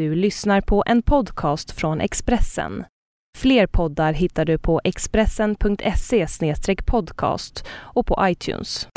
Du 0.00 0.14
lyssnar 0.14 0.60
på 0.60 0.82
en 0.86 1.02
podcast 1.02 1.70
från 1.70 2.00
Expressen. 2.00 2.84
Fler 3.38 3.66
poddar 3.66 4.12
hittar 4.12 4.44
du 4.44 4.58
på 4.58 4.80
expressen.se 4.84 6.26
podcast 6.86 7.64
och 7.70 8.06
på 8.06 8.18
iTunes. 8.22 8.88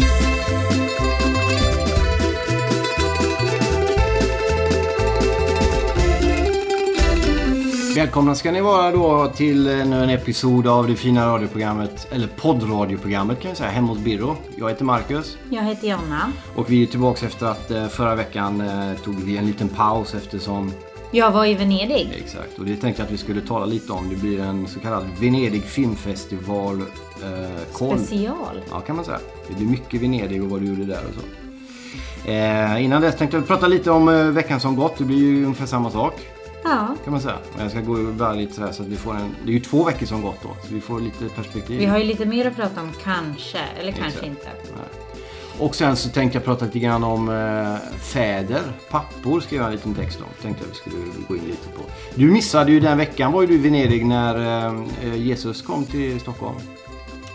Välkomna 7.95 8.35
ska 8.35 8.51
ni 8.51 8.61
vara 8.61 8.91
då 8.91 9.27
till 9.35 9.67
ännu 9.67 10.03
en 10.03 10.09
episod 10.09 10.67
av 10.67 10.87
det 10.87 10.95
fina 10.95 11.27
radioprogrammet, 11.27 12.07
eller 12.11 12.27
poddradioprogrammet 12.27 13.39
kan 13.41 13.49
jag 13.49 13.57
säga, 13.57 13.69
hemma 13.69 13.87
hos 13.87 13.99
Birro. 13.99 14.35
Jag 14.57 14.69
heter 14.69 14.85
Marcus 14.85 15.37
Jag 15.49 15.63
heter 15.63 15.87
Jonna. 15.87 16.31
och 16.55 16.71
vi 16.71 16.83
är 16.83 16.87
tillbaka 16.87 17.25
efter 17.25 17.45
att 17.45 17.71
eh, 17.71 17.87
förra 17.87 18.15
veckan 18.15 18.61
eh, 18.61 18.93
tog 19.03 19.15
vi 19.15 19.37
en 19.37 19.45
liten 19.45 19.69
paus 19.69 20.15
eftersom, 20.15 20.71
Jag 21.15 21.31
var 21.31 21.45
i 21.45 21.53
Venedig. 21.55 22.13
exakt, 22.23 22.59
och 22.59 22.65
det 22.65 22.75
tänkte 22.75 23.01
jag 23.01 23.05
att 23.07 23.13
vi 23.13 23.17
skulle 23.17 23.41
tala 23.41 23.65
lite 23.65 23.93
om. 23.93 24.09
Det 24.09 24.15
blir 24.15 24.39
en 24.41 24.67
så 24.67 24.79
kallad 24.79 25.05
Venedig 25.19 25.63
filmfestival 25.63 26.81
eh, 27.23 27.73
koll. 27.73 27.99
Special. 27.99 28.61
Ja, 28.69 28.79
kan 28.81 28.95
man 28.95 29.05
säga. 29.05 29.19
Det 29.47 29.53
blir 29.55 29.67
mycket 29.67 30.01
Venedig 30.01 30.43
och 30.43 30.49
vad 30.49 30.61
du 30.61 30.67
gjorde 30.67 30.85
där 30.85 31.01
och 31.09 31.13
så. 31.15 32.29
Eh, 32.31 32.83
innan 32.85 33.01
dess 33.01 33.17
tänkte 33.17 33.37
jag 33.37 33.47
prata 33.47 33.67
lite 33.67 33.91
om 33.91 34.09
eh, 34.09 34.25
veckan 34.25 34.59
som 34.59 34.75
gått. 34.75 34.97
Det 34.97 35.03
blir 35.03 35.17
ju 35.17 35.43
ungefär 35.45 35.65
samma 35.65 35.91
sak 35.91 36.13
Ja. 36.63 36.95
kan 37.03 37.11
man 37.13 37.21
säga. 37.21 37.37
Men 37.53 37.61
jag 37.63 37.71
ska 37.71 37.81
gå 37.81 37.97
över 37.97 38.35
lite 38.35 38.53
sådär 38.53 38.71
så 38.71 38.81
att 38.83 38.89
vi 38.89 38.95
får 38.95 39.13
en... 39.13 39.35
Det 39.45 39.49
är 39.51 39.53
ju 39.53 39.59
två 39.59 39.83
veckor 39.83 40.05
som 40.05 40.21
gått 40.21 40.41
då, 40.43 40.49
så 40.67 40.73
vi 40.73 40.81
får 40.81 40.99
lite 40.99 41.29
perspektiv. 41.35 41.79
Vi 41.79 41.85
har 41.85 41.97
ju 41.97 42.03
lite 42.03 42.25
mer 42.25 42.47
att 42.47 42.55
prata 42.55 42.81
om 42.81 42.91
kanske, 43.03 43.59
eller 43.79 43.91
kanske 43.91 44.19
Exakt. 44.19 44.27
inte. 44.27 44.47
Och 45.59 45.75
sen 45.75 45.95
så 45.95 46.09
tänkte 46.09 46.37
jag 46.37 46.45
prata 46.45 46.65
lite 46.65 46.79
grann 46.79 47.03
om 47.03 47.29
eh, 47.29 47.99
fäder, 47.99 48.61
pappor 48.89 49.39
ska 49.39 49.55
jag 49.55 49.65
en 49.65 49.71
liten 49.71 49.95
text 49.95 50.19
om. 50.21 50.27
Tänkte 50.41 50.63
jag 50.63 50.69
vi 50.69 50.75
skulle 50.75 50.95
gå 51.27 51.35
in 51.35 51.43
lite 51.43 51.69
på. 51.77 51.83
Du 52.15 52.31
missade 52.31 52.71
ju 52.71 52.79
den 52.79 52.97
veckan 52.97 53.31
var 53.31 53.41
ju 53.41 53.47
du 53.47 53.53
i 53.53 53.57
Venedig 53.57 54.05
när 54.05 54.67
eh, 55.03 55.15
Jesus 55.15 55.61
kom 55.61 55.85
till 55.85 56.19
Stockholm. 56.19 56.55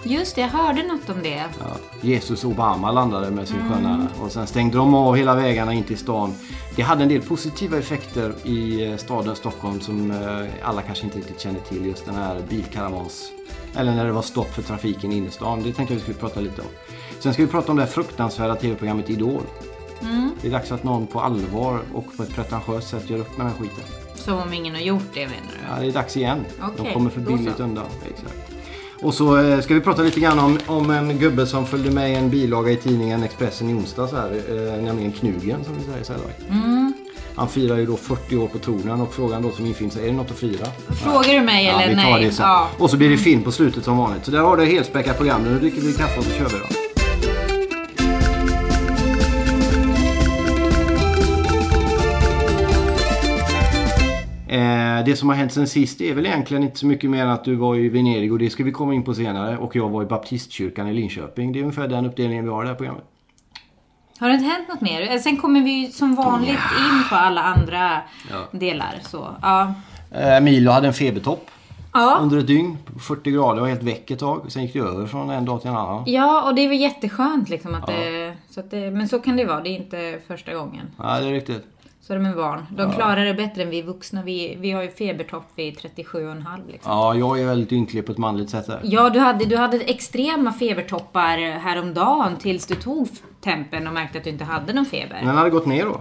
Just 0.04 0.34
det, 0.34 0.40
jag 0.40 0.48
hörde 0.48 0.82
något 0.82 1.08
om 1.08 1.22
det. 1.22 1.44
Ja, 1.60 1.76
Jesus 2.00 2.44
Obama 2.44 2.92
landade 2.92 3.30
med 3.30 3.48
sin 3.48 3.68
sköna 3.68 4.08
och 4.22 4.32
sen 4.32 4.46
stängde 4.46 4.76
de 4.76 4.94
av 4.94 5.16
hela 5.16 5.34
vägarna 5.34 5.72
in 5.72 5.84
till 5.84 5.98
stan. 5.98 6.34
Det 6.76 6.82
hade 6.82 7.02
en 7.02 7.08
del 7.08 7.22
positiva 7.22 7.78
effekter 7.78 8.34
i 8.44 8.84
eh, 8.90 8.96
staden 8.96 9.36
Stockholm 9.36 9.80
som 9.80 10.10
eh, 10.10 10.68
alla 10.68 10.82
kanske 10.82 11.04
inte 11.04 11.18
riktigt 11.18 11.40
känner 11.40 11.60
till. 11.60 11.86
Just 11.86 12.06
den 12.06 12.14
här 12.14 12.42
bilkaravans... 12.48 13.32
Eller 13.76 13.94
när 13.94 14.04
det 14.04 14.12
var 14.12 14.22
stopp 14.22 14.54
för 14.54 14.62
trafiken 14.62 15.12
inne 15.12 15.26
i 15.26 15.30
stan. 15.30 15.62
Det 15.62 15.72
tänkte 15.72 15.94
jag 15.94 15.98
vi 15.98 16.02
skulle 16.02 16.18
prata 16.18 16.40
lite 16.40 16.62
om. 16.62 16.68
Sen 17.20 17.32
ska 17.32 17.42
vi 17.42 17.48
prata 17.48 17.72
om 17.72 17.76
det 17.76 17.82
här 17.82 17.90
fruktansvärda 17.90 18.56
tv-programmet 18.56 19.10
Idol. 19.10 19.42
Det 20.42 20.48
är 20.48 20.52
dags 20.52 20.72
att 20.72 20.84
någon 20.84 21.06
på 21.06 21.20
allvar 21.20 21.80
och 21.94 22.16
på 22.16 22.22
ett 22.22 22.34
pretentiöst 22.34 22.88
sätt 22.88 23.10
gör 23.10 23.18
upp 23.18 23.36
med 23.36 23.46
den 23.46 23.52
här 23.52 23.62
skiten. 23.62 23.84
Som 24.14 24.38
om 24.38 24.52
ingen 24.52 24.74
har 24.74 24.80
gjort 24.82 25.14
det 25.14 25.20
menar 25.20 25.32
du? 25.52 25.74
Ja, 25.74 25.80
det 25.80 25.86
är 25.86 25.92
dags 25.92 26.16
igen. 26.16 26.44
De 26.58 26.70
Okej, 26.80 26.92
kommer 26.94 27.10
för 27.10 27.20
billigt 27.20 27.60
undan. 27.60 27.84
Exakt. 28.10 28.52
Och 29.02 29.14
så 29.14 29.38
eh, 29.38 29.60
ska 29.60 29.74
vi 29.74 29.80
prata 29.80 30.02
lite 30.02 30.20
grann 30.20 30.38
om, 30.38 30.58
om 30.66 30.90
en 30.90 31.18
gubbe 31.18 31.46
som 31.46 31.66
följde 31.66 31.90
med 31.90 32.10
i 32.10 32.14
en 32.14 32.30
bilaga 32.30 32.70
i 32.72 32.76
tidningen 32.76 33.22
Expressen 33.22 33.70
i 33.70 33.74
onsdags 33.74 34.12
här, 34.12 34.32
eh, 34.48 34.82
nämligen 34.82 35.12
Knugen 35.12 35.64
som 35.64 35.74
vi 35.78 35.84
säger 35.84 36.04
så 36.04 36.12
här. 36.12 36.20
Mm. 36.50 36.92
Han 37.34 37.48
firar 37.48 37.76
ju 37.76 37.86
då 37.86 37.96
40 37.96 38.36
år 38.36 38.46
på 38.48 38.58
tronen 38.58 39.00
och 39.00 39.14
frågan 39.14 39.42
då 39.42 39.50
som 39.50 39.66
infinner 39.66 39.90
sig, 39.90 40.02
är 40.02 40.06
det 40.06 40.16
något 40.16 40.30
att 40.30 40.38
fira? 40.38 40.66
Frågar 40.88 41.34
du 41.34 41.40
mig 41.40 41.66
Ja, 41.66 41.80
eller 41.80 41.96
vi 41.96 42.02
tar 42.02 42.10
nej? 42.10 42.24
det 42.24 42.32
sen. 42.32 42.46
Ja. 42.46 42.68
Och 42.78 42.90
så 42.90 42.96
blir 42.96 43.10
det 43.10 43.16
film 43.16 43.42
på 43.42 43.52
slutet 43.52 43.84
som 43.84 43.96
vanligt. 43.96 44.24
Så 44.24 44.30
där 44.30 44.40
har 44.40 44.56
du 44.56 44.64
helspäckat 44.64 45.16
program. 45.16 45.44
Nu 45.44 45.58
dricker 45.58 45.80
vi 45.80 45.92
kaffe 45.92 46.18
och 46.18 46.24
så 46.24 46.30
kör 46.30 46.48
vi 46.48 46.58
då. 46.58 46.77
Det 55.10 55.16
som 55.16 55.28
har 55.28 55.36
hänt 55.36 55.52
sen 55.52 55.66
sist 55.66 56.00
är 56.00 56.14
väl 56.14 56.26
egentligen 56.26 56.62
inte 56.62 56.78
så 56.78 56.86
mycket 56.86 57.10
mer 57.10 57.22
än 57.22 57.30
att 57.30 57.44
du 57.44 57.54
var 57.54 57.76
i 57.76 57.88
Venedig 57.88 58.32
och 58.32 58.38
det 58.38 58.50
ska 58.50 58.64
vi 58.64 58.72
komma 58.72 58.94
in 58.94 59.02
på 59.04 59.14
senare. 59.14 59.58
Och 59.58 59.76
jag 59.76 59.88
var 59.88 60.02
i 60.02 60.06
Baptistkyrkan 60.06 60.88
i 60.88 60.94
Linköping. 60.94 61.52
Det 61.52 61.58
är 61.58 61.60
ungefär 61.62 61.88
den 61.88 62.06
uppdelningen 62.06 62.44
vi 62.44 62.50
har 62.50 62.62
i 62.62 62.64
det 62.64 62.68
här 62.70 62.76
programmet. 62.76 63.04
Har 64.20 64.28
det 64.28 64.34
inte 64.34 64.46
hänt 64.46 64.68
något 64.68 64.80
mer? 64.80 65.12
Eh, 65.12 65.18
Sen 65.18 65.36
kommer 65.36 65.60
vi 65.60 65.86
som 65.92 66.14
vanligt 66.14 66.50
in 66.78 67.02
på 67.10 67.14
alla 67.16 67.42
andra 67.42 67.90
Ja. 68.30 68.58
delar. 68.58 68.94
Så, 69.02 69.28
ja. 69.42 69.74
Eh, 70.12 70.40
Milo 70.40 70.70
hade 70.70 70.86
en 70.86 70.92
febertopp 70.94 71.50
Ja. 71.92 72.18
under 72.22 72.38
ett 72.38 72.46
dygn. 72.46 72.78
40 73.00 73.30
grader, 73.30 73.60
var 73.60 73.68
helt 73.68 73.82
väck 73.82 74.10
ett 74.10 74.18
tag. 74.18 74.44
Sen 74.48 74.62
gick 74.62 74.72
det 74.72 74.78
över 74.80 75.06
från 75.06 75.30
en 75.30 75.44
dag 75.44 75.60
till 75.60 75.70
en 75.70 75.76
annan. 75.76 76.02
ja, 76.06 76.42
och 76.48 76.54
det 76.54 76.64
är 76.64 76.68
väl 76.68 76.78
jätteskönt 76.80 77.48
liksom 77.48 77.74
att 77.74 77.86
det, 77.86 78.34
så 78.50 78.60
att 78.60 78.70
det... 78.70 78.90
Men 78.90 79.08
så 79.08 79.18
kan 79.18 79.36
det 79.36 79.44
vara, 79.44 79.60
det 79.60 79.68
är 79.70 79.76
inte 79.76 80.18
första 80.26 80.54
gången. 80.54 80.86
Ja, 80.98 81.20
det 81.20 81.26
är 81.26 81.32
riktigt. 81.32 81.64
Så 82.08 82.14
är 82.14 82.18
det 82.18 82.22
med 82.22 82.36
barn. 82.36 82.66
De 82.70 82.92
klarar 82.92 83.24
det 83.24 83.34
bättre 83.34 83.62
än 83.62 83.70
vi 83.70 83.82
vuxna. 83.82 84.22
Vi, 84.22 84.56
vi 84.60 84.70
har 84.70 84.82
ju 84.82 84.90
febertopp 84.90 85.44
vid 85.56 85.74
37,5 85.78 86.72
liksom. 86.72 86.92
Ja, 86.92 87.14
jag 87.14 87.40
är 87.40 87.46
väldigt 87.46 87.72
ynklig 87.72 88.06
på 88.06 88.12
ett 88.12 88.18
manligt 88.18 88.50
sätt 88.50 88.66
där. 88.66 88.80
Ja, 88.82 89.10
du 89.10 89.18
hade, 89.18 89.44
du 89.44 89.56
hade 89.56 89.76
extrema 89.80 90.52
febertoppar 90.52 91.58
häromdagen 91.58 92.36
tills 92.36 92.66
du 92.66 92.74
tog 92.74 93.08
tempen 93.40 93.86
och 93.86 93.92
märkte 93.92 94.18
att 94.18 94.24
du 94.24 94.30
inte 94.30 94.44
hade 94.44 94.72
någon 94.72 94.86
feber. 94.86 95.20
Den 95.24 95.36
hade 95.36 95.50
gått 95.50 95.66
ner 95.66 95.84
då. 95.84 96.00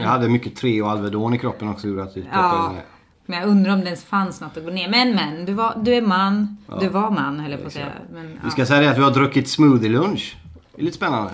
Jag 0.00 0.08
hade 0.08 0.28
mycket 0.28 0.56
tre 0.56 0.82
och 0.82 0.90
Alvedon 0.90 1.34
i 1.34 1.38
kroppen 1.38 1.68
också 1.68 1.88
gjorde 1.88 2.02
att 2.02 2.14
det 2.14 2.22
Ja. 2.32 2.72
ner. 2.72 2.82
Men 3.26 3.38
jag 3.40 3.48
undrar 3.48 3.72
om 3.72 3.80
det 3.80 3.86
ens 3.86 4.04
fanns 4.04 4.40
något 4.40 4.56
att 4.56 4.64
gå 4.64 4.70
ner. 4.70 4.88
Men 4.88 5.14
men, 5.14 5.44
du, 5.44 5.52
var, 5.52 5.74
du 5.82 5.94
är 5.94 6.02
man. 6.02 6.56
Du 6.80 6.88
var 6.88 7.10
man 7.10 7.40
höll 7.40 7.50
jag 7.50 7.60
på 7.60 7.66
att 7.66 7.72
säga. 7.72 7.86
Men, 8.12 8.26
Vi 8.26 8.38
ja. 8.44 8.50
ska 8.50 8.66
säga 8.66 8.80
det 8.80 8.90
att 8.90 8.98
vi 8.98 9.02
har 9.02 9.10
druckit 9.10 9.48
smoothie 9.48 9.88
lunch. 9.88 10.36
Det 10.74 10.80
är 10.80 10.84
lite 10.84 10.96
spännande. 10.96 11.30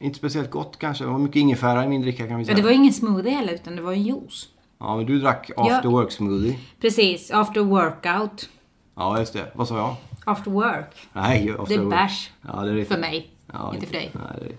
Inte 0.00 0.18
speciellt 0.18 0.50
gott 0.50 0.78
kanske. 0.78 1.04
Det 1.04 1.10
var 1.10 1.18
mycket 1.18 1.36
ingefära 1.36 1.84
i 1.84 1.88
min 1.88 2.02
dricka 2.02 2.26
kan 2.26 2.36
vi 2.36 2.42
ja, 2.42 2.46
säga. 2.46 2.56
det 2.56 2.62
var 2.62 2.70
ingen 2.70 2.92
smoothie 2.92 3.32
heller 3.32 3.52
utan 3.52 3.76
det 3.76 3.82
var 3.82 3.92
en 3.92 4.02
juice. 4.02 4.48
Ja, 4.80 4.96
men 4.96 5.06
du 5.06 5.20
drack 5.20 5.50
after 5.56 5.88
work 5.88 6.12
smoothie. 6.12 6.58
Precis, 6.80 7.30
after 7.30 7.60
workout. 7.60 8.48
Ja, 8.96 9.18
just 9.18 9.32
det. 9.32 9.52
Vad 9.54 9.68
sa 9.68 9.76
jag? 9.76 9.96
After 10.24 10.50
work. 10.50 10.94
Nej, 11.12 11.50
after 11.58 11.66
Det 11.68 11.74
är 11.74 11.78
work. 11.78 11.90
bärs. 11.90 12.30
Ja, 12.42 12.62
det 12.62 12.80
är. 12.80 12.84
För 12.84 12.98
mig. 12.98 13.30
Ja, 13.52 13.74
inte 13.74 13.86
för 13.86 13.92
dig. 13.94 14.10
Nej, 14.14 14.22
det 14.40 14.46
är... 14.46 14.52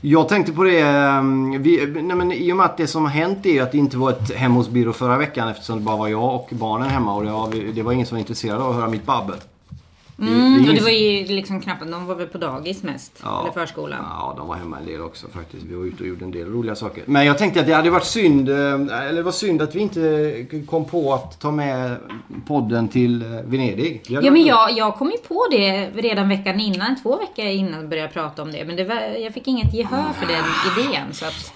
Jag 0.00 0.28
tänkte 0.28 0.52
på 0.52 0.62
det, 0.64 0.80
ehm, 0.80 1.62
vi, 1.62 1.86
nej 1.86 2.16
men 2.16 2.32
i 2.32 2.52
och 2.52 2.56
med 2.56 2.66
att 2.66 2.76
det 2.76 2.86
som 2.86 3.02
har 3.04 3.10
hänt 3.10 3.46
är 3.46 3.62
att 3.62 3.72
det 3.72 3.78
inte 3.78 3.96
var 3.96 4.10
ett 4.10 4.34
hemma 4.34 4.54
hos 4.54 4.68
Birro 4.68 4.92
förra 4.92 5.18
veckan 5.18 5.48
eftersom 5.48 5.78
det 5.78 5.84
bara 5.84 5.96
var 5.96 6.08
jag 6.08 6.34
och 6.34 6.48
barnen 6.52 6.88
hemma 6.88 7.14
och 7.14 7.24
det 7.24 7.30
var, 7.30 7.72
det 7.74 7.82
var 7.82 7.92
ingen 7.92 8.06
som 8.06 8.14
var 8.16 8.20
intresserad 8.20 8.62
av 8.62 8.70
att 8.70 8.76
höra 8.76 8.88
mitt 8.88 9.06
babbel. 9.06 9.36
Det- 10.26 10.28
det 10.34 10.40
är 10.40 10.46
Mm, 10.46 10.68
och 10.68 10.74
det 10.74 10.82
var 10.82 10.90
ju 10.90 11.24
liksom 11.26 11.60
knappt, 11.60 11.90
de 11.90 12.06
var 12.06 12.14
väl 12.14 12.26
på 12.26 12.38
dagis 12.38 12.82
mest. 12.82 13.20
Ja. 13.22 13.40
Eller 13.42 13.52
förskolan. 13.52 13.98
Ja, 14.10 14.34
de 14.38 14.48
var 14.48 14.56
hemma 14.56 14.78
en 14.78 14.86
del 14.86 15.00
också 15.00 15.26
faktiskt. 15.28 15.64
Vi 15.66 15.74
var 15.74 15.84
ute 15.84 16.02
och 16.02 16.08
gjorde 16.08 16.24
en 16.24 16.30
del 16.30 16.48
roliga 16.52 16.74
saker. 16.74 17.02
Men 17.06 17.26
jag 17.26 17.38
tänkte 17.38 17.60
att 17.60 17.66
det 17.66 17.72
hade 17.72 17.90
varit 17.90 18.04
synd, 18.04 18.48
eh, 18.48 18.56
eller 18.56 19.12
det 19.12 19.22
var 19.22 19.32
synd 19.32 19.62
att 19.62 19.74
vi 19.74 19.80
inte 19.80 20.46
kom 20.70 20.84
på 20.84 21.14
att 21.14 21.40
ta 21.40 21.50
med 21.50 21.96
podden 22.46 22.88
till 22.88 23.22
eh, 23.22 23.28
Venedig. 23.44 24.02
Ja 24.08 24.30
men 24.30 24.42
jag, 24.44 24.72
jag 24.72 24.94
kom 24.96 25.10
ju 25.10 25.16
på 25.18 25.46
det 25.50 25.90
redan 25.94 26.28
veckan 26.28 26.60
innan, 26.60 26.96
två 27.02 27.16
veckor 27.16 27.44
innan 27.44 27.88
började 27.88 28.06
jag 28.08 28.12
prata 28.12 28.42
om 28.42 28.52
det. 28.52 28.64
Men 28.64 28.76
det 28.76 28.84
var, 28.84 28.96
jag 29.24 29.34
fick 29.34 29.48
inget 29.48 29.74
gehör 29.74 30.12
för 30.20 30.26
den 30.26 30.44
idén. 30.86 31.12
Så 31.12 31.24
att 31.26 31.52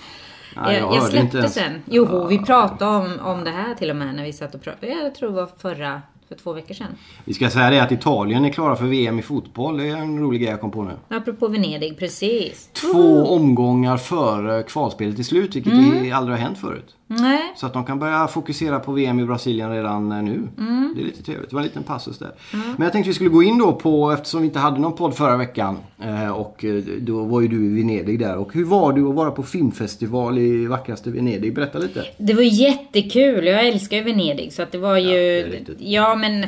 Nej, 0.56 0.74
jag 0.78 0.82
jag, 0.82 0.96
jag 0.96 1.02
släppte 1.10 1.48
sen. 1.48 1.82
Jo, 1.84 2.26
vi 2.26 2.38
pratade 2.38 2.96
om, 2.96 3.18
om 3.24 3.44
det 3.44 3.50
här 3.50 3.74
till 3.74 3.90
och 3.90 3.96
med 3.96 4.14
när 4.14 4.24
vi 4.24 4.32
satt 4.32 4.54
och 4.54 4.62
pratade. 4.62 4.86
Jag 4.92 5.14
tror 5.14 5.28
det 5.28 5.34
var 5.34 5.48
förra, 5.58 6.02
för 6.28 6.34
två 6.34 6.52
veckor 6.52 6.74
sedan. 6.74 6.86
Vi 7.24 7.34
ska 7.34 7.50
säga 7.50 7.70
det 7.70 7.82
att 7.82 7.92
Italien 7.92 8.44
är 8.44 8.50
klara 8.50 8.76
för 8.76 8.84
VM 8.86 9.18
i 9.18 9.22
fotboll. 9.22 9.76
Det 9.76 9.88
är 9.88 9.96
en 9.96 10.18
rolig 10.20 10.40
grej 10.40 10.50
jag 10.50 10.60
kom 10.60 10.70
på 10.70 10.82
nu. 10.82 10.90
Apropå 11.16 11.48
Venedig, 11.48 11.98
precis. 11.98 12.68
Två 12.92 13.26
omgångar 13.26 13.96
före 13.96 14.62
kvalspelet 14.62 15.18
är 15.18 15.22
slut, 15.22 15.56
vilket 15.56 15.72
Mm. 15.72 16.12
aldrig 16.16 16.38
har 16.38 16.44
hänt 16.44 16.58
förut. 16.58 16.96
Nej, 17.08 17.52
Så 17.56 17.66
att 17.66 17.72
de 17.72 17.84
kan 17.84 17.98
börja 17.98 18.26
fokusera 18.28 18.80
på 18.80 18.92
VM 18.92 19.20
i 19.20 19.24
Brasilien 19.24 19.70
redan 19.70 20.12
eh, 20.12 20.22
nu. 20.22 20.48
Mm. 20.58 20.92
Det 20.96 21.00
är 21.02 21.04
lite 21.04 21.22
trevligt. 21.22 21.50
Det 21.50 21.54
var 21.56 21.60
en 21.60 21.66
liten 21.66 21.82
passus 21.82 22.18
där. 22.18 22.32
Men 22.52 22.82
jag 22.82 22.92
tänkte 22.92 23.08
vi 23.10 23.14
skulle 23.14 23.30
gå 23.30 23.42
in 23.42 23.58
då 23.58 23.72
på, 23.72 24.10
eftersom 24.12 24.40
vi 24.40 24.46
inte 24.46 24.58
hade 24.58 24.80
någon 24.80 24.92
podd 24.96 25.16
förra 25.16 25.36
veckan. 25.36 25.78
eh, 26.02 26.28
Och 26.30 26.64
eh, 26.64 26.74
då 26.98 27.24
var 27.24 27.40
ju 27.40 27.48
du 27.48 27.64
i 27.66 27.74
Venedig 27.74 28.18
där. 28.18 28.36
Och 28.36 28.54
hur 28.54 28.64
var 28.64 28.92
du 28.92 29.08
att 29.08 29.14
vara 29.14 29.30
på 29.30 29.42
filmfestival 29.42 30.38
i 30.38 30.66
vackraste 30.66 31.10
Venedig? 31.10 31.54
Berätta 31.54 31.78
lite. 31.78 32.04
det 32.18 32.34
var 32.34 32.42
jättekul. 32.42 33.46
Jag 33.46 33.66
älskar 33.68 33.96
ju 33.96 34.02
Venedig. 34.02 34.52
Så 34.52 34.62
att 34.62 34.72
det 34.72 34.78
var 34.78 34.96
ju... 34.96 35.16
är 35.40 35.44
riktigt. 35.46 35.76
Ja, 35.80 36.14
men 36.14 36.46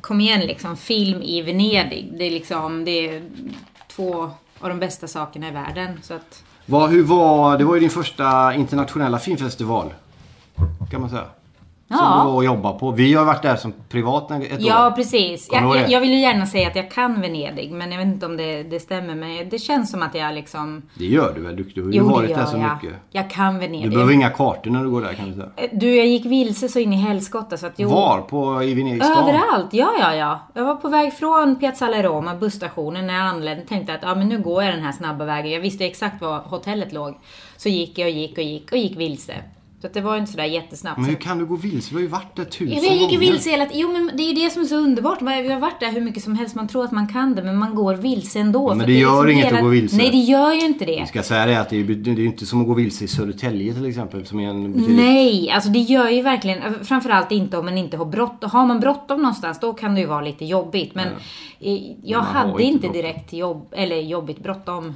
kom 0.00 0.20
igen 0.20 0.40
liksom. 0.40 0.76
Film 0.76 1.22
i 1.22 1.42
Venedig. 1.42 2.12
Det 2.18 2.24
är 2.24 2.30
liksom, 2.30 2.84
det 2.84 3.08
är 3.08 3.22
två 3.88 4.30
av 4.60 4.68
de 4.68 4.78
bästa 4.78 5.06
sakerna 5.08 5.48
i 5.48 5.50
världen. 5.50 5.90
Så 6.02 6.14
att... 6.14 6.42
Vad, 6.66 6.90
hur 6.90 7.02
var, 7.02 7.58
det 7.58 7.64
var 7.64 7.74
ju 7.74 7.80
din 7.80 7.90
första 7.90 8.54
internationella 8.54 9.18
filmfestival. 9.18 9.94
Kan 10.90 11.00
man 11.00 11.10
säga. 11.10 11.24
Som 11.88 11.96
Ja. 12.00 12.20
du 12.24 12.28
var 12.30 12.34
och 12.36 12.44
jobbade 12.44 12.78
på. 12.78 12.90
Vi 12.90 13.14
har 13.14 13.24
varit 13.24 13.42
där 13.42 13.56
som 13.56 13.72
privat 13.88 14.30
ett 14.30 14.60
Ja, 14.62 14.86
år. 14.86 14.90
precis. 14.90 15.48
Kommer 15.48 15.62
du 15.62 15.68
Jag, 15.68 15.82
jag, 15.84 15.90
jag 15.90 16.00
vill 16.00 16.10
ju 16.12 16.18
gärna 16.20 16.46
säga 16.46 16.68
att 16.68 16.76
jag 16.76 16.90
kan 16.90 17.20
Venedig, 17.20 17.70
men 17.72 17.92
jag 17.92 17.98
vet 17.98 18.06
inte 18.06 18.26
om 18.26 18.36
det, 18.36 18.62
det 18.62 18.80
stämmer. 18.80 19.14
Men 19.14 19.48
det 19.48 19.58
känns 19.58 19.90
som 19.90 20.02
att 20.02 20.14
jag 20.14 20.34
liksom... 20.34 20.82
Det 20.98 21.04
gör 21.06 21.32
du 21.34 21.40
väl? 21.40 21.56
Du, 21.56 21.62
du 21.62 21.82
har 21.82 21.92
ju 21.92 22.00
varit 22.00 22.34
där 22.34 22.44
så 22.44 22.56
jag. 22.56 22.74
mycket. 22.82 22.98
Jag 23.10 23.30
kan 23.30 23.54
Du 23.54 23.60
Venedig. 23.60 23.90
behöver 23.90 24.12
inga 24.12 24.30
kartor 24.30 24.70
när 24.70 24.84
du 24.84 24.90
går 24.90 25.00
där 25.02 25.12
kan 25.12 25.28
du 25.30 25.34
säga. 25.34 25.68
Du, 25.72 25.96
jag 25.96 26.06
gick 26.06 26.24
vilse 26.26 26.68
så 26.68 26.78
in 26.78 26.92
i 26.92 26.96
helskotta 26.96 27.56
så 27.56 27.66
att... 27.66 27.72
Jo, 27.76 27.88
Var? 27.88 28.20
På, 28.20 28.62
I 28.62 28.74
Venedig? 28.74 29.02
Överallt, 29.02 29.68
ja, 29.74 29.90
ja, 30.00 30.14
ja. 30.14 30.40
Jag 30.54 30.64
var 30.64 30.76
på 30.76 30.88
väg 30.88 31.12
från 31.12 31.56
Piazzale 31.56 32.02
Roma, 32.02 32.34
busstationen, 32.34 33.06
när 33.06 33.14
jag 33.14 33.22
anlände. 33.22 33.64
Tänkte 33.64 33.94
att 33.94 34.02
ja, 34.02 34.14
men 34.14 34.28
nu 34.28 34.38
går 34.38 34.62
jag 34.62 34.74
den 34.74 34.82
här 34.84 34.92
snabba 34.92 35.24
vägen. 35.24 35.52
Jag 35.52 35.60
visste 35.60 35.84
exakt 35.86 36.20
var 36.22 36.38
hotellet 36.38 36.92
låg. 36.92 37.14
Så 37.56 37.68
gick 37.68 37.98
jag 37.98 38.06
och 38.06 38.12
gick 38.14 38.38
och 38.38 38.44
gick 38.44 38.72
och 38.72 38.78
gick 38.78 38.96
vilse. 38.96 39.34
Att 39.86 39.94
det 39.94 40.00
var 40.00 40.14
ju 40.14 40.20
inte 40.20 40.32
sådär 40.32 40.44
jättesnabbt. 40.44 40.98
Men 40.98 41.06
hur 41.08 41.16
kan 41.16 41.38
du 41.38 41.46
gå 41.46 41.56
vilse? 41.56 41.90
Du 41.90 41.94
har 41.94 42.02
ju 42.02 42.08
varit 42.08 42.36
där 42.36 42.44
tusen 42.44 42.68
Ja, 42.68 42.74
men 42.74 42.84
jag 42.84 42.96
gick 42.96 43.12
ju 43.12 43.18
gånger. 43.18 43.32
vilse 43.32 43.50
hela 43.50 43.66
tiden. 43.66 43.80
Jo, 43.80 43.92
men 43.92 44.10
det 44.16 44.22
är 44.22 44.28
ju 44.34 44.44
det 44.44 44.50
som 44.50 44.62
är 44.62 44.66
så 44.66 44.76
underbart. 44.76 45.22
Vi 45.22 45.52
har 45.52 45.60
varit 45.60 45.80
där 45.80 45.92
hur 45.92 46.00
mycket 46.00 46.22
som 46.22 46.34
helst. 46.34 46.54
Man 46.54 46.68
tror 46.68 46.84
att 46.84 46.92
man 46.92 47.08
kan 47.08 47.34
det, 47.34 47.42
men 47.42 47.56
man 47.56 47.74
går 47.74 47.94
vilse 47.94 48.38
ändå. 48.38 48.68
men 48.68 48.80
För 48.80 48.86
det 48.86 48.92
är 48.92 49.00
gör 49.00 49.26
liksom 49.26 49.40
inget 49.42 49.54
att 49.54 49.60
gå 49.60 49.68
vilse. 49.68 49.96
Nej, 49.96 50.10
det 50.10 50.16
gör 50.16 50.52
ju 50.52 50.60
inte 50.60 50.84
det. 50.84 51.00
Vi 51.00 51.06
ska 51.06 51.22
säga 51.22 51.46
det 51.46 51.60
att 51.60 51.70
det 51.70 51.76
är 51.76 51.80
ju 51.80 51.94
det 51.94 52.24
inte 52.24 52.46
som 52.46 52.60
att 52.60 52.66
gå 52.66 52.74
vilse 52.74 53.04
i 53.04 53.08
Södertälje 53.08 53.74
till 53.74 53.86
exempel. 53.86 54.26
Som 54.26 54.40
är 54.40 54.48
en 54.50 54.72
betydligt... 54.72 54.96
Nej, 54.96 55.50
alltså 55.50 55.70
det 55.70 55.78
gör 55.78 56.08
ju 56.08 56.22
verkligen, 56.22 56.84
framförallt 56.84 57.32
inte 57.32 57.58
om 57.58 57.64
man 57.64 57.78
inte 57.78 57.96
har 57.96 58.04
bråttom. 58.04 58.50
Har 58.50 58.66
man 58.66 58.80
bråttom 58.80 59.22
någonstans, 59.22 59.60
då 59.60 59.72
kan 59.72 59.94
det 59.94 60.00
ju 60.00 60.06
vara 60.06 60.20
lite 60.20 60.44
jobbigt. 60.44 60.94
Men 60.94 61.08
eh, 61.60 61.78
jag 62.04 62.20
hade 62.20 62.62
inte 62.62 62.86
inte 62.86 62.98
direkt 62.98 63.32
jobb, 63.32 63.66
eller 63.76 63.96
jobbigt 63.96 64.38
bråttom 64.42 64.94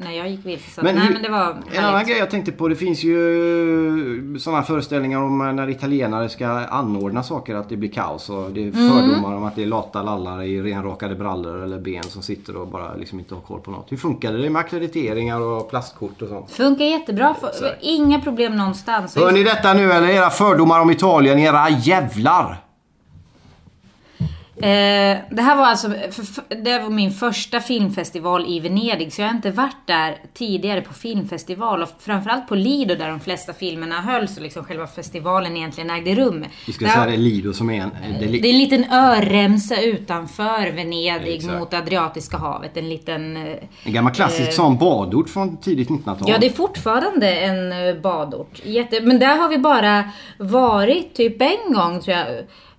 när 0.00 0.12
jag 0.12 0.28
gick 0.28 0.46
vilse. 0.46 0.70
Så 0.70 0.82
Men, 0.82 0.94
nej, 0.94 1.06
hur, 1.06 1.12
men 1.12 1.22
det 1.22 1.28
var 1.28 1.56
en 1.74 1.84
annan 1.84 2.06
grej 2.06 2.18
jag 2.18 2.30
tänkte 2.30 2.52
på. 2.52 2.68
Det 2.68 2.76
finns 2.76 3.04
ju 3.04 4.38
sådana 4.40 4.62
föreställningar 4.62 5.22
om 5.22 5.56
när 5.56 5.70
italienare 5.70 6.28
ska 6.28 6.46
anordna 6.48 7.22
saker 7.22 7.54
att 7.54 7.68
det 7.68 7.76
blir 7.76 7.90
kaos. 7.90 8.30
Och 8.30 8.50
det 8.50 8.60
är 8.68 8.72
Mm. 8.72 8.90
fördomar 8.90 9.36
om 9.36 9.44
att 9.44 9.56
det 9.56 9.62
är 9.62 9.66
lata 9.66 10.02
lallar 10.02 10.42
i 10.42 10.62
renrakade 10.62 11.14
brallor 11.14 11.62
eller 11.64 11.78
ben 11.78 12.02
som 12.02 12.22
sitter 12.22 12.56
och 12.56 12.68
bara 12.68 12.94
liksom 12.94 13.18
inte 13.18 13.34
har 13.34 13.42
koll 13.42 13.60
på 13.60 13.70
något. 13.70 13.92
Hur 13.92 13.96
funkade 13.96 14.42
det 14.42 14.50
med 14.50 14.60
akkrediteringar 14.60 15.40
och 15.40 15.70
plastkort 15.70 16.22
och 16.22 16.28
sånt? 16.28 16.50
Funkar 16.50 16.84
jättebra. 16.84 17.34
Inga 17.80 18.20
problem 18.20 18.56
någonstans. 18.56 19.16
Hör 19.16 19.32
ni 19.32 19.42
detta 19.44 19.72
nu 19.74 19.92
eller 19.92 20.08
era 20.08 20.30
fördomar 20.30 20.80
om 20.80 20.90
Italien, 20.90 21.38
era 21.38 21.70
jävlar? 21.70 22.56
Eh, 24.62 25.18
det 25.30 25.42
här 25.42 25.56
var 25.56 25.64
alltså 25.66 25.88
för, 25.90 26.54
det 26.64 26.78
var 26.78 26.90
min 26.90 27.10
första 27.10 27.60
filmfestival 27.60 28.44
i 28.48 28.60
Venedig, 28.60 29.12
så 29.12 29.20
jag 29.22 29.28
har 29.28 29.34
inte 29.34 29.50
varit 29.50 29.76
där 29.86 30.16
tidigare 30.34 30.80
på 30.80 30.94
filmfestival 30.94 31.82
och 31.82 31.88
framförallt 31.98 32.48
på 32.48 32.54
Lido 32.54 32.94
där 32.94 33.08
de 33.08 33.20
flesta 33.20 33.52
filmerna 33.52 34.00
hölls 34.00 34.36
och 34.36 34.42
liksom 34.42 34.64
själva 34.64 34.86
festivalen 34.86 35.56
egentligen 35.56 35.90
ägde 35.90 36.14
rum. 36.14 36.44
Vi 36.66 36.72
ska 36.72 36.84
Där- 36.84 36.92
säga 36.92 37.06
det 37.06 37.12
är 37.12 37.16
Lido 37.16 37.52
som 37.52 37.70
är 37.70 37.82
en... 37.82 37.90
Det 38.18 38.24
är 38.24 38.28
li- 38.28 38.40
det 38.40 38.48
är 38.48 38.52
en 38.52 38.58
liten 38.58 38.92
öremsa 38.92 39.80
utanför 39.82 40.70
Venedig 40.70 41.34
Exakt. 41.34 41.58
mot 41.58 41.74
Adriatiska 41.74 42.36
havet. 42.36 42.76
En 42.76 42.88
liten... 42.88 43.36
eh, 43.36 43.56
en 43.84 43.92
gammal 43.92 44.12
klassisk 44.14 44.52
sån 44.52 44.78
badort 44.78 45.28
från 45.28 45.56
tidigt 45.56 45.88
1900-tal. 45.88 46.28
Ja, 46.30 46.38
det 46.38 46.46
är 46.46 46.50
fortfarande 46.50 47.32
en 47.34 47.72
eh, 47.88 47.94
badort. 48.02 48.60
Jätte, 48.64 49.00
men 49.00 49.18
där 49.18 49.38
har 49.38 49.48
vi 49.48 49.58
bara 49.58 50.04
varit 50.38 51.14
typ 51.14 51.42
en 51.42 51.72
gång 51.74 52.00
tror 52.00 52.16
jag. 52.16 52.26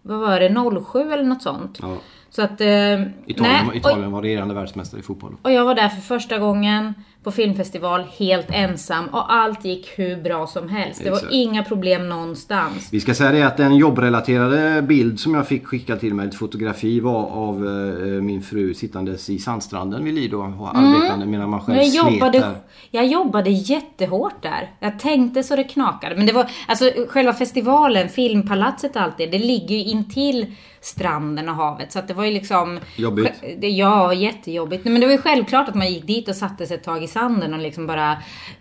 Vad 0.09 0.19
var 0.19 0.39
det? 0.39 0.81
07 0.85 0.99
eller 1.11 1.23
något 1.23 1.41
sånt. 1.41 1.79
Ja. 1.81 1.97
Så 2.29 2.41
att... 2.41 2.61
Eh, 2.61 2.67
Italien, 2.67 3.07
nej, 3.37 3.67
och- 3.67 3.75
Italien 3.75 4.11
var 4.11 4.21
regerande 4.21 4.53
världsmästare 4.53 4.99
i 4.99 5.03
fotboll. 5.03 5.35
Och 5.41 5.51
jag 5.51 5.65
var 5.65 5.75
där 5.75 5.89
för 5.89 6.01
första 6.01 6.37
gången 6.37 6.93
på 7.23 7.31
filmfestival 7.31 8.03
helt 8.17 8.47
ensam 8.49 9.07
och 9.07 9.33
allt 9.33 9.65
gick 9.65 9.99
hur 9.99 10.21
bra 10.21 10.47
som 10.47 10.69
helst. 10.69 11.01
Det 11.03 11.09
var 11.09 11.17
Exakt. 11.17 11.33
inga 11.33 11.63
problem 11.63 12.09
någonstans. 12.09 12.89
Vi 12.91 12.99
ska 12.99 13.13
säga 13.13 13.31
det 13.31 13.43
att 13.43 13.57
den 13.57 13.75
jobbrelaterade 13.75 14.81
bild 14.81 15.19
som 15.19 15.33
jag 15.35 15.47
fick 15.47 15.67
skickad 15.67 15.99
till 15.99 16.13
mig, 16.13 16.27
ett 16.27 16.35
fotografi, 16.35 16.99
var 16.99 17.25
av 17.25 17.55
eh, 17.55 18.21
min 18.21 18.41
fru 18.41 18.73
sittandes 18.73 19.29
i 19.29 19.39
sandstranden 19.39 20.03
vid 20.03 20.13
Lido 20.13 20.37
och 20.37 20.77
arbetande 20.77 21.25
medan 21.25 21.49
man 21.49 21.61
själv 21.61 21.77
jag 21.77 21.87
jobbade, 21.87 22.39
där. 22.39 22.55
jag 22.91 23.05
jobbade 23.05 23.49
jättehårt 23.49 24.43
där. 24.43 24.71
Jag 24.79 24.99
tänkte 24.99 25.43
så 25.43 25.55
det 25.55 25.63
knakade. 25.63 26.15
Men 26.15 26.25
det 26.25 26.33
var, 26.33 26.49
alltså 26.67 26.91
själva 27.07 27.33
festivalen, 27.33 28.09
filmpalatset 28.09 28.95
och 28.95 29.01
allt 29.01 29.17
det, 29.17 29.25
det 29.25 29.39
ligger 29.39 29.75
ju 29.75 29.83
intill 29.83 30.45
stranden 30.81 31.49
och 31.49 31.55
havet. 31.55 31.91
Så 31.91 31.99
att 31.99 32.07
det 32.07 32.13
var 32.13 32.25
ju 32.25 32.31
liksom... 32.31 32.79
Jobbigt. 32.95 33.31
Ja, 33.61 34.13
jättejobbigt. 34.13 34.85
Men 34.85 35.01
det 35.01 35.07
var 35.07 35.13
ju 35.13 35.21
självklart 35.21 35.69
att 35.69 35.75
man 35.75 35.93
gick 35.93 36.07
dit 36.07 36.29
och 36.29 36.35
satte 36.35 36.65
sig 36.65 36.77
ett 36.77 36.83
tag 36.83 37.03
i 37.03 37.07
sanden 37.09 37.53
och 37.53 37.59
liksom 37.59 37.87
bara 37.87 38.17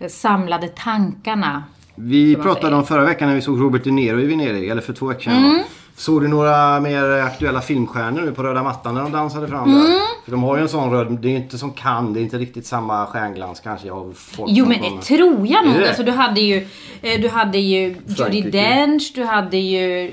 samlade 0.09 0.67
tankarna. 0.67 1.63
Vi 1.95 2.35
pratade 2.35 2.75
om 2.75 2.85
förra 2.85 3.05
veckan 3.05 3.27
när 3.27 3.35
vi 3.35 3.41
såg 3.41 3.61
Robert 3.61 3.83
De 3.83 3.91
Niro 3.91 4.19
i 4.19 4.25
Venedig, 4.25 4.69
eller 4.69 4.81
för 4.81 4.93
två 4.93 5.05
veckor 5.05 5.21
sedan. 5.21 5.45
Mm. 5.45 5.63
Såg 5.95 6.21
du 6.21 6.27
några 6.27 6.79
mer 6.79 7.03
aktuella 7.11 7.61
filmstjärnor 7.61 8.21
nu 8.21 8.31
på 8.31 8.43
röda 8.43 8.63
mattan 8.63 8.95
när 8.95 9.01
de 9.01 9.11
dansade 9.11 9.47
fram 9.47 9.63
Mm. 9.69 9.81
där? 9.81 9.99
För 10.25 10.31
de 10.31 10.43
har 10.43 10.55
ju 10.57 10.61
en 10.61 10.69
sån 10.69 10.91
röd, 10.91 11.17
det 11.21 11.27
är 11.27 11.35
inte 11.35 11.57
som 11.57 11.71
kan, 11.71 12.13
det 12.13 12.19
är 12.19 12.21
inte 12.21 12.37
riktigt 12.37 12.65
samma 12.65 13.05
stjärnglans 13.05 13.59
kanske 13.59 13.91
av 13.91 14.13
folk 14.17 14.51
Jo 14.53 14.65
men 14.65 14.79
kommer. 14.79 14.97
det 14.97 15.01
tror 15.03 15.47
jag 15.47 15.65
nog. 15.65 15.83
Alltså, 15.83 16.03
du 16.03 16.11
hade 16.11 16.41
ju, 16.41 16.67
eh, 17.01 17.21
du 17.21 17.29
hade 17.29 17.57
ju 17.57 17.95
Judi. 18.07 18.41
Dench, 18.41 19.11
du 19.15 19.23
hade 19.23 19.57
ju 19.57 20.11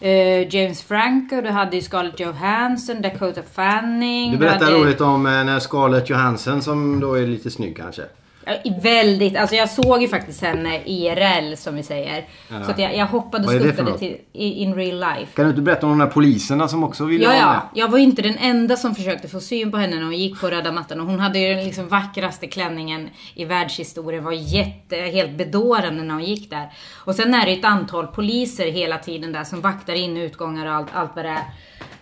eh, 0.00 0.54
James 0.54 0.82
Franco, 0.82 1.40
du 1.40 1.50
hade 1.50 1.76
ju 1.76 1.82
Scarlett 1.82 2.20
Johansson, 2.20 3.02
Dakota 3.02 3.42
Fanning. 3.52 4.32
Du 4.32 4.38
berättade 4.38 4.64
hade, 4.64 4.76
roligt 4.76 5.00
om 5.00 5.26
eh, 5.26 5.32
när 5.32 5.60
Scarlett 5.60 6.10
Johansson 6.10 6.62
som 6.62 7.00
då 7.00 7.14
är 7.14 7.26
lite 7.26 7.50
snygg 7.50 7.76
kanske. 7.76 8.02
Ja, 8.46 8.54
Väldigt, 8.82 9.36
alltså 9.36 9.56
jag 9.56 9.70
såg 9.70 10.02
ju 10.02 10.08
faktiskt 10.08 10.42
henne 10.42 10.82
IRL 10.84 11.54
som 11.56 11.74
vi 11.74 11.82
säger. 11.82 12.24
Så 12.48 12.70
att 12.70 12.78
jag, 12.78 12.96
jag 12.96 13.06
hoppade 13.06 13.44
och 13.44 13.50
skuttade 13.50 13.98
till 13.98 14.16
in 14.32 14.74
real 14.74 15.00
life. 15.00 15.32
Kan 15.34 15.44
du 15.44 15.50
inte 15.50 15.62
berätta 15.62 15.86
om 15.86 15.98
de 15.98 16.04
där 16.04 16.12
poliserna 16.12 16.68
som 16.68 16.84
också 16.84 17.04
ville 17.04 17.24
Ja, 17.24 17.30
vara 17.30 17.38
ja. 17.40 17.46
med? 17.52 17.60
Jag 17.74 17.88
var 17.88 17.98
ju 17.98 18.04
inte 18.04 18.22
den 18.22 18.38
enda 18.38 18.76
som 18.76 18.94
försökte 18.94 19.28
få 19.28 19.40
syn 19.40 19.70
på 19.70 19.76
henne 19.76 19.96
när 19.96 20.02
hon 20.02 20.16
gick 20.16 20.40
på 20.40 20.50
röda 20.50 20.72
mattan. 20.72 21.00
Och 21.00 21.06
hon 21.06 21.20
hade 21.20 21.38
ju 21.38 21.54
den 21.54 21.64
liksom 21.64 21.88
vackraste 21.88 22.46
klänningen 22.46 23.10
i 23.34 23.44
världshistorien. 23.44 24.24
Var 24.24 24.32
jätte, 24.32 24.96
helt 24.96 25.30
bedårande 25.32 26.02
när 26.02 26.14
hon 26.14 26.24
gick 26.24 26.50
där. 26.50 26.70
Och 27.04 27.14
sen 27.14 27.34
är 27.34 27.44
det 27.44 27.52
ju 27.52 27.58
ett 27.58 27.64
antal 27.64 28.06
poliser 28.06 28.66
hela 28.66 28.98
tiden 28.98 29.32
där 29.32 29.44
som 29.44 29.60
vaktar 29.60 29.94
in 29.94 30.16
utgångar 30.16 30.66
och 30.66 30.72
allt, 30.72 30.88
allt 30.92 31.10
vad 31.14 31.24
det 31.24 31.30
är. 31.30 31.42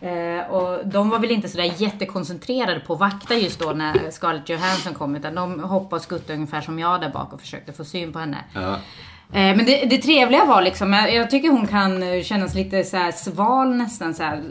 Eh, 0.00 0.50
och 0.50 0.88
de 0.88 1.10
var 1.10 1.18
väl 1.18 1.30
inte 1.30 1.48
sådär 1.48 1.72
jättekoncentrerade 1.76 2.80
på 2.80 2.92
att 2.92 3.00
vakta 3.00 3.34
just 3.34 3.60
då 3.60 3.70
när 3.70 4.10
Scarlett 4.10 4.48
Johansson 4.48 4.94
kom. 4.94 5.16
Utan 5.16 5.34
de 5.34 5.60
hoppade 5.60 5.96
och 5.96 6.02
skuttade 6.02 6.33
ungefär 6.34 6.60
som 6.60 6.78
jag 6.78 7.00
där 7.00 7.10
bak 7.10 7.32
och 7.32 7.40
försökte 7.40 7.72
få 7.72 7.84
syn 7.84 8.12
på 8.12 8.18
henne. 8.18 8.38
Ja. 8.54 8.78
Eh, 9.32 9.56
Men 9.56 9.66
det, 9.66 9.84
det 9.84 9.98
trevliga 9.98 10.44
var 10.44 10.62
liksom, 10.62 10.92
jag, 10.92 11.30
tycker 11.30 11.48
hon 11.48 11.66
kan 11.66 12.02
eh, 12.02 12.22
kännas 12.22 12.54
lite 12.54 12.84
så 12.84 13.10
sval 13.14 13.76
nästan 13.76 14.14
så 14.14 14.22
här, 14.22 14.42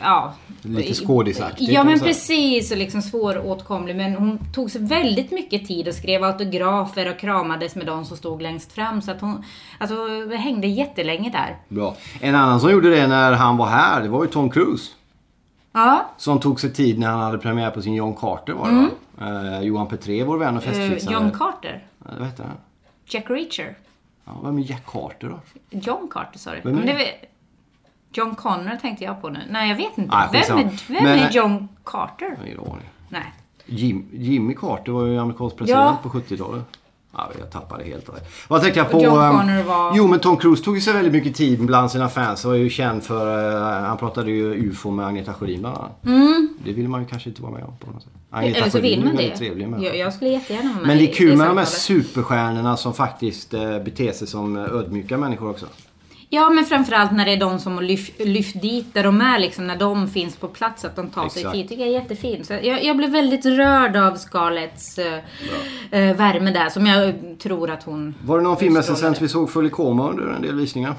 ja. 0.00 0.34
Lite 0.62 0.94
skådisaktig, 0.94 1.68
Ja 1.70 1.84
men 1.84 2.00
precis 2.00 2.70
och 2.70 2.76
liksom 2.76 3.02
svåråtkomlig 3.02 3.96
men 3.96 4.14
hon 4.14 4.38
tog 4.54 4.70
sig 4.70 4.80
väldigt 4.80 5.30
mycket 5.30 5.66
tid 5.66 5.88
och 5.88 5.94
skrev 5.94 6.24
autografer 6.24 7.10
och 7.10 7.18
kramades 7.18 7.74
med 7.74 7.86
de 7.86 8.04
som 8.04 8.16
stod 8.16 8.42
längst 8.42 8.72
fram 8.72 9.02
så 9.02 9.10
att 9.10 9.20
hon, 9.20 9.44
alltså 9.78 9.94
hängde 10.36 10.66
jättelänge 10.66 11.30
där. 11.30 11.56
Bra. 11.68 11.96
En 12.20 12.34
annan 12.34 12.60
som 12.60 12.70
gjorde 12.70 12.90
det 12.90 13.06
när 13.06 13.32
han 13.32 13.56
var 13.56 13.66
här, 13.66 14.02
det 14.02 14.08
var 14.08 14.24
ju 14.24 14.30
Tom 14.30 14.50
Cruise. 14.50 14.90
Ja, 15.78 16.04
Som 16.16 16.40
tog 16.40 16.60
sig 16.60 16.72
tid 16.72 16.98
när 16.98 17.08
han 17.10 17.20
hade 17.20 17.38
premiär 17.38 17.70
på 17.70 17.82
sin 17.82 17.94
John 17.94 18.14
Carter 18.14 18.52
var 18.52 18.70
det 18.70 18.88
va? 19.24 19.52
Eh, 19.56 19.60
Johan 19.62 19.86
Petré, 19.88 20.24
vår 20.24 20.38
vän 20.38 20.56
och 20.56 20.62
Mm. 20.66 20.74
eh, 20.74 20.80
festfixare. 20.88 21.14
John 21.14 21.30
Carter. 21.30 21.84
Eh, 22.08 22.12
vad 22.18 22.26
heter 22.26 22.44
han? 22.44 22.52
Jack 23.06 23.30
Reacher. 23.30 23.76
Ja, 24.24 24.32
vem 24.44 24.58
är 24.58 24.62
Jack 24.70 24.86
Carter 24.86 25.28
då? 25.28 25.40
John 25.70 26.08
Carter 26.10 26.38
sa 26.38 26.50
du. 26.54 26.60
Vem 26.64 26.78
är 26.78 26.86
det 26.86 27.08
John 28.12 28.34
Connor 28.34 28.76
tänkte 28.80 29.04
jag 29.04 29.20
på 29.20 29.28
nu. 29.28 29.38
Nej 29.50 29.68
jag 29.68 29.76
vet 29.76 29.98
inte. 29.98 30.16
Nej, 30.16 30.44
vem 30.48 30.58
är, 30.58 30.92
vem 30.92 31.04
Men- 31.04 31.18
är 31.18 31.30
John 31.30 31.68
Carter? 31.84 32.26
Jag 32.30 32.36
har 32.36 32.46
ingen 32.46 32.60
aning. 32.60 32.88
Nej. 33.08 33.32
Jim, 33.66 34.06
Jimmy 34.12 34.54
Carter 34.54 34.92
var 34.92 35.06
ju 35.06 35.18
amerikansk 35.18 35.56
president 35.56 35.98
Ja. 36.04 36.10
på 36.10 36.18
70-talet. 36.18 36.77
Ja, 37.12 37.30
jag 37.38 37.50
tappade 37.50 37.84
helt 37.84 38.06
det. 38.06 38.12
Vad 38.48 38.62
tänkte 38.62 38.80
jag 38.80 38.90
på? 38.90 38.98
Ehm, 38.98 39.66
var- 39.66 39.92
Jo, 39.96 40.06
men 40.06 40.20
Tom 40.20 40.36
Cruise 40.36 40.64
tog 40.64 40.74
ju 40.74 40.80
sig 40.80 40.92
väldigt 40.94 41.12
mycket 41.12 41.34
tid 41.34 41.60
bland 41.66 41.90
sina 41.90 42.08
fans. 42.08 42.42
Han 42.42 42.52
var 42.52 42.58
ju 42.58 42.70
känd 42.70 43.02
för... 43.02 43.56
eh, 43.56 43.86
han 43.86 43.96
pratade 43.96 44.30
ju 44.30 44.54
UFO 44.70 44.90
med 44.90 45.06
Agneta 45.06 45.34
Sjödin 45.34 45.60
bland 45.60 45.76
annat. 45.76 46.02
Det 46.64 46.72
vill 46.72 46.88
man 46.88 47.00
ju 47.00 47.06
kanske 47.06 47.28
inte 47.28 47.42
vara 47.42 47.52
med 47.52 47.64
om 47.64 47.76
på 47.78 47.90
något 47.90 48.02
sätt. 48.02 48.12
Agneta 48.30 48.48
Mm. 48.58 48.62
Eller 48.62 48.70
så 48.70 48.80
vill 48.80 49.04
man 49.04 49.16
det. 49.16 49.36
trevlig 49.36 49.68
med. 49.68 49.82
Jag, 49.82 49.96
jag 49.96 50.12
skulle 50.14 50.30
jättegärna 50.30 50.68
vara 50.68 50.76
med 50.78 50.86
Men 50.86 50.98
det 50.98 51.10
är 51.10 51.14
kul 51.14 51.36
med 51.36 51.46
de 51.46 51.56
här 51.58 51.64
superstjärnorna 51.64 52.76
som 52.76 52.94
faktiskt 52.94 53.54
eh, 53.54 53.78
beter 53.78 54.12
sig 54.12 54.26
som 54.26 54.56
eh, 54.56 54.62
ödmjuka 54.62 55.18
människor 55.18 55.50
också. 55.50 55.66
Ja, 56.30 56.50
men 56.50 56.64
framförallt 56.64 57.12
när 57.12 57.24
det 57.24 57.32
är 57.32 57.36
de 57.36 57.58
som 57.58 57.82
lyft, 57.82 58.20
lyft 58.20 58.62
dit 58.62 58.94
där 58.94 59.04
de 59.04 59.20
är, 59.20 59.38
liksom, 59.38 59.66
när 59.66 59.76
de 59.76 60.08
finns 60.08 60.36
på 60.36 60.48
plats, 60.48 60.84
att 60.84 60.96
de 60.96 61.10
tar 61.10 61.28
sig 61.28 61.40
Exakt. 61.40 61.54
tid. 61.54 61.68
tycker 61.68 61.82
jag 61.82 61.94
är 61.94 62.00
jättefint. 62.00 62.46
Så 62.46 62.52
jag, 62.52 62.84
jag 62.84 62.96
blev 62.96 63.10
väldigt 63.10 63.46
rörd 63.46 63.96
av 63.96 64.16
Scarletts 64.16 64.98
eh, 64.98 65.20
värme 65.90 66.50
där, 66.50 66.68
som 66.68 66.86
jag 66.86 67.14
tror 67.38 67.70
att 67.70 67.82
hon... 67.82 68.14
Var 68.24 68.38
det 68.38 68.44
någon 68.44 68.56
filmrecensent 68.56 69.20
vi 69.20 69.28
såg 69.28 69.50
full 69.50 69.66
i 69.66 69.70
koma 69.70 70.10
under 70.10 70.26
en 70.26 70.42
del 70.42 70.54
visningar? 70.54 70.94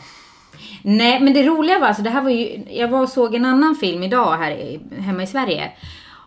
Nej, 0.81 1.19
men 1.19 1.33
det 1.33 1.43
roliga 1.43 1.79
var 1.79 1.87
alltså, 1.87 2.03
det 2.03 2.09
här 2.09 2.21
var 2.21 2.29
ju, 2.29 2.63
jag 2.69 2.87
var 2.87 3.01
och 3.01 3.09
såg 3.09 3.35
en 3.35 3.45
annan 3.45 3.75
film 3.75 4.03
idag 4.03 4.37
här 4.37 4.79
hemma 5.01 5.23
i 5.23 5.27
Sverige. 5.27 5.71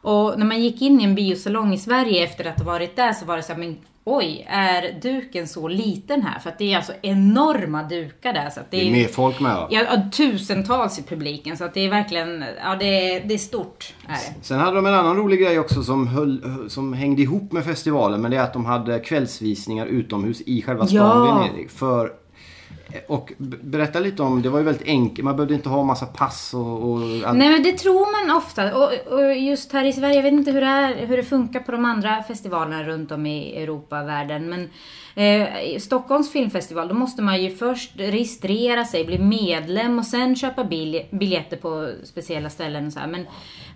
Och 0.02 0.38
när 0.38 0.46
man 0.46 0.62
gick 0.62 0.82
in 0.82 1.00
i 1.00 1.04
en 1.04 1.14
biosalong 1.14 1.74
i 1.74 1.78
Sverige 1.78 2.24
efter 2.24 2.44
att 2.44 2.58
ha 2.58 2.66
varit 2.66 2.96
där 2.96 3.12
så 3.12 3.24
var 3.24 3.36
det 3.36 3.42
så 3.42 3.52
här, 3.52 3.60
men 3.60 3.76
oj, 4.04 4.46
är 4.50 5.00
duken 5.02 5.48
så 5.48 5.68
liten 5.68 6.22
här? 6.22 6.38
För 6.38 6.50
att 6.50 6.58
det 6.58 6.72
är 6.72 6.76
alltså 6.76 6.92
enorma 7.02 7.82
dukar 7.82 8.32
där. 8.32 8.50
Så 8.50 8.60
det, 8.60 8.76
Det 8.76 8.88
är 8.88 8.92
mer 8.92 9.08
folk 9.08 9.40
med? 9.40 9.66
Ja, 9.70 9.80
ja, 9.90 10.02
tusentals 10.12 10.98
i 10.98 11.02
publiken. 11.02 11.56
Så 11.56 11.64
att 11.64 11.74
det 11.74 11.80
är 11.80 11.90
verkligen, 11.90 12.44
ja 12.64 12.76
det 12.76 13.14
är, 13.14 13.24
det 13.28 13.34
är 13.34 13.38
stort. 13.38 13.94
Är 14.08 14.12
det. 14.12 14.44
Sen 14.44 14.58
hade 14.58 14.76
de 14.76 14.86
en 14.86 14.94
annan 14.94 15.16
rolig 15.16 15.40
grej 15.40 15.58
också 15.58 15.82
som, 15.82 16.06
höll, 16.06 16.64
som 16.70 16.92
hängde 16.92 17.22
ihop 17.22 17.52
med 17.52 17.64
festivalen. 17.64 18.20
Men 18.22 18.30
det 18.30 18.36
är 18.36 18.42
att 18.42 18.52
de 18.52 18.64
hade 18.64 18.98
kvällsvisningar 18.98 19.86
utomhus 19.86 20.40
i 20.40 20.62
själva 20.62 20.86
stan 20.86 20.96
Ja. 20.96 21.34
Venedig. 21.42 21.70
För 21.70 22.12
och 23.06 23.32
berätta 23.38 24.00
lite 24.00 24.22
om, 24.22 24.42
det 24.42 24.48
var 24.48 24.58
ju 24.58 24.64
väldigt 24.64 24.86
enkelt, 24.86 25.24
man 25.24 25.36
behövde 25.36 25.54
inte 25.54 25.68
ha 25.68 25.82
massa 25.82 26.06
pass 26.06 26.54
och... 26.54 26.90
och 26.90 27.00
allt. 27.00 27.38
Nej 27.38 27.50
men 27.50 27.62
det 27.62 27.72
tror 27.72 28.26
man 28.26 28.36
ofta. 28.36 28.76
Och, 28.76 29.12
och 29.12 29.36
just 29.36 29.72
här 29.72 29.84
i 29.84 29.92
Sverige, 29.92 30.16
jag 30.16 30.22
vet 30.22 30.32
inte 30.32 30.50
hur 30.50 30.60
det, 30.60 30.66
är, 30.66 31.06
hur 31.06 31.16
det 31.16 31.22
funkar 31.22 31.60
på 31.60 31.72
de 31.72 31.84
andra 31.84 32.22
festivalerna 32.22 32.84
runt 32.84 33.12
om 33.12 33.26
i 33.26 33.62
Europa 33.62 34.00
och 34.00 34.08
världen. 34.08 34.50
Men 34.50 34.70
eh, 35.14 35.78
Stockholms 35.78 36.32
filmfestival, 36.32 36.88
då 36.88 36.94
måste 36.94 37.22
man 37.22 37.42
ju 37.42 37.56
först 37.56 37.90
registrera 37.96 38.84
sig, 38.84 39.04
bli 39.04 39.18
medlem 39.18 39.98
och 39.98 40.06
sen 40.06 40.36
köpa 40.36 40.64
bil, 40.64 41.02
biljetter 41.10 41.56
på 41.56 41.90
speciella 42.04 42.50
ställen 42.50 42.86
och 42.86 42.92
så 42.92 42.98
här. 42.98 43.06
Men, 43.06 43.26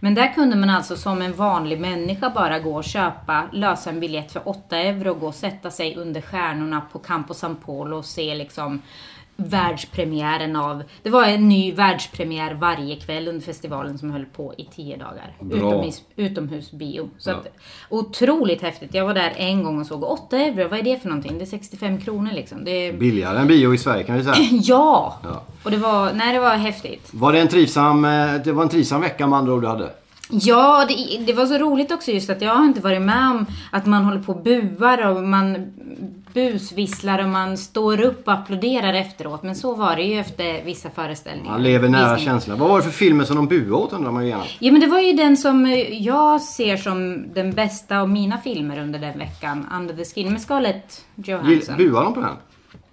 men 0.00 0.14
där 0.14 0.34
kunde 0.34 0.56
man 0.56 0.70
alltså 0.70 0.96
som 0.96 1.22
en 1.22 1.32
vanlig 1.32 1.80
människa 1.80 2.30
bara 2.30 2.58
gå 2.58 2.76
och 2.76 2.84
köpa, 2.84 3.44
lösa 3.52 3.90
en 3.90 4.00
biljett 4.00 4.32
för 4.32 4.48
8 4.48 4.76
euro 4.76 5.10
och 5.10 5.20
gå 5.20 5.26
och 5.26 5.34
sätta 5.34 5.70
sig 5.70 5.96
under 5.96 6.20
stjärnorna 6.20 6.80
på 6.92 6.98
Campo 6.98 7.34
San 7.34 7.56
Polo 7.56 7.96
och 7.96 8.04
se 8.04 8.34
liksom 8.34 8.82
världspremiären 9.36 10.56
av... 10.56 10.82
Det 11.02 11.10
var 11.10 11.24
en 11.24 11.48
ny 11.48 11.72
världspremiär 11.72 12.54
varje 12.54 12.96
kväll 12.96 13.28
under 13.28 13.40
festivalen 13.40 13.98
som 13.98 14.10
höll 14.10 14.24
på 14.24 14.54
i 14.58 14.64
tio 14.76 14.96
dagar. 14.96 15.36
Utomhus, 15.52 16.02
utomhusbio. 16.16 17.10
Så 17.18 17.30
Ja. 17.30 17.34
att, 17.36 17.46
otroligt 17.88 18.62
häftigt. 18.62 18.94
Jag 18.94 19.04
var 19.06 19.14
där 19.14 19.32
en 19.36 19.62
gång 19.64 19.80
och 19.80 19.86
såg 19.86 20.02
8 20.04 20.36
euro, 20.36 20.68
vad 20.68 20.78
är 20.78 20.82
det 20.82 20.98
för 21.02 21.08
någonting? 21.08 21.38
Det 21.38 21.44
är 21.44 21.46
65 21.46 22.00
kronor 22.00 22.30
liksom. 22.32 22.64
Det 22.64 22.70
är, 22.70 22.92
Billigare 22.92 23.38
än 23.38 23.46
bio 23.46 23.74
i 23.74 23.78
Sverige 23.78 24.04
kan 24.04 24.16
vi 24.16 24.24
säga. 24.24 24.34
ja! 24.62 25.18
Ja. 25.22 25.42
Och 25.64 25.70
det 25.70 25.76
var, 25.76 26.12
nej 26.12 26.34
det 26.34 26.40
var 26.40 26.54
häftigt. 26.56 27.10
Var 27.12 27.32
det 27.32 27.40
en 27.40 27.48
trivsam, 27.48 28.04
eh, 28.04 28.34
det 28.44 28.52
var 28.52 28.62
en 28.62 28.68
trivsam 28.68 29.00
vecka 29.00 29.26
med 29.26 29.38
andra 29.38 29.52
ord 29.54 29.62
du 29.62 29.68
hade? 29.68 29.90
Ja, 30.30 30.84
det, 30.88 31.24
det 31.26 31.32
var 31.32 31.46
så 31.46 31.58
roligt 31.58 31.92
också 31.92 32.10
just 32.10 32.30
att 32.30 32.42
jag 32.42 32.54
har 32.54 32.64
inte 32.64 32.80
varit 32.80 33.02
med 33.02 33.30
om 33.30 33.46
att 33.70 33.86
man 33.86 34.04
håller 34.04 34.22
på 34.22 34.32
och 34.32 34.42
buar 34.42 35.06
och 35.06 35.22
man 35.22 35.72
busvisslar 36.34 37.22
och 37.22 37.28
man 37.28 37.56
står 37.56 38.00
upp 38.00 38.26
och 38.28 38.32
applåderar 38.34 38.94
efteråt. 38.94 39.42
Men 39.42 39.54
så 39.54 39.74
var 39.74 39.96
det 39.96 40.02
ju 40.02 40.18
efter 40.20 40.64
vissa 40.64 40.90
föreställningar. 40.90 41.50
Man 41.52 41.62
lever 41.62 41.88
nära 41.88 42.14
Visningar. 42.14 42.32
känslan. 42.32 42.58
Vad 42.58 42.68
var 42.68 42.76
det 42.76 42.82
för 42.84 42.90
filmer 42.90 43.24
som 43.24 43.36
de 43.36 43.46
buade 43.48 43.72
åt 43.72 43.92
undrar 43.92 44.10
man 44.12 44.22
ju 44.24 44.28
gärna. 44.30 44.44
Ja 44.58 44.72
men 44.72 44.80
det 44.80 44.86
var 44.86 45.00
ju 45.00 45.12
den 45.12 45.36
som 45.36 45.66
eh, 45.66 46.02
jag 46.02 46.40
ser 46.40 46.76
som 46.76 47.24
den 47.34 47.50
bästa 47.52 47.98
av 48.00 48.08
mina 48.10 48.38
filmer 48.38 48.78
under 48.78 48.98
den 48.98 49.18
veckan. 49.18 49.66
Under 49.80 49.94
the 49.94 50.04
Skin 50.04 50.32
med 50.32 50.40
Scarlett 50.40 51.04
Johansson. 51.14 51.76
Buade 51.76 52.04
de 52.04 52.14
på 52.14 52.20
den? 52.20 52.36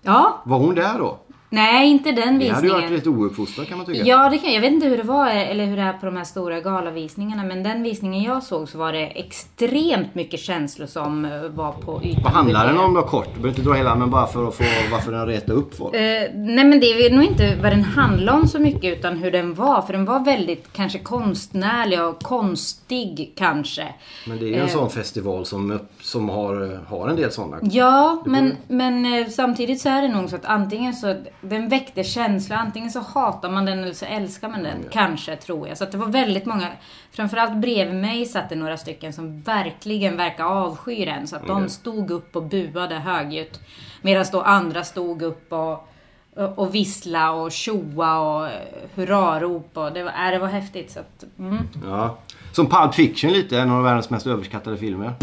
Ja, 0.06 0.42
Var 0.46 0.58
hon 0.58 0.76
där 0.76 0.98
då? 0.98 1.20
Nej 1.54 1.90
inte 1.90 2.12
den 2.12 2.40
Det 2.40 2.50
hade 2.50 2.68
ju 2.68 2.74
varit 2.74 2.84
visningen. 2.84 2.94
lite 2.94 3.10
ouppfostrat 3.10 3.68
kan 3.68 3.78
man 3.78 3.86
tycka. 3.86 4.04
Ja, 4.06 4.30
det 4.30 4.38
kan, 4.38 4.54
jag 4.54 4.62
vet 4.62 4.72
inte 4.72 4.88
hur 4.88 4.98
det 4.98 5.04
var 5.04 5.30
eller 5.30 5.66
hur 5.66 5.78
det 5.78 5.82
är 5.82 5.94
på 5.94 6.06
de 6.06 6.18
här 6.18 6.24
stora 6.24 6.60
galavisningarna. 6.60 7.44
Men 7.44 7.64
den 7.64 7.84
visningen 7.84 8.24
jag 8.24 8.44
såg 8.44 8.70
så 8.70 8.78
var 8.78 8.94
det 8.94 9.06
extremt 9.06 10.16
mycket 10.16 10.40
känslor 10.40 10.88
som 10.88 11.26
eh, 11.26 11.32
var 11.42 11.72
på 11.72 12.02
ytan. 12.04 12.24
Vad 12.24 12.32
handlar 12.32 12.68
den 12.68 12.78
om 12.78 12.94
då 12.94 13.02
kort? 13.02 13.26
Du 13.26 13.42
behöver 13.42 13.50
inte 13.50 13.62
dra 13.62 13.74
hela 13.74 13.96
men 13.96 14.12
bara 14.12 14.28
för 14.28 14.48
att 14.48 14.56
få 14.56 14.64
varför 14.92 15.12
den 15.12 15.28
retar 15.28 15.54
upp 15.54 15.76
folk. 15.76 15.96
Eh, 15.96 16.30
nej 16.34 16.66
men 16.66 16.80
det 16.80 16.86
är 16.86 17.14
nog 17.14 17.24
inte 17.24 17.56
vad 17.62 17.72
den 17.72 17.84
handlade 17.84 18.38
om 18.38 18.48
så 18.48 18.60
mycket 18.60 18.98
utan 18.98 19.18
hur 19.18 19.32
den 19.32 19.54
var. 19.54 19.82
För 19.82 19.94
den 19.94 20.06
var 20.06 20.20
väldigt 20.20 20.74
kanske 20.74 21.00
konstnärlig 21.00 22.04
och 22.04 22.24
konstig 22.24 23.34
kanske. 23.36 23.88
Men 24.28 24.40
det 24.40 24.46
är 24.46 24.48
ju 24.48 24.56
en 24.56 24.62
eh. 24.62 24.68
sån 24.68 24.90
festival 24.90 25.46
som, 25.46 25.80
som 26.02 26.30
har, 26.30 26.80
har 26.88 27.10
en 27.10 27.16
del 27.16 27.32
sådana. 27.32 27.60
Ja, 27.62 28.24
men, 28.26 28.58
men 28.68 29.06
eh, 29.06 29.28
samtidigt 29.28 29.82
så 29.82 29.90
är 29.90 30.02
det 30.02 30.08
nog 30.08 30.30
så 30.30 30.36
att 30.36 30.46
antingen 30.46 30.94
så 30.94 31.16
den 31.44 31.70
väckte 31.70 32.04
känslor, 32.04 32.58
antingen 32.58 32.92
så 32.92 33.00
hatar 33.00 33.50
man 33.50 33.66
den 33.66 33.80
eller 33.80 33.94
så 33.94 34.06
älskar 34.06 34.50
man 34.50 34.64
den. 34.64 34.86
Kanske, 34.92 35.36
tror 35.36 35.68
jag. 35.68 35.78
Så 35.78 35.84
att 35.84 35.92
det 35.92 35.98
var 35.98 36.08
väldigt 36.08 36.46
många, 36.46 36.68
framförallt 37.12 37.56
bredvid 37.56 37.96
mig 37.96 38.26
satt 38.26 38.50
det 38.50 38.56
några 38.56 38.78
stycken 38.78 39.14
som 39.14 39.42
verkligen 39.42 40.18
verkar 40.18 40.44
avsky 40.44 41.06
den. 41.06 41.28
Så 41.28 41.36
att 41.36 41.48
de 41.48 41.58
Okej. 41.58 41.70
stod 41.70 42.12
upp 42.12 42.36
och 42.36 42.44
buade 42.44 42.96
högljutt. 42.96 43.60
Medan 44.02 44.26
då 44.32 44.42
andra 44.42 44.84
stod 44.84 45.22
upp 45.22 45.54
och 45.54 45.90
och 46.36 46.60
och 46.60 46.76
vissla 46.76 47.32
och 47.32 47.52
tjoa 47.52 48.20
och 48.20 48.46
eh, 48.46 48.52
hurrarop 48.96 49.70
och 49.74 49.94
det 49.94 50.04
var, 50.04 50.12
äh, 50.12 50.32
det 50.32 50.40
var 50.40 50.48
häftigt. 50.48 50.92
Så 50.92 51.00
att, 51.00 51.26
mm. 51.40 51.58
Ja. 51.86 52.18
Som 52.52 52.70
Pulp 52.70 52.94
Fiction 52.94 53.32
lite, 53.32 53.60
en 53.60 53.72
av 53.72 53.84
världens 53.84 54.10
mest 54.10 54.28
överskattade 54.28 54.78
filmer. 54.78 55.14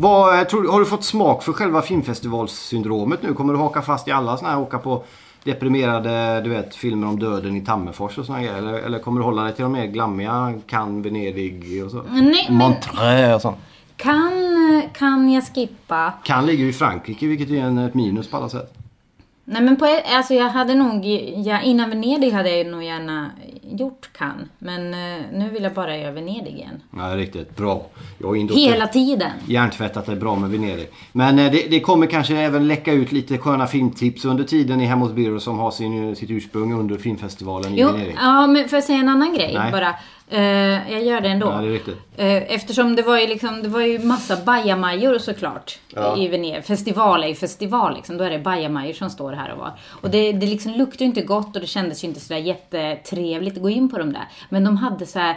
Vad, 0.00 0.38
eh, 0.38 0.44
tror, 0.44 0.72
har 0.72 0.80
du 0.80 0.86
fått 0.86 1.04
smak 1.04 1.42
för 1.42 1.52
själva 1.52 1.82
filmfestivalssyndromet 1.82 3.22
nu? 3.22 3.34
Kommer 3.34 3.52
du 3.52 3.58
haka 3.58 3.82
fast 3.82 4.08
i 4.08 4.10
alla 4.10 4.36
såna 4.36 4.50
här, 4.50 4.58
åka 4.60 4.78
på 4.78 5.02
deprimerade 5.44 6.40
du 6.40 6.50
vet, 6.50 6.74
filmer 6.74 7.06
om 7.06 7.18
döden 7.18 7.56
i 7.56 7.60
Tammerfors 7.60 8.18
och 8.18 8.26
grejer? 8.26 8.54
Eller, 8.54 8.72
eller 8.72 8.98
kommer 8.98 9.20
du 9.20 9.24
hålla 9.24 9.42
dig 9.42 9.54
till 9.54 9.62
de 9.62 9.72
mer 9.72 9.86
glammiga, 9.86 10.54
Cannes, 10.66 11.06
Venedig 11.06 11.84
och 11.84 11.90
så? 11.90 12.02
Nej, 12.10 12.46
men- 12.48 12.56
Montreux 12.58 13.34
och 13.34 13.42
sånt. 13.42 13.56
kan, 13.96 14.32
kan 14.94 15.32
jag 15.32 15.44
skippa? 15.54 16.12
Cannes 16.24 16.46
ligger 16.46 16.64
ju 16.64 16.70
i 16.70 16.72
Frankrike 16.72 17.26
vilket 17.26 17.50
är 17.50 17.60
en, 17.60 17.78
ett 17.78 17.94
minus 17.94 18.30
på 18.30 18.36
alla 18.36 18.48
sätt. 18.48 18.79
Nej 19.52 19.62
men 19.62 19.76
på, 19.76 19.86
ett- 19.86 20.04
alltså 20.06 20.34
jag 20.34 20.48
hade 20.48 20.74
nog, 20.74 21.04
ja, 21.46 21.60
innan 21.60 21.90
Venedig 21.90 22.30
hade 22.30 22.56
jag 22.56 22.66
nog 22.66 22.82
gärna 22.82 23.30
gjort 23.62 24.10
Cannes. 24.18 24.48
Men 24.58 24.94
eh, 24.94 25.20
nu 25.32 25.48
vill 25.52 25.62
jag 25.62 25.72
bara 25.72 25.96
göra 25.96 26.10
Venedig 26.12 26.52
igen. 26.54 26.82
Ja, 26.96 27.16
riktigt 27.16 27.56
bra. 27.56 27.86
Jag 28.18 28.52
Hela 28.52 28.86
tiden. 28.86 29.30
hjärntvättat 29.46 30.08
är 30.08 30.16
bra 30.16 30.36
med 30.36 30.50
Venedig. 30.50 30.88
Men 31.12 31.38
eh, 31.38 31.50
det, 31.52 31.66
det 31.70 31.80
kommer 31.80 32.06
kanske 32.06 32.36
även 32.36 32.68
läcka 32.68 32.92
ut 32.92 33.12
lite 33.12 33.38
sköna 33.38 33.66
filmtips 33.66 34.24
under 34.24 34.44
tiden 34.44 34.80
i 34.80 34.84
Hemma 34.84 35.04
hos 35.04 35.14
Birro 35.14 35.40
som 35.40 35.58
har 35.58 35.70
sin, 35.70 36.16
sitt 36.16 36.30
ursprung 36.30 36.72
under 36.72 36.96
filmfestivalen 36.96 37.74
i 37.74 37.80
Jo, 37.80 37.92
Venedig. 37.92 38.16
ja 38.20 38.46
men 38.46 38.68
får 38.68 38.76
jag 38.76 38.84
säga 38.84 38.98
en 38.98 39.08
annan 39.08 39.34
grej 39.34 39.54
Nej. 39.58 39.72
bara? 39.72 39.94
Eh, 40.30 40.92
jag 40.92 41.02
gör 41.04 41.20
det 41.20 41.28
ändå. 41.28 41.46
Ja, 41.46 41.60
det 41.60 41.66
är 41.68 41.72
riktigt. 41.72 41.96
Eh, 42.16 42.52
eftersom 42.54 42.96
det 42.96 43.02
var 43.02 43.18
ju 43.18 43.26
liksom, 43.26 43.62
det 43.62 43.68
var 43.68 43.80
ju 43.80 43.98
massa 43.98 44.36
bajamajor 44.44 45.18
såklart 45.18 45.78
Ja. 45.94 46.16
i 46.18 46.28
Venedig. 46.28 46.64
Festival 46.64 47.24
är 47.24 47.28
ju 47.28 47.34
festival 47.34 47.94
liksom, 47.94 48.16
då 48.16 48.24
är 48.24 48.30
det 48.30 48.38
bajamajor 48.38 48.92
som 48.92 49.10
står 49.10 49.32
här 49.32 49.52
och 49.52 49.58
var. 49.58 49.72
Och 49.88 50.10
det, 50.10 50.32
det 50.32 50.46
liksom 50.46 50.72
luktade 50.72 51.04
ju 51.04 51.08
inte 51.08 51.22
gott 51.22 51.54
och 51.56 51.60
det 51.60 51.66
kändes 51.66 52.04
ju 52.04 52.08
inte 52.08 52.20
sådär 52.20 52.40
jättetrevligt 52.40 53.56
att 53.56 53.62
gå 53.62 53.70
in 53.70 53.88
på 53.90 53.98
de 53.98 54.12
där. 54.12 54.28
Men 54.48 54.64
de 54.64 54.76
hade 54.76 55.06
så 55.06 55.18
här 55.18 55.36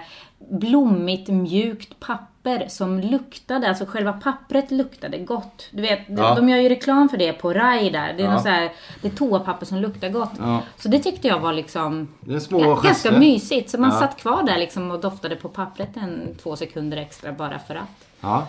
blommigt 0.51 1.27
mjukt 1.29 1.99
papper 1.99 2.32
som 2.69 2.99
luktade, 2.99 3.69
alltså 3.69 3.85
själva 3.85 4.13
pappret 4.13 4.71
luktade 4.71 5.17
gott. 5.17 5.69
Du 5.71 5.81
vet, 5.81 6.07
de- 6.07 6.13
Ja. 6.13 6.35
de 6.35 6.49
gör 6.49 6.57
ju 6.57 6.69
reklam 6.69 7.09
för 7.09 7.17
det 7.17 7.33
på 7.33 7.53
Rai 7.53 7.89
där. 7.89 8.13
Det 8.13 8.23
är 8.23 8.25
Ja. 8.27 8.33
något 8.33 8.41
så 8.43 8.49
här, 8.49 8.71
det 9.01 9.07
är 9.07 9.11
toapapper 9.11 9.65
som 9.65 9.77
luktar 9.77 10.09
gott. 10.09 10.31
Ja. 10.39 10.61
Så 10.77 10.87
det 10.89 10.99
tyckte 10.99 11.27
jag 11.27 11.39
var 11.39 11.53
liksom 11.53 12.07
Det 12.19 12.35
är 12.35 12.39
små 12.39 12.59
ganska 12.59 12.87
gester. 12.87 13.19
mysigt. 13.19 13.69
Så 13.69 13.77
man 13.79 13.89
Ja. 13.93 13.99
satt 13.99 14.17
kvar 14.17 14.43
där 14.43 14.57
liksom 14.57 14.91
och 14.91 14.99
doftade 15.01 15.35
på 15.35 15.49
pappret 15.49 15.97
en 15.97 16.35
två 16.43 16.55
sekunder 16.55 16.97
extra 16.97 17.31
bara 17.31 17.59
för 17.59 17.75
att. 17.75 18.05
Ja. 18.21 18.47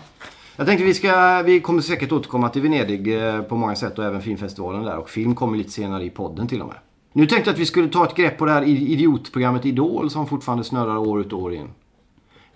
Jag 0.57 0.67
tänkte 0.67 0.85
vi 0.85 0.93
ska, 0.93 1.41
vi 1.45 1.59
kommer 1.59 1.81
säkert 1.81 2.11
återkomma 2.11 2.49
till 2.49 2.61
Venedig 2.61 3.27
eh, 3.27 3.41
på 3.41 3.55
många 3.55 3.75
sätt 3.75 3.99
och 3.99 4.05
även 4.05 4.21
filmfestivalen 4.21 4.83
där 4.83 4.97
och 4.97 5.09
film 5.09 5.35
kommer 5.35 5.57
lite 5.57 5.69
senare 5.71 6.03
i 6.03 6.09
podden 6.09 6.47
till 6.47 6.61
och 6.61 6.67
med. 6.67 6.77
Nu 7.13 7.25
tänkte 7.27 7.49
jag 7.49 7.53
att 7.53 7.59
vi 7.59 7.65
skulle 7.65 7.89
ta 7.89 8.05
ett 8.05 8.15
grepp 8.15 8.37
på 8.37 8.45
det 8.45 8.51
här 8.51 8.63
idiotprogrammet 8.63 9.65
Idol 9.65 10.09
som 10.09 10.27
fortfarande 10.27 10.63
snurrar 10.63 10.97
år 10.97 11.21
ut 11.21 11.33
och 11.33 11.39
år 11.41 11.53
in. 11.53 11.69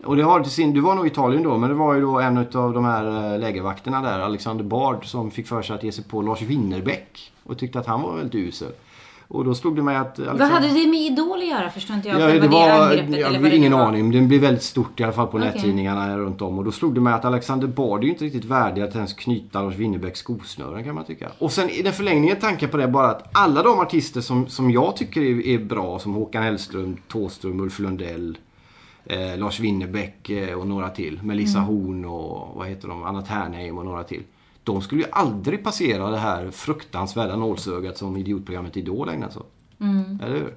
Och 0.03 0.15
det 0.15 0.23
har 0.23 0.39
till 0.39 0.51
sin, 0.51 0.73
du 0.73 0.81
var 0.81 0.95
nog 0.95 1.05
i 1.05 1.09
Italien 1.09 1.43
då, 1.43 1.57
men 1.57 1.69
det 1.69 1.75
var 1.75 1.93
ju 1.93 2.01
då 2.01 2.19
en 2.19 2.37
av 2.37 2.73
de 2.73 2.85
här 2.85 3.33
eh, 3.33 3.39
lägervakterna 3.39 4.01
där, 4.01 4.19
Alexander 4.19 4.63
Bard, 4.63 5.05
som 5.05 5.31
fick 5.31 5.47
för 5.47 5.61
sig 5.61 5.75
att 5.75 5.83
ge 5.83 5.91
sig 5.91 6.03
på 6.03 6.21
Lars 6.21 6.41
Winnerbäck 6.41 7.31
och 7.43 7.57
tyckte 7.57 7.79
att 7.79 7.85
han 7.85 8.01
var 8.01 8.15
väldigt 8.15 8.35
usel. 8.35 8.71
Och 9.31 9.45
då 9.45 9.55
slog 9.55 9.75
det 9.75 9.81
mig 9.81 9.95
att... 9.95 10.19
Vad 10.19 10.41
hade 10.41 10.67
det 10.67 10.87
med 10.87 10.99
Idol 10.99 11.37
att 11.37 11.47
göra? 11.47 11.69
Förstår 11.69 11.95
inte 11.95 12.09
jag. 12.09 12.21
Ja, 12.21 12.39
det 12.39 12.47
var, 12.47 12.69
angreppet, 12.69 13.09
jag 13.09 13.29
eller 13.29 13.39
vad 13.39 13.51
det 13.51 13.57
ingen 13.57 13.71
nu 13.71 13.77
var? 13.77 13.85
aning. 13.85 14.11
Den 14.11 14.27
blev 14.27 14.41
väldigt 14.41 14.63
stort 14.63 14.99
i 14.99 15.03
alla 15.03 15.13
fall 15.13 15.27
på 15.27 15.37
Okej. 15.37 15.51
nättidningarna 15.53 16.17
runt 16.17 16.41
om. 16.41 16.57
Och 16.57 16.65
då 16.65 16.71
slog 16.71 16.95
det 16.95 17.01
mig 17.01 17.13
att 17.13 17.25
Alexander 17.25 17.67
Bard 17.67 17.99
är 17.99 18.03
ju 18.03 18.09
inte 18.09 18.25
riktigt 18.25 18.45
värdig 18.45 18.81
att 18.81 18.95
ens 18.95 19.13
knyta 19.13 19.61
Lars 19.61 19.75
Winnerbäcks 19.75 20.19
skosnören 20.19 20.83
kan 20.83 20.95
man 20.95 21.03
tycka. 21.05 21.29
Och 21.39 21.51
sen 21.51 21.69
i 21.69 21.81
den 21.81 21.93
förlängningen 21.93 22.37
tanken 22.41 22.69
på 22.69 22.77
det 22.77 22.87
bara 22.87 23.07
att 23.09 23.29
alla 23.31 23.63
de 23.63 23.79
artister 23.79 24.21
som, 24.21 24.47
som 24.47 24.71
jag 24.71 24.95
tycker 24.95 25.21
är, 25.21 25.47
är 25.47 25.59
bra, 25.59 25.99
som 25.99 26.13
Håkan 26.13 26.43
Hellström, 26.43 26.97
Thåström, 27.07 27.59
Ulf 27.59 27.79
Lundell, 27.79 28.37
eh, 29.05 29.37
Lars 29.37 29.59
Winnerbäck 29.59 30.29
eh, 30.29 30.57
och 30.59 30.67
några 30.67 30.89
till. 30.89 31.19
Melissa 31.23 31.59
Horn 31.59 32.05
och 32.05 32.55
vad 32.55 32.67
heter 32.67 32.87
de, 32.87 33.03
Anna 33.03 33.21
Ternheim 33.21 33.77
och 33.77 33.85
några 33.85 34.03
till. 34.03 34.23
De 34.63 34.81
skulle 34.81 35.01
ju 35.01 35.07
aldrig 35.11 35.63
passera 35.63 36.09
det 36.09 36.17
här 36.17 36.51
fruktansvärda 36.51 37.35
nålsögat 37.35 37.97
som 37.97 38.17
idiotprogrammet 38.17 38.77
Idol 38.77 39.09
ägnar 39.09 39.29
sig 39.29 39.39
åt. 39.39 39.51
Eller 40.23 40.35
hur? 40.35 40.53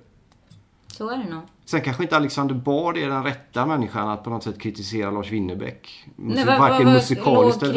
Så 0.86 1.08
är 1.10 1.16
det 1.18 1.30
nog. 1.34 1.42
Sen 1.64 1.80
kanske 1.80 2.02
inte 2.02 2.16
Alexander 2.16 2.54
Bard 2.54 2.96
är 2.96 3.08
den 3.08 3.24
rätta 3.24 3.66
människan 3.66 4.08
att 4.08 4.24
på 4.24 4.30
något 4.30 4.42
sätt 4.42 4.58
kritisera 4.60 5.10
Lars 5.10 5.30
Winnerbäck. 5.30 6.04
Nej, 6.16 6.44
vad- 6.44 6.58
varken 6.58 6.76
vad- 6.76 6.84
vad 6.84 6.94
musikaliskt 6.94 7.62
eller... 7.62 7.74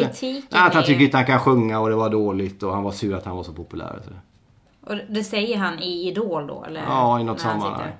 Nej, 0.50 0.66
att 0.66 0.74
han 0.74 0.82
tycker 0.84 1.04
inte 1.04 1.16
han 1.16 1.26
kan 1.26 1.40
sjunga 1.40 1.80
och 1.80 1.88
det 1.88 1.96
var 1.96 2.10
dåligt 2.10 2.62
och 2.62 2.72
han 2.74 2.82
var 2.82 2.92
sur 2.92 3.14
att 3.14 3.24
han 3.24 3.36
var 3.36 3.42
så 3.42 3.52
populär. 3.52 4.00
Så. 4.04 4.10
Och 4.92 4.98
det 5.08 5.24
säger 5.24 5.56
han 5.58 5.78
i 5.78 6.08
Idol 6.08 6.46
då? 6.46 6.64
Eller? 6.68 6.82
Ja, 6.82 7.20
i 7.20 7.24
något 7.24 7.40
sammanhang. 7.40 7.90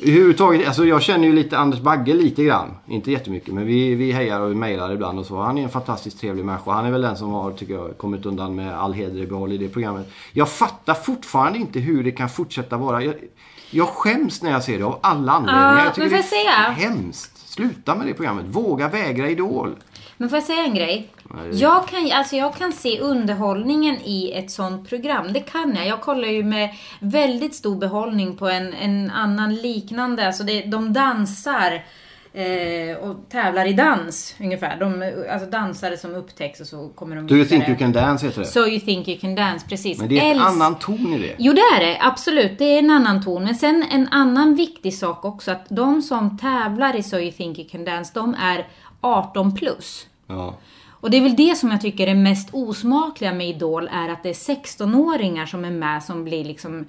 Överhuvudtaget, 0.00 0.66
alltså 0.66 0.84
jag 0.84 1.02
känner 1.02 1.26
ju 1.26 1.32
lite 1.32 1.58
Anders 1.58 1.80
Bagge 1.80 2.14
lite 2.14 2.44
grann. 2.44 2.74
Inte 2.86 3.10
jättemycket 3.12 3.54
men 3.54 3.66
vi, 3.66 3.94
vi 3.94 4.12
hejar 4.12 4.40
och 4.40 4.50
vi 4.50 4.54
mejlar 4.54 4.92
ibland 4.92 5.18
och 5.18 5.26
så. 5.26 5.40
Han 5.40 5.58
är 5.58 5.62
en 5.62 5.68
fantastiskt 5.68 6.20
trevlig 6.20 6.44
människa. 6.44 6.70
Han 6.72 6.86
är 6.86 6.90
väl 6.90 7.02
den 7.02 7.16
som 7.16 7.30
har, 7.30 7.50
tycker 7.52 7.74
jag, 7.74 7.98
kommit 7.98 8.26
undan 8.26 8.54
med 8.54 8.78
all 8.78 8.92
heder 8.92 9.20
i 9.20 9.26
behåll 9.26 9.52
i 9.52 9.58
det 9.58 9.68
programmet. 9.68 10.10
Jag 10.32 10.48
fattar 10.48 10.94
fortfarande 10.94 11.58
inte 11.58 11.78
hur 11.80 12.04
det 12.04 12.10
kan 12.10 12.28
fortsätta 12.28 12.76
vara. 12.76 13.02
Jag, 13.04 13.14
Jag 13.70 13.88
skäms 13.88 14.42
när 14.42 14.50
jag 14.50 14.64
ser 14.64 14.78
det 14.78 14.84
av 14.84 14.98
alla 15.02 15.32
anledningar. 15.32 15.78
Ja, 15.78 15.84
jag 15.84 15.94
tycker 15.94 16.08
men 16.10 16.16
det 16.18 16.22
får 16.22 16.36
är 16.36 16.44
jag 16.44 16.74
säga? 16.76 16.88
hemskt. 16.88 17.48
Sluta 17.48 17.94
med 17.94 18.06
det 18.06 18.14
programmet. 18.14 18.44
Våga 18.48 18.88
vägra 18.88 19.28
Idol. 19.30 19.70
Men 20.16 20.28
får 20.28 20.36
jag 20.36 20.44
säga 20.44 20.64
en 20.64 20.74
grej? 20.74 21.08
Jag 21.52 21.88
kan, 21.88 22.10
alltså 22.12 22.36
jag 22.36 22.54
kan 22.56 22.72
se 22.72 23.00
underhållningen 23.00 23.96
i 24.04 24.32
ett 24.32 24.50
sånt 24.50 24.88
program. 24.88 25.32
Det 25.32 25.40
kan 25.40 25.74
jag. 25.76 25.86
Jag 25.86 26.00
kollar 26.00 26.28
ju 26.28 26.42
med 26.44 26.70
väldigt 27.00 27.54
stor 27.54 27.76
behållning 27.76 28.36
på 28.36 28.48
en, 28.48 28.72
en 28.74 29.10
annan 29.10 29.54
liknande. 29.54 30.26
Alltså 30.26 30.44
det, 30.44 30.62
de 30.62 30.92
dansar 30.92 31.84
eh, 32.32 32.96
och 32.96 33.16
tävlar 33.28 33.66
i 33.66 33.72
dans 33.72 34.34
ungefär. 34.40 34.76
De, 34.80 35.12
alltså 35.32 35.50
dansare 35.50 35.96
som 35.96 36.14
upptäcks 36.14 36.60
och 36.60 36.66
så 36.66 36.88
kommer 36.88 37.16
de 37.16 37.26
Do 37.26 37.34
you 37.36 37.44
think 37.46 37.68
you 37.68 37.78
can 37.78 37.92
dance 37.92 38.26
heter 38.26 38.40
det. 38.40 38.46
So 38.46 38.66
you 38.66 38.80
think 38.80 39.08
you 39.08 39.18
can 39.20 39.34
dance, 39.34 39.66
precis. 39.68 39.98
Men 39.98 40.08
det 40.08 40.18
är 40.20 40.30
en 40.30 40.36
Älsk- 40.36 40.46
annan 40.46 40.74
ton 40.78 41.14
i 41.14 41.18
det. 41.18 41.34
Jo, 41.38 41.52
det 41.52 41.60
är 41.60 41.80
det. 41.86 41.98
Absolut. 42.00 42.58
Det 42.58 42.64
är 42.64 42.78
en 42.78 42.90
annan 42.90 43.24
ton. 43.24 43.44
Men 43.44 43.54
sen 43.54 43.84
en 43.90 44.08
annan 44.08 44.54
viktig 44.54 44.94
sak 44.94 45.24
också. 45.24 45.50
Att 45.50 45.66
de 45.68 46.02
som 46.02 46.38
tävlar 46.38 46.96
i 46.96 47.02
So 47.02 47.16
you 47.18 47.32
think 47.32 47.58
you 47.58 47.68
can 47.68 47.84
dance, 47.84 48.10
de 48.14 48.34
är 48.34 48.66
18 49.00 49.54
plus. 49.54 50.06
Ja. 50.26 50.54
Och 51.02 51.10
det 51.10 51.16
är 51.16 51.22
väl 51.22 51.36
det 51.36 51.56
som 51.56 51.70
jag 51.70 51.80
tycker 51.80 52.06
är 52.06 52.14
mest 52.14 52.48
osmakliga 52.52 53.32
med 53.32 53.48
Idol, 53.48 53.88
är 53.92 54.08
att 54.08 54.22
det 54.22 54.28
är 54.28 54.54
16-åringar 54.54 55.46
som 55.46 55.64
är 55.64 55.70
med 55.70 56.02
som 56.02 56.24
blir 56.24 56.44
liksom 56.44 56.86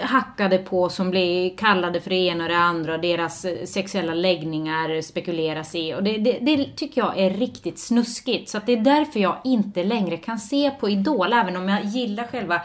hackade 0.00 0.58
på, 0.58 0.88
som 0.88 1.10
blir 1.10 1.56
kallade 1.56 2.00
för 2.00 2.10
det 2.10 2.16
ena 2.16 2.44
och 2.44 2.50
det 2.50 2.56
andra, 2.56 2.94
och 2.94 3.00
deras 3.00 3.44
eh, 3.44 3.64
sexuella 3.64 4.14
läggningar 4.14 5.02
spekuleras 5.02 5.74
i. 5.74 5.94
Och 5.94 6.02
det, 6.02 6.18
det, 6.18 6.38
det 6.40 6.76
tycker 6.76 7.00
jag 7.00 7.18
är 7.18 7.30
riktigt 7.30 7.78
snuskigt. 7.78 8.48
Så 8.48 8.58
att 8.58 8.66
det 8.66 8.72
är 8.72 8.80
därför 8.80 9.20
jag 9.20 9.36
inte 9.44 9.84
längre 9.84 10.16
kan 10.16 10.38
se 10.38 10.70
på 10.70 10.90
Idol, 10.90 11.32
även 11.32 11.56
om 11.56 11.68
jag 11.68 11.84
gillar 11.84 12.24
själva 12.24 12.60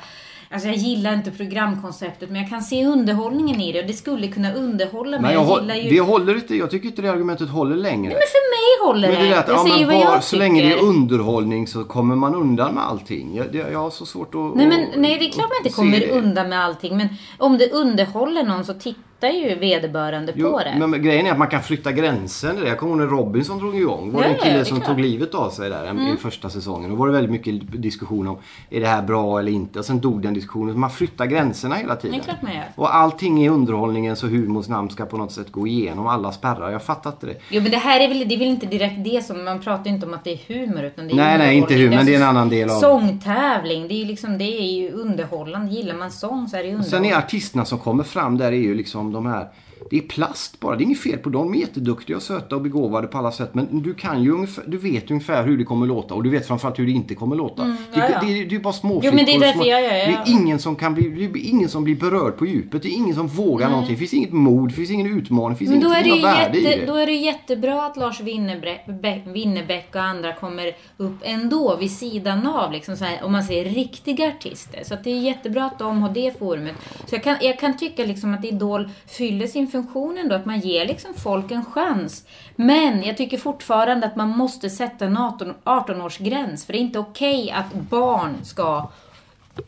Alltså 0.49 0.67
jag 0.67 0.77
gillar 0.77 1.13
inte 1.13 1.31
programkonceptet, 1.31 2.29
men 2.29 2.41
jag 2.41 2.49
kan 2.49 2.61
se 2.61 2.85
underhållningen 2.85 3.61
i 3.61 3.71
det 3.71 3.81
och 3.81 3.87
det 3.87 3.93
skulle 3.93 4.27
kunna 4.27 4.53
underhålla 4.53 5.19
mig. 5.19 5.33
Jag, 5.33 5.49
jag 5.49 5.61
gillar 5.61 5.75
ju... 5.75 5.89
det 5.89 5.99
håller 5.99 6.35
inte. 6.35 6.55
Jag 6.55 6.71
tycker 6.71 6.87
inte 6.87 7.01
det 7.01 7.11
argumentet 7.11 7.49
håller 7.49 7.75
längre. 7.75 8.13
Men 8.13 8.21
för 8.31 8.49
mig 8.51 8.87
håller 8.87 9.11
Men 9.11 9.21
det 9.21 9.29
det 9.29 9.39
att, 9.39 9.47
jag 9.47 9.57
ja, 9.57 9.73
säger 9.73 9.85
vad 9.85 9.95
jag 9.95 10.23
så 10.23 10.35
länge 10.35 10.61
det 10.61 10.67
är 10.67 10.73
tycker. 10.73 10.85
underhållning 10.87 11.67
så 11.67 11.83
kommer 11.83 12.15
man 12.15 12.35
undan 12.35 12.73
med 12.73 12.83
allting. 12.83 13.35
Jag, 13.35 13.51
det, 13.51 13.57
jag 13.57 13.79
har 13.79 13.89
så 13.89 14.05
svårt 14.05 14.35
att... 14.35 14.55
Nej, 14.55 14.67
men, 14.67 15.01
nej, 15.01 15.17
det 15.19 15.25
är 15.25 15.31
klart 15.31 15.49
man 15.49 15.57
inte 15.65 15.75
kommer 15.75 15.99
det. 15.99 16.11
undan 16.11 16.49
med 16.49 16.63
allting. 16.63 16.97
Men 16.97 17.07
om 17.37 17.57
det 17.57 17.71
underhåller 17.71 18.43
någon 18.43 18.65
så 18.65 18.73
tittar 18.73 19.01
ju 19.21 19.55
vederbörande 19.55 20.33
Jo, 20.35 20.51
på 20.51 20.59
det. 20.59 20.87
men, 20.87 21.01
grejen 21.03 21.25
är 21.25 21.31
att 21.31 21.37
man 21.37 21.47
kan 21.47 21.63
flytta 21.63 21.91
gränsen. 21.91 22.57
Jag 22.65 22.77
kommer 22.77 22.91
ihåg 22.91 22.99
när 22.99 23.07
Robinson 23.17 23.57
drog 23.59 23.75
igång. 23.75 24.11
var 24.11 24.21
det 24.21 24.27
en 24.27 24.39
kille 24.39 24.57
det 24.57 24.65
som 24.65 24.77
klart. 24.77 24.87
Mm. 24.89 24.95
tog 25.03 25.05
livet 25.11 25.35
av 25.35 25.49
sig 25.49 25.69
där 25.69 26.13
i 26.13 26.17
första 26.17 26.49
säsongen. 26.49 26.89
Då 26.89 26.95
var 26.95 27.07
det 27.07 27.13
väldigt 27.13 27.31
mycket 27.31 27.81
diskussion 27.81 28.27
om 28.27 28.37
är 28.69 28.79
det 28.81 28.87
här 28.87 29.01
bra 29.01 29.39
eller 29.39 29.51
inte. 29.51 29.79
Och 29.79 29.85
sen 29.85 29.99
dog 29.99 30.21
den 30.21 30.33
diskussionen. 30.33 30.79
Man 30.79 30.89
flyttar 30.89 31.25
gränserna 31.25 31.75
hela 31.75 31.95
tiden. 31.95 32.17
Det 32.17 32.23
är 32.23 32.23
klart 32.23 32.41
man 32.41 32.53
gör. 32.53 32.63
Och 32.75 32.95
allting 32.95 33.43
i 33.45 33.49
underhållningens 33.49 34.23
och 34.23 34.29
humorns 34.29 34.69
namn 34.69 34.89
ska 34.89 35.05
på 35.05 35.17
något 35.17 35.31
sätt 35.31 35.51
gå 35.51 35.67
igenom 35.67 36.07
alla 36.07 36.31
spärrar. 36.31 36.71
Jag 36.71 36.83
fattar 36.83 37.09
inte 37.09 37.25
det. 37.25 37.35
Jo 37.49 37.61
men 37.61 37.71
det 37.71 37.77
här 37.77 37.99
är 37.99 38.07
väl, 38.07 38.19
det 38.27 38.35
är 38.35 38.39
väl 38.39 38.47
inte 38.47 38.65
direkt 38.65 39.03
det 39.03 39.25
som, 39.25 39.43
man 39.43 39.59
pratar 39.61 39.85
ju 39.85 39.91
inte 39.91 40.05
om 40.05 40.13
att 40.13 40.23
det 40.23 40.31
är 40.33 40.39
humor 40.47 40.83
utan 40.83 41.07
det 41.07 41.13
är 41.13 41.15
Nej, 41.15 41.37
nej, 41.37 41.57
inte 41.57 41.73
humor, 41.73 41.89
men 41.95 42.05
det 42.05 42.11
är 42.11 42.15
en 42.15 42.21
alltså 42.23 42.37
annan 42.39 42.49
del 42.49 42.69
av- 42.69 42.79
Sångtävling, 42.79 43.87
det 43.87 43.93
är 43.93 43.97
ju 43.99 44.05
liksom, 44.05 44.37
det 44.37 44.43
är 44.43 44.71
ju 44.81 44.91
underhållande. 44.91 45.71
Gillar 45.73 45.95
man 45.95 46.11
sång 46.11 46.47
så 46.47 46.57
är 46.57 46.63
det 46.63 46.69
ju 46.69 46.71
Sen 46.73 46.79
är 46.79 46.83
underhållande. 46.83 47.17
artisterna 47.25 47.65
som 47.65 47.79
kommer 47.79 48.03
fram 48.03 48.37
där 48.37 48.47
är 48.51 48.51
ju 48.57 48.75
liksom 48.75 49.06
som 49.11 49.23
de 49.23 49.25
här 49.25 49.47
det 49.89 49.97
är 49.97 50.01
plast 50.01 50.59
bara. 50.59 50.75
Det 50.75 50.81
är 50.81 50.85
inget 50.85 50.99
fel 51.01 51.17
på 51.17 51.29
dem. 51.29 51.51
De 51.51 51.57
är 51.57 51.61
jätteduktiga 51.61 52.15
och 52.17 52.21
söta 52.23 52.55
och 52.55 52.61
begåvade 52.61 53.07
på 53.07 53.17
alla 53.17 53.31
sätt. 53.31 53.49
Men 53.53 53.81
du 53.81 53.93
kan 53.93 54.23
ju 54.23 54.31
ungefär, 54.31 54.63
du 54.67 54.77
vet 54.77 55.11
ungefär 55.11 55.43
hur 55.47 55.57
det 55.57 55.63
kommer 55.63 55.85
låta. 55.87 56.13
Och 56.13 56.23
du 56.23 56.29
vet 56.29 56.47
framförallt 56.47 56.79
hur 56.79 56.85
det 56.85 56.91
inte 56.91 57.15
kommer 57.15 57.35
låta. 57.35 57.63
Mm, 57.63 57.77
ja, 57.93 58.09
ja. 58.11 58.19
Det, 58.21 58.33
det, 58.33 58.45
det 58.45 58.55
är 58.55 58.59
bara 58.59 58.73
små 58.73 59.01
Jo, 59.03 59.11
det 59.11 59.21
är 59.21 59.53
små, 59.53 59.65
jag 59.65 59.81
gör- 59.81 59.93
jag- 59.93 60.07
Det 60.07 60.13
är 60.13 60.41
ingen 60.41 60.59
som 60.59 60.75
kan 60.75 60.93
bli, 60.93 61.09
det 61.09 61.39
är 61.39 61.49
ingen 61.49 61.69
som 61.69 61.83
blir 61.83 61.95
berörd 61.95 62.37
på 62.37 62.45
djupet. 62.45 62.81
Det 62.81 62.87
är 62.89 62.93
ingen 62.93 63.15
som 63.15 63.27
vågar 63.27 63.69
någonting. 63.69 63.93
Det 63.93 63.99
finns 63.99 64.13
inget 64.13 64.31
mod, 64.33 64.69
det 64.69 64.73
finns 64.75 64.91
ingen 64.91 65.17
utmaning, 65.19 65.49
det 65.49 65.55
finns 65.55 65.71
Men 65.71 65.79
då 65.79 65.89
är, 65.91 66.03
inget 66.07 66.11
det 66.11 66.15
ju 66.17 66.21
värde 66.23 66.57
i 66.57 66.63
jätte, 66.63 66.79
det. 66.79 66.85
då 66.85 66.95
är 66.95 67.05
det 67.05 67.13
jättebra 67.13 67.85
att 67.85 67.97
Lars 67.97 68.21
Winnerbäck, 68.21 68.85
Bä- 68.87 69.31
Winnerbäck 69.33 69.87
och 69.95 70.01
andra 70.01 70.33
kommer 70.33 70.71
upp 70.97 71.15
ändå 71.23 71.75
vid 71.79 71.91
sidan 71.91 72.47
av, 72.47 72.71
liksom 72.71 72.95
här, 73.01 73.23
om 73.23 73.31
man 73.31 73.43
säger 73.43 73.65
riktiga 73.65 74.27
artister. 74.27 74.83
Så 74.83 74.95
det 75.03 75.09
är 75.11 75.19
jättebra 75.19 75.65
att 75.65 75.79
de 75.79 76.01
har 76.01 76.09
det 76.13 76.39
forumet. 76.39 76.75
Så 77.05 77.15
jag 77.15 77.23
kan, 77.23 77.35
jag 77.41 77.59
kan 77.59 77.77
tycka 77.77 78.05
liksom 78.05 78.33
att 78.33 78.45
Idol 78.45 78.89
fyller 79.07 79.47
sin 79.47 79.67
funktion 79.67 79.76
ändå, 80.17 80.35
att 80.35 80.45
man 80.45 80.59
ger 80.59 80.85
liksom 80.87 81.13
folk 81.13 81.51
en 81.51 81.65
chans. 81.65 82.25
Men 82.55 83.03
jag 83.03 83.17
tycker 83.17 83.37
fortfarande 83.37 84.07
att 84.07 84.15
man 84.15 84.29
måste 84.29 84.69
sätta 84.69 85.05
en 85.05 85.17
18 85.17 85.53
18-årsgräns, 85.63 86.65
för 86.65 86.73
det 86.73 86.79
är 86.79 86.81
inte 86.81 86.99
okej 86.99 87.51
att 87.51 87.73
barn 87.73 88.35
ska 88.43 88.89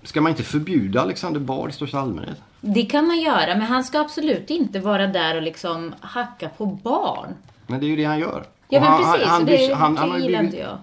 Ska 0.03 0.21
man 0.21 0.29
inte 0.29 0.43
förbjuda 0.43 1.01
Alexander 1.01 1.39
Bard 1.39 1.69
i 1.69 1.73
största 1.73 1.99
allmänhet? 1.99 2.38
det 2.62 2.84
kan 2.86 3.07
man 3.07 3.19
göra, 3.19 3.47
men 3.55 3.62
han 3.62 3.84
ska 3.84 3.99
absolut 3.99 4.49
inte 4.49 4.79
vara 4.79 5.07
där 5.07 5.36
och 5.36 5.41
liksom 5.41 5.93
hacka 5.99 6.49
på 6.49 6.65
barn. 6.65 7.36
Men 7.67 7.79
det 7.79 7.86
är 7.86 7.88
ju 7.88 7.95
det 7.95 8.03
han 8.03 8.19
gör. 8.19 8.43
Ja, 8.69 8.79
men 8.79 8.89
han, 8.89 9.03
precis, 9.03 9.27
Han, 9.27 9.29
han, 9.29 9.41
och 9.41 9.47
det 9.47 9.57
blir- 9.57 9.75
han, 9.75 9.97
han 9.97 10.10
har 10.12 10.17
ju 10.17 10.23
gillar 10.23 10.77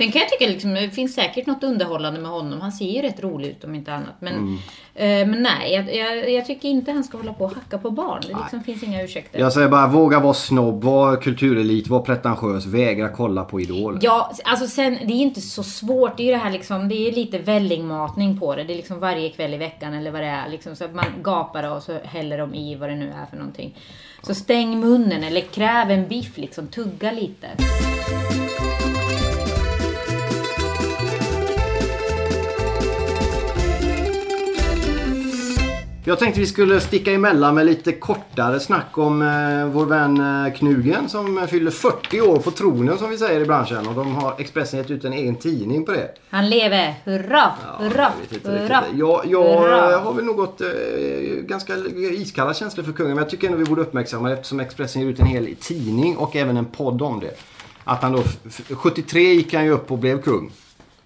Sen 0.00 0.12
kan 0.12 0.20
jag 0.20 0.28
tycka 0.30 0.46
liksom, 0.46 0.74
det 0.74 0.90
finns 0.90 1.14
säkert 1.14 1.46
något 1.46 1.62
underhållande 1.64 2.20
med 2.20 2.30
honom. 2.30 2.60
Han 2.60 2.72
ser 2.72 2.84
ju 2.90 3.02
rätt 3.02 3.20
rolig 3.22 3.48
ut 3.48 3.64
om 3.64 3.74
inte 3.74 3.92
annat. 3.94 4.14
Men, 4.20 4.34
Mm. 4.34 4.54
eh, 4.94 5.28
men 5.28 5.42
nej, 5.42 5.72
jag, 5.74 5.96
jag, 5.96 6.30
jag 6.30 6.46
tycker 6.46 6.68
inte 6.68 6.92
han 6.92 7.04
ska 7.04 7.16
hålla 7.16 7.32
på 7.32 7.44
och 7.44 7.54
hacka 7.54 7.78
på 7.78 7.90
barn. 7.90 8.20
Det 8.28 8.36
liksom 8.42 8.62
finns 8.64 8.82
inga 8.82 9.02
ursäkter. 9.02 9.40
Jag 9.40 9.52
säger 9.52 9.68
bara, 9.68 9.86
våga 9.86 10.20
vara 10.20 10.34
snobb, 10.34 10.84
var 10.84 11.16
kulturelit, 11.16 11.88
var 11.88 12.00
pretentiös, 12.00 12.66
vägra 12.66 13.08
kolla 13.08 13.44
på 13.44 13.60
Idol. 13.60 13.98
Ja, 14.02 14.32
alltså 14.44 14.66
sen, 14.66 14.98
det 15.06 15.12
är 15.12 15.16
ju 15.16 15.22
inte 15.22 15.40
så 15.40 15.62
svårt. 15.62 16.16
Det 16.16 16.22
är 16.22 16.24
ju 16.24 16.32
det 16.32 16.38
här 16.38 16.50
liksom, 16.50 16.88
det 16.88 17.08
är 17.08 17.12
lite 17.12 17.38
vällingmatning 17.38 18.38
på 18.40 18.56
det. 18.56 18.64
Det 18.64 18.72
är 18.72 18.76
liksom 18.76 18.98
varje 19.00 19.28
kväll 19.28 19.54
i 19.54 19.56
veckan 19.56 19.94
eller 19.94 20.10
vad 20.10 20.20
det 20.22 20.26
är. 20.28 20.48
Liksom, 20.48 20.76
så 20.76 20.84
att 20.84 20.94
man 20.94 21.04
gapar 21.22 21.76
och 21.76 21.82
så 21.82 21.98
häller 22.04 22.38
de 22.38 22.54
i 22.54 22.74
vad 22.74 22.88
det 22.88 22.96
nu 22.96 23.12
är 23.22 23.26
för 23.30 23.36
någonting. 23.36 23.74
Så 24.22 24.34
stäng 24.34 24.80
munnen 24.80 25.24
eller 25.24 25.40
kräv 25.40 25.90
en 25.90 26.08
biff 26.08 26.38
liksom, 26.38 26.66
tugga 26.66 27.12
lite. 27.12 27.46
Jag 36.10 36.18
tänkte 36.18 36.40
vi 36.40 36.46
skulle 36.46 36.80
sticka 36.80 37.12
emellan 37.12 37.54
med 37.54 37.66
lite 37.66 37.92
kortare 37.92 38.60
snack 38.60 38.98
om 38.98 39.22
eh, 39.22 39.66
vår 39.66 39.86
vän 39.86 40.44
eh, 40.46 40.52
Knugen 40.54 41.08
som 41.08 41.46
fyller 41.50 41.70
40 41.70 42.20
år 42.20 42.36
på 42.36 42.50
tronen 42.50 42.98
som 42.98 43.10
vi 43.10 43.18
säger 43.18 43.40
i 43.40 43.44
branschen. 43.44 43.86
Och 43.88 43.94
de 43.94 44.14
har 44.14 44.34
Expressen 44.38 44.78
gett 44.78 44.90
ut 44.90 45.04
en 45.04 45.12
egen 45.12 45.36
tidning 45.36 45.84
på 45.84 45.92
det. 45.92 46.10
Han 46.30 46.50
lever! 46.50 46.94
Hurra! 47.04 47.52
Hurra! 47.78 48.12
Jag 48.44 48.50
Hurra! 48.52 48.82
Jag, 48.94 49.22
jag 49.26 49.60
Hurra. 49.60 49.98
har 49.98 50.12
väl 50.14 50.24
något 50.24 50.60
eh, 50.60 50.68
ganska 51.42 51.72
iskalla 52.12 52.54
känslor 52.54 52.84
för 52.84 52.92
kungen. 52.92 53.14
Men 53.14 53.22
jag 53.22 53.30
tycker 53.30 53.46
ändå 53.46 53.58
vi 53.58 53.64
borde 53.64 53.82
uppmärksamma 53.82 54.28
det 54.28 54.34
eftersom 54.34 54.60
Expressen 54.60 55.02
ger 55.02 55.08
ut 55.08 55.20
en 55.20 55.26
hel 55.26 55.54
tidning 55.60 56.16
och 56.16 56.36
även 56.36 56.56
en 56.56 56.64
podd 56.66 57.02
om 57.02 57.20
det. 57.20 57.34
Att 57.84 58.02
han 58.02 58.12
då, 58.12 58.22
f- 58.46 58.60
73 58.70 59.20
gick 59.32 59.54
han 59.54 59.64
ju 59.64 59.70
upp 59.70 59.90
och 59.90 59.98
blev 59.98 60.22
kung. 60.22 60.52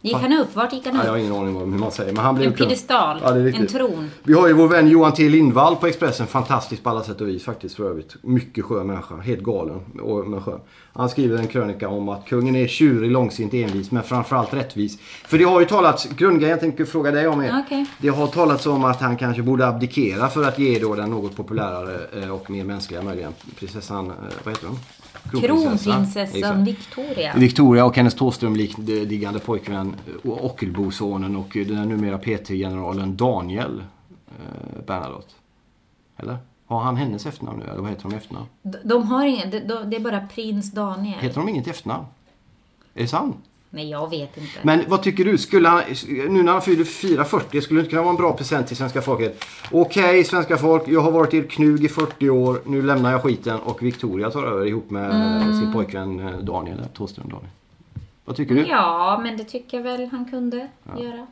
Gick 0.05 0.17
han 0.17 0.33
upp? 0.33 0.57
Vart 0.57 0.73
gick 0.73 0.87
han 0.87 0.95
Ja, 0.95 1.01
upp? 1.01 1.07
jag 1.07 1.13
har 1.13 1.19
ingen 1.19 1.33
aning 1.33 1.57
om 1.57 1.73
hur 1.73 1.79
man 1.79 1.91
säger. 1.93 2.13
Men 2.13 2.25
han 2.25 2.35
blev 2.35 2.49
En 2.49 2.55
piedestal, 2.55 3.19
Ja, 3.23 3.37
en 3.37 3.67
tron. 3.67 4.11
Vi 4.23 4.33
har 4.35 4.47
ju 4.49 4.53
vår 4.53 4.69
vän 4.69 4.89
Johan 4.89 5.13
T 5.13 5.29
Lindvall 5.29 5.77
på 5.77 5.87
Expressen. 5.87 6.27
Fantastisk 6.27 6.83
på 6.83 6.91
alla 6.91 7.03
sätt 7.03 7.21
och 7.21 7.29
vis 7.29 7.45
faktiskt 7.45 7.77
för 7.77 7.91
övrigt. 7.91 8.17
Mycket 8.23 8.65
skön 8.65 8.87
människa. 8.87 9.17
Helt 9.17 9.43
galen 9.43 9.81
men 10.27 10.41
skön. 10.43 10.61
Han 10.93 11.09
skriver 11.09 11.39
en 11.39 11.47
krönika 11.47 11.89
om 11.89 12.09
att 12.09 12.27
kungen 12.27 12.57
är 12.57 12.67
tjurig, 12.67 13.11
långsint, 13.11 13.55
envis 13.55 13.91
men 13.91 14.03
framförallt 14.03 14.55
rättvis. 14.55 14.99
För 15.27 15.39
det 15.39 15.45
har 15.45 15.61
ju 15.61 15.67
talats, 15.67 16.09
grundgrejen 16.09 16.51
jag 16.51 16.61
tänker 16.61 16.85
fråga 16.85 17.11
dig 17.11 17.29
om 17.29 17.41
är. 17.41 17.63
Okej. 17.67 17.87
Det 17.99 18.09
har 18.09 18.27
talats 18.27 18.67
om 18.67 18.85
att 18.85 19.01
han 19.01 19.17
kanske 19.17 19.43
borde 19.43 19.67
abdikera 19.67 20.29
för 20.29 20.45
att 20.45 20.59
ge 20.59 20.79
då 20.79 20.95
den 20.95 21.11
något 21.11 21.37
populärare 21.37 22.23
eh, 22.23 22.31
och 22.31 22.51
mer 22.51 22.65
mänskliga 22.65 23.03
möjligen. 23.03 23.33
Prinsessan, 23.59 24.07
eh, 24.07 24.15
vad 24.45 24.55
heter 24.55 24.67
hon? 24.67 24.79
Kronprinsessan. 25.31 26.65
Victoria. 26.65 27.33
Victoria 27.37 27.85
och 27.85 27.97
hennes 27.97 28.15
Thåström-liknande 28.15 29.41
pojkvän 29.41 29.97
Ockelbosonen 30.25 31.37
och 31.37 31.49
den 31.53 31.89
numera 31.89 32.19
PT-generalen 32.19 33.17
Daniel 33.17 33.83
eh, 34.27 34.85
Bernadotte. 34.87 35.35
Eller? 36.17 36.39
Har 36.67 36.81
han 36.81 36.97
hennes 36.97 37.27
efternamn 37.27 37.59
nu 37.59 37.65
eller 37.65 37.81
vad 37.81 37.91
heter 37.91 38.03
de 38.03 38.15
i 38.15 38.17
efternamn? 38.17 38.47
De, 38.85 39.03
har 39.03 39.27
ingen, 39.27 39.51
de, 39.51 39.61
de, 39.61 39.91
det 39.91 39.97
är 39.97 40.01
bara 40.01 40.21
prins 40.21 40.73
Daniel. 40.73 41.21
Heter 41.21 41.41
de 41.41 41.49
inget 41.49 41.67
efternamn? 41.67 42.07
Är 42.95 43.03
det 43.03 43.09
sant? 43.09 43.37
Nej, 43.75 43.91
jag 43.91 44.11
vet 44.11 44.37
inte. 44.37 44.59
Men 44.63 44.85
vad 44.89 45.03
tycker 45.03 45.25
du? 45.25 45.39
Skulle 45.39 45.69
han, 45.69 45.83
nu 46.29 46.43
när 46.43 46.53
han 46.53 46.63
fyller 46.63 46.85
440, 46.85 47.61
skulle 47.61 47.81
det 47.81 47.83
inte 47.83 47.91
kunna 47.91 48.03
vara 48.03 48.11
en 48.11 48.17
bra 48.17 48.33
present 48.37 48.67
till 48.67 48.77
svenska 48.77 49.03
folket? 49.03 49.45
Okej, 49.71 50.25
svenska 50.25 50.57
folk, 50.57 50.83
jag 50.89 51.01
har 51.01 51.11
varit 51.11 51.35
er 51.35 51.43
knug 51.43 51.85
i 51.85 51.89
40 51.89 52.31
år, 52.31 52.61
nu 52.67 52.83
lämnar 52.83 53.13
jag 53.13 53.23
skiten 53.23 53.61
och 53.61 53.83
Victoria 53.83 54.31
tar 54.31 54.43
över 54.45 54.67
ihop 54.67 54.91
med 54.91 55.11
Mm. 55.11 55.61
sin 55.61 55.73
pojkvän 55.73 56.21
eh, 56.21 56.39
Daniel, 56.39 56.79
eller 56.79 56.89
Thåström 56.89 57.29
Daniel. 57.29 57.51
Vad 58.25 58.37
tycker 58.37 58.55
du? 58.55 58.67
Ja, 58.67 59.21
men 59.23 59.37
det 59.37 59.45
tycker 59.45 59.77
jag 59.77 59.85
väl 59.85 60.07
han 60.13 60.25
kunde 60.31 60.69
göra. 60.99 61.27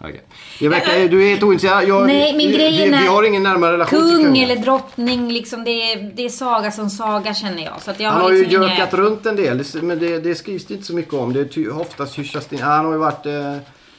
Okej. 0.00 0.22
Det 0.58 0.68
verkar, 0.68 1.08
du 1.08 1.24
är 1.24 1.28
helt 1.30 1.42
ointresserad. 1.42 1.88
Jag, 1.88 2.06
Nej, 2.06 2.36
men 2.36 2.46
grejen 2.52 2.92
vi, 2.92 2.98
vi 2.98 3.06
har 3.06 3.22
ingen 3.22 3.42
närmare 3.42 3.72
relation 3.72 3.98
till 4.00 4.08
Kung 4.16 4.24
kungen. 4.24 4.44
eller 4.50 4.56
drottning, 4.56 5.32
liksom 5.32 5.64
det 5.64 5.70
är, 5.92 6.10
det 6.14 6.24
är 6.24 6.28
saga 6.28 6.70
som 6.70 6.90
saga 6.90 7.34
känner 7.34 7.64
jag. 7.64 7.82
Så 7.82 7.90
att 7.90 8.00
jag 8.00 8.10
Han 8.10 8.20
har 8.22 8.30
ju 8.30 8.42
liksom 8.44 8.62
inga- 8.62 8.86
runt 8.92 9.26
en 9.26 9.36
del, 9.36 9.64
men 9.82 9.98
det, 9.98 10.18
det 10.18 10.34
skrivs 10.34 10.64
det 10.66 10.74
inte 10.74 10.86
så 10.86 10.94
mycket 10.94 11.14
om. 11.14 11.32
Det 11.32 11.56
är 11.56 11.80
oftast 11.80 12.18
hyschas 12.18 12.46
det. 12.46 12.56
Han 12.56 12.84
har 12.84 12.92
ju 12.92 12.98
varit... 12.98 13.26
Eh, 13.26 13.56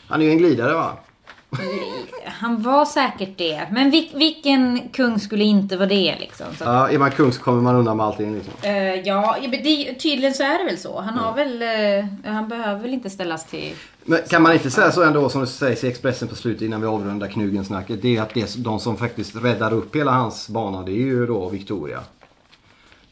han 0.08 0.22
är 0.22 0.26
ju 0.26 0.32
en 0.32 0.38
glidare 0.38 0.74
va? 0.74 0.98
Han 2.26 2.62
var 2.62 2.86
säkert 2.86 3.38
det. 3.38 3.68
Men 3.72 3.92
vil, 3.92 4.10
vilken 4.16 4.90
kung 4.90 5.20
skulle 5.20 5.44
inte 5.44 5.78
vara 5.78 5.88
det 5.90 6.16
liksom? 6.20 6.46
Så, 6.58 6.64
Ja, 6.64 6.90
är 6.90 6.98
man 6.98 7.12
kung 7.12 7.32
så 7.32 7.42
kommer 7.42 7.62
man 7.62 7.76
undan 7.76 7.98
med 7.98 8.06
allting 8.06 8.34
liksom. 8.36 8.54
eh, 8.62 8.96
ja, 8.96 9.38
det, 9.52 9.94
tydligen 9.94 10.34
så 10.34 10.44
är 10.44 10.58
det 10.60 10.66
väl 10.66 10.78
så. 10.78 11.02
Han 11.02 11.14
har 11.18 11.34
väl... 11.36 11.62
eh, 11.62 12.32
han 12.34 12.50
behöver 12.50 12.82
väl 12.82 12.94
inte 12.94 13.10
ställas 13.10 13.46
till... 13.46 13.74
Men 14.04 14.20
kan 14.30 14.42
man 14.42 14.54
inte 14.54 14.72
säga 14.72 14.92
så 14.92 15.04
ändå 15.04 15.30
som 15.30 15.42
det 15.42 15.48
sägs 15.48 15.84
i 15.84 15.88
Expressen 15.88 16.28
på 16.28 16.36
slutet 16.36 16.62
innan 16.62 16.82
vi 16.82 16.88
avrundar 16.88 17.28
Knugen-snacket. 17.28 18.02
Det 18.02 18.18
är 18.18 18.22
att 18.22 18.34
det, 18.34 18.56
de 18.58 18.80
som 18.80 18.98
faktiskt 18.98 19.36
räddar 19.36 19.74
upp 19.74 19.96
hela 19.96 20.12
hans 20.12 20.50
bana 20.50 20.82
det 20.82 20.92
är 20.92 20.96
ju 20.96 21.26
då 21.28 21.50
Victoria. 21.50 22.00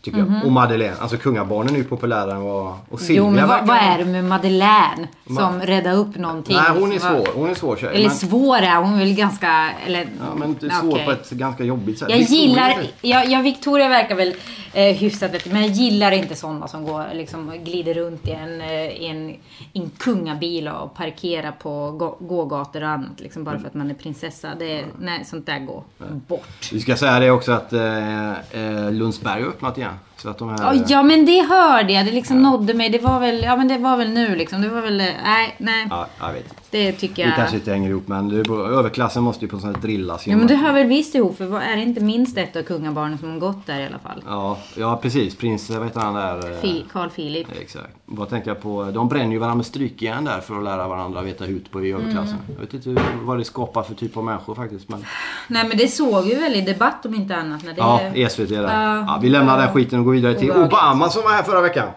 Tycker 0.02 0.20
jag. 0.20 0.46
Och 0.46 0.52
Madeleine. 0.52 0.96
Alltså 1.00 1.18
kungabarnen 1.18 1.74
är 1.74 1.78
ju 1.78 1.84
populära 1.84 2.32
än 2.32 2.44
vad... 2.44 2.74
Och 2.90 3.00
Silvia 3.00 3.22
Mhm. 3.24 3.30
jo, 3.30 3.36
men 3.36 3.48
vad, 3.48 3.68
vad 3.68 3.78
är 3.78 3.98
det 3.98 4.06
med 4.06 4.26
Madeleine 4.26 5.08
som 5.26 5.62
räddar 5.62 5.94
upp 5.96 6.16
någonting? 6.18 6.56
Nej 6.56 6.80
hon 6.82 6.92
är 6.92 7.00
svår. 7.00 7.28
Hon 7.36 7.50
är 7.50 7.54
svår 7.56 7.76
tjej. 7.76 7.90
Eller 7.96 8.08
men, 8.08 8.16
svår 8.18 8.58
är 8.58 8.76
hon 8.76 9.00
väl 9.00 9.14
ganska... 9.14 9.70
Eller, 9.86 10.00
ja, 10.00 10.36
men 10.36 10.56
det 10.60 10.66
är 10.66 10.70
Ja, 10.70 10.76
svår 10.82 10.92
okej. 10.92 11.06
på 11.06 11.12
ett 11.12 11.30
ganska 11.30 11.64
jobbigt 11.64 12.00
sätt. 12.00 12.10
Jag 12.10 12.18
Victoria 12.18 12.42
gillar, 12.48 12.78
ja, 13.02 13.24
ja 13.24 13.42
Victoria 13.42 13.90
verkar 13.90 14.16
väl 14.16 14.34
eh, 14.74 14.96
hyfsat 14.96 15.34
vet 15.34 15.44
du, 15.44 15.50
men 15.50 15.62
jag 15.62 15.72
gillar 15.72 16.12
inte 16.12 16.36
sådana 16.36 16.68
som 16.68 16.84
går, 16.86 17.06
liksom, 17.14 17.52
glider 17.64 17.94
runt 17.94 18.28
i 18.28 18.32
en, 18.32 18.62
eh, 18.62 18.70
i 18.88 19.06
en, 19.08 19.30
i 19.30 19.40
en 19.74 19.90
kungabil 19.90 20.68
och 20.68 20.96
parkerar 20.96 21.52
på 21.52 21.92
gå, 21.92 22.18
gågator 22.20 22.84
och 22.84 22.90
annat. 22.90 23.20
Liksom, 23.20 23.44
bara 23.44 23.60
för 23.60 23.68
att 23.68 23.74
man 23.74 23.90
är 23.90 23.94
prinsessa. 23.94 24.50
Det, 24.60 24.86
nej, 25.00 25.26
sånt 25.26 25.46
där 25.46 25.60
går 25.60 25.84
bort. 26.28 26.70
Vi 26.72 26.80
ska 26.80 26.96
säga 26.96 27.20
det 27.20 27.32
också 27.32 27.52
att 27.52 27.74
eh, 27.74 28.30
eh, 28.32 28.92
Lundsberg 28.92 29.42
har 29.42 29.50
öppnat 29.50 29.78
igen. 29.78 29.89
Yeah. 29.90 30.09
Så 30.22 30.30
att 30.30 30.38
de 30.38 30.50
här... 30.50 30.58
Ja, 30.76 30.84
ja 30.88 31.04
men 31.04 31.26
det 31.26 31.42
hörde 31.42 31.94
jag. 31.94 32.06
Det 32.06 32.12
liksom 32.12 32.42
nådde 32.42 32.74
mig. 32.74 32.90
Det 32.90 33.00
var 33.00 33.20
väl, 33.20 33.44
ja 33.44 33.56
men 33.56 33.68
det 33.68 33.78
var 33.78 33.98
väl 33.98 34.10
nu 34.10 34.36
liksom. 34.36 34.62
Det 34.62 34.70
var 34.70 34.82
väl, 34.82 35.00
eh, 35.00 35.06
nej, 35.24 35.56
nej. 35.58 35.88
Ja, 35.90 36.08
jag 36.20 36.34
vet. 36.34 36.54
Det 36.72 36.92
tycker 36.92 37.16
Det 37.24 37.30
jag. 37.30 37.36
kanske 37.36 37.56
inte 37.56 37.72
hänger 37.72 37.90
ihop 37.90 38.08
men 38.08 38.30
det 38.30 38.50
överklassen 38.54 39.24
måste 39.24 39.46
ju 39.46 39.50
på 39.50 39.56
något 39.56 39.66
sätt 39.74 39.82
drillas. 39.82 40.28
Ja 40.28 40.38
men 40.38 40.48
det 40.48 40.56
hör 40.56 40.74
väl 40.74 40.88
visst 40.88 41.16
ihop. 41.16 41.38
För 41.38 41.60
är 41.62 41.76
det 41.76 41.82
inte 41.82 42.02
minst 42.02 42.38
ett 42.38 42.56
av 42.56 42.62
kungabarnen 42.62 43.18
som 43.18 43.32
har 43.32 43.40
gått 43.40 43.66
där 43.68 43.80
i 43.80 43.86
alla 43.86 44.00
fall? 44.00 44.24
Ja, 44.28 44.58
ja 44.78 45.00
precis. 45.02 45.36
Prins, 45.36 45.70
vad 45.70 45.84
heter 45.84 46.00
han 46.00 46.14
där? 46.14 46.52
eh, 46.52 46.58
Fi, 46.62 46.86
Carl 46.92 47.10
Philip. 47.10 47.48
Exakt. 47.62 47.88
Vad 48.06 48.30
tänkte 48.30 48.50
jag 48.50 48.62
på? 48.62 48.84
De 48.94 49.10
bränner 49.10 49.32
ju 49.32 49.38
varandra 49.38 49.56
med 49.56 49.66
strykjärn 49.66 50.26
där 50.26 50.40
för 50.40 50.58
att 50.58 50.64
lära 50.64 50.88
varandra 50.88 51.22
veta 51.22 51.46
hut 51.46 51.72
på 51.72 51.86
i 51.86 51.92
överklassen. 51.92 52.38
Mm. 52.48 52.54
Jag 52.54 52.62
vet 52.62 52.74
inte 52.74 53.02
vad 53.22 53.38
det 53.38 53.44
skapar 53.46 53.84
för 53.84 53.94
typ 53.96 54.18
av 54.18 54.24
människor 54.24 54.56
faktiskt. 54.56 54.90
Men... 54.90 55.06
Nej 55.48 55.66
men 55.68 55.78
det 55.78 55.88
såg 55.88 56.24
vi 56.26 56.36
väl 56.36 56.56
i 56.56 56.62
debatt 56.62 57.06
om 57.06 57.16
inte 57.16 57.36
annat. 57.36 57.64
När 57.64 57.74
det 57.74 57.78
Ja, 57.80 58.02
i 58.16 58.30
SVT 58.30 58.50
där. 58.50 58.64
Ja. 58.64 58.96
Ja, 59.08 59.20
vi 59.22 59.30
lämnar 59.30 59.58
den 59.58 59.74
skiten 59.74 60.00
och 60.00 60.06
går 60.10 60.14
vidare 60.14 60.40
till. 60.40 60.52
Obama 60.52 61.10
som 61.10 61.24
var 61.24 61.30
här 61.32 61.44
förra 61.44 61.62
veckan. 61.62 61.88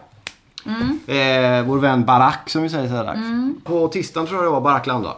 Mm. 0.65 0.99
Eh, 1.07 1.67
vår 1.67 1.77
vän 1.79 2.05
Barack 2.05 2.49
som 2.49 2.63
vi 2.63 2.69
säger 2.69 2.87
så 2.89 2.95
här 2.95 3.03
dags. 3.03 3.19
På 3.63 3.87
tisdagen 3.87 4.27
tror 4.27 4.37
jag 4.39 4.45
det 4.47 4.53
var 4.53 4.61
Barack 4.61 4.87
landade. 4.87 5.15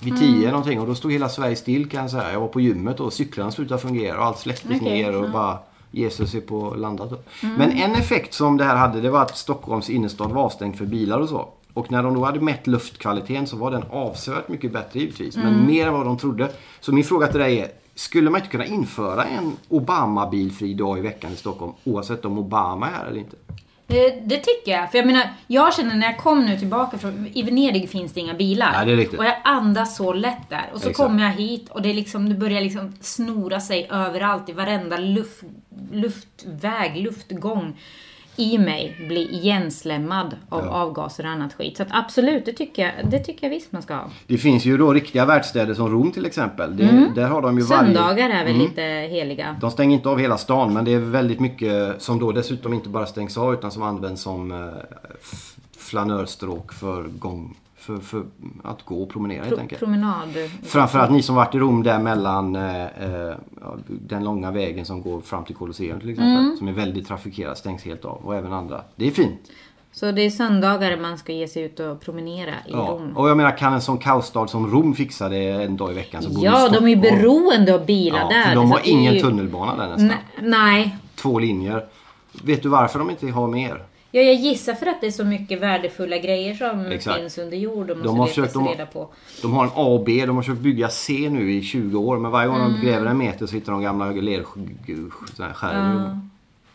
Vid 0.00 0.12
Mm. 0.14 0.20
tio 0.26 0.48
någonting 0.50 0.80
och 0.80 0.86
då 0.86 0.94
stod 0.94 1.12
hela 1.12 1.28
Sverige 1.28 1.56
still 1.56 1.88
kan 1.90 2.00
jag 2.00 2.10
säga. 2.10 2.32
Jag 2.32 2.40
var 2.40 2.48
på 2.48 2.60
gymmet 2.60 3.00
och 3.00 3.12
cyklarna 3.12 3.50
slutade 3.50 3.80
fungera 3.80 4.18
och 4.18 4.24
allt 4.24 4.38
släcktes 4.38 4.70
Okej, 4.80 5.02
ner 5.02 5.16
och 5.22 5.30
bara 5.30 5.58
Jesus 5.90 6.34
är 6.34 6.40
på 6.40 6.74
landat. 6.76 7.10
då. 7.10 7.16
Men 7.58 7.72
en 7.72 7.94
effekt 7.94 8.34
som 8.34 8.56
det 8.56 8.64
här 8.64 8.76
hade 8.76 9.00
det 9.00 9.10
var 9.10 9.22
att 9.22 9.36
Stockholms 9.36 9.90
innerstad 9.90 10.30
var 10.30 10.42
avstängd 10.42 10.76
för 10.78 10.84
bilar 10.86 11.18
och 11.18 11.28
så. 11.28 11.48
Och 11.74 11.90
när 11.92 12.02
de 12.02 12.14
då 12.14 12.24
hade 12.24 12.40
mätt 12.40 12.66
luftkvaliteten 12.66 13.46
så 13.46 13.56
var 13.56 13.70
den 13.70 13.84
avsevärt 13.90 14.48
mycket 14.48 14.72
bättre 14.72 15.00
givetvis. 15.00 15.36
Men 15.36 15.66
mer 15.66 15.86
än 15.86 15.92
vad 15.92 16.06
de 16.06 16.18
trodde. 16.18 16.48
Så 16.80 16.92
min 16.92 17.04
fråga 17.04 17.26
till 17.26 17.40
dig 17.40 17.58
är, 17.60 17.68
skulle 17.96 18.30
man 18.30 18.40
inte 18.40 18.50
kunna 18.50 18.66
införa 18.66 19.24
en 19.24 19.56
Obama-bilfri 19.68 20.74
dag 20.74 20.98
i 20.98 21.00
veckan 21.00 21.32
i 21.32 21.36
Stockholm 21.36 21.72
oavsett 21.84 22.24
om 22.24 22.38
Obama 22.38 22.86
är 22.86 22.92
här 22.92 23.06
eller 23.06 23.18
inte? 23.18 23.36
Det, 23.86 24.10
det 24.10 24.36
tycker 24.36 24.72
jag. 24.72 24.90
För 24.90 24.98
jag 24.98 25.06
menar, 25.06 25.30
jag 25.46 25.74
känner 25.74 25.94
när 25.94 26.06
jag 26.06 26.18
kom 26.18 26.46
nu 26.46 26.58
tillbaka 26.58 26.98
från... 26.98 27.26
I 27.32 27.42
Venedig 27.42 27.90
finns 27.90 28.12
det 28.12 28.20
inga 28.20 28.34
bilar. 28.34 28.72
Nej, 28.72 28.86
det 28.86 28.92
är 28.92 28.96
riktigt. 28.96 29.18
Och 29.18 29.24
jag 29.24 29.36
andas 29.44 29.96
så 29.96 30.12
lätt 30.12 30.50
där. 30.50 30.70
Och 30.72 30.80
så 30.80 30.88
Exakt. 30.88 31.08
kommer 31.08 31.24
jag 31.24 31.30
hit 31.30 31.68
och 31.68 31.82
det, 31.82 31.90
är 31.90 31.94
liksom, 31.94 32.28
det 32.28 32.34
börjar 32.34 32.60
liksom 32.60 32.92
snora 33.00 33.60
sig 33.60 33.88
överallt. 33.90 34.48
I 34.48 34.52
varenda 34.52 34.96
luft, 34.96 35.42
luftväg, 35.92 36.96
luftgång 36.96 37.76
i 38.38 38.58
mig 38.58 38.96
blir 39.08 39.30
igenslämmad 39.34 40.36
av 40.48 40.64
Ja. 40.64 40.70
avgaser 40.70 41.24
och 41.24 41.30
annat 41.30 41.54
skit. 41.54 41.76
Så 41.76 41.82
att 41.82 41.88
absolut, 41.90 42.44
det 42.46 42.52
tycker 42.52 42.82
jag, 42.82 43.10
det 43.10 43.18
tycker 43.18 43.46
jag 43.46 43.50
visst 43.50 43.72
man 43.72 43.82
ska 43.82 43.94
ha. 43.94 44.10
Det 44.26 44.38
finns 44.38 44.64
ju 44.64 44.76
då 44.76 44.92
riktiga 44.92 45.24
världsstäder 45.24 45.74
som 45.74 45.88
Rom 45.88 46.12
till 46.12 46.26
exempel. 46.26 46.76
Det, 46.76 47.10
Där 47.14 47.28
har 47.28 47.42
de 47.42 47.58
ju 47.58 47.64
varje... 47.64 47.84
Söndagar 47.94 48.30
är 48.30 48.44
väl 48.44 48.54
Mm. 48.54 48.66
lite 48.66 48.82
heliga. 48.82 49.56
De 49.60 49.70
stänger 49.70 49.96
inte 49.96 50.08
av 50.08 50.18
hela 50.18 50.38
stan 50.38 50.72
men 50.72 50.84
det 50.84 50.92
är 50.94 50.98
väldigt 50.98 51.40
mycket 51.40 52.02
som 52.02 52.18
då 52.18 52.32
dessutom 52.32 52.74
inte 52.74 52.88
bara 52.88 53.06
stängs 53.06 53.38
av 53.38 53.54
utan 53.54 53.70
som 53.70 53.82
används 53.82 54.22
som 54.22 54.52
eh, 54.52 54.58
flanörstråk 55.78 56.72
för 56.72 57.02
gång. 57.02 57.54
För, 57.86 57.96
för 57.96 58.22
att 58.64 58.82
gå 58.84 59.02
och 59.02 59.08
promenera 59.10 59.42
helt 59.42 59.54
Pro, 59.54 59.60
enkelt. 59.60 59.78
promenad. 59.80 60.28
Framförallt 60.62 61.10
ni 61.10 61.22
som 61.22 61.34
varit 61.36 61.54
i 61.54 61.58
Rom 61.58 61.82
där 61.82 61.98
mellan 61.98 62.56
eh, 62.56 62.82
eh, 62.84 63.34
den 63.86 64.24
långa 64.24 64.50
vägen 64.50 64.84
som 64.84 65.02
går 65.02 65.20
fram 65.20 65.44
till 65.44 65.54
Colosseum 65.54 66.00
till 66.00 66.10
exempel. 66.10 66.32
Mm. 66.44 66.56
Som 66.56 66.68
är 66.68 66.72
väldigt 66.72 67.06
trafikerad, 67.08 67.58
stängs 67.58 67.84
helt 67.84 68.04
av. 68.04 68.20
Och 68.24 68.34
även 68.34 68.52
andra. 68.52 68.80
Det 68.96 69.06
är 69.06 69.10
fint. 69.10 69.40
Så 69.92 70.12
det 70.12 70.22
är 70.22 70.30
söndagar 70.30 70.96
man 70.96 71.18
ska 71.18 71.32
ge 71.32 71.48
sig 71.48 71.62
ut 71.62 71.80
och 71.80 72.00
promenera 72.00 72.50
i 72.50 72.54
Ja. 72.72 72.78
Rom. 72.78 73.16
Och 73.16 73.28
jag 73.28 73.36
menar 73.36 73.56
kan 73.58 73.72
en 73.72 73.80
sån 73.80 73.98
kaosstad 73.98 74.46
som 74.46 74.70
Rom 74.70 74.94
fixa 74.94 75.28
det 75.28 75.48
en 75.48 75.76
dag 75.76 75.90
i 75.90 75.94
veckan 75.94 76.22
så 76.22 76.28
borde 76.30 76.46
Ja, 76.46 76.68
de 76.68 76.84
är 76.84 76.88
ju 76.88 76.96
beroende 76.96 77.74
av 77.74 77.86
bilar 77.86 78.18
Ja, 78.18 78.28
där. 78.28 78.44
för 78.44 78.54
de 78.54 78.70
har 78.70 78.80
ingen 78.84 79.14
ju- 79.14 79.20
tunnelbana 79.20 79.76
där 79.76 79.88
nästan. 79.96 80.12
Nej. 80.42 80.96
Två 81.16 81.38
linjer. 81.38 81.86
Vet 82.42 82.62
du 82.62 82.68
varför 82.68 82.98
de 82.98 83.10
inte 83.10 83.26
har 83.30 83.48
mer? 83.48 83.82
Ja, 84.16 84.22
jag 84.22 84.34
gissar 84.34 84.74
för 84.74 84.86
att 84.86 85.00
det 85.00 85.06
är 85.06 85.10
så 85.10 85.24
mycket 85.24 85.60
värdefulla 85.60 86.18
grejer 86.18 86.54
som 86.54 86.86
Exakt. 86.86 87.20
finns 87.20 87.38
under 87.38 87.56
jord 87.56 87.90
och 87.90 87.96
De 87.96 88.02
måste 88.16 88.20
har 88.20 88.26
försökt- 88.26 88.52
de 88.52 88.62
har- 88.62 88.70
reda 88.72 88.86
på. 88.86 89.08
De 89.42 89.52
har 89.52 89.64
en 89.64 89.70
A 89.74 89.84
och 89.84 90.04
B, 90.04 90.24
de 90.26 90.36
har 90.36 90.42
försökt 90.42 90.60
bygga 90.60 90.88
C 90.88 91.28
nu 91.30 91.52
i 91.52 91.62
20 91.62 91.98
år 91.98 92.18
men 92.18 92.30
varje 92.30 92.48
gång 92.48 92.56
Mm. 92.60 92.72
de 92.72 92.80
gräver 92.86 93.06
en 93.06 93.18
meter 93.18 93.46
så 93.46 93.54
hittar 93.54 93.72
de 93.72 93.82
gamla 93.82 94.10
lerskärvor. 94.10 96.20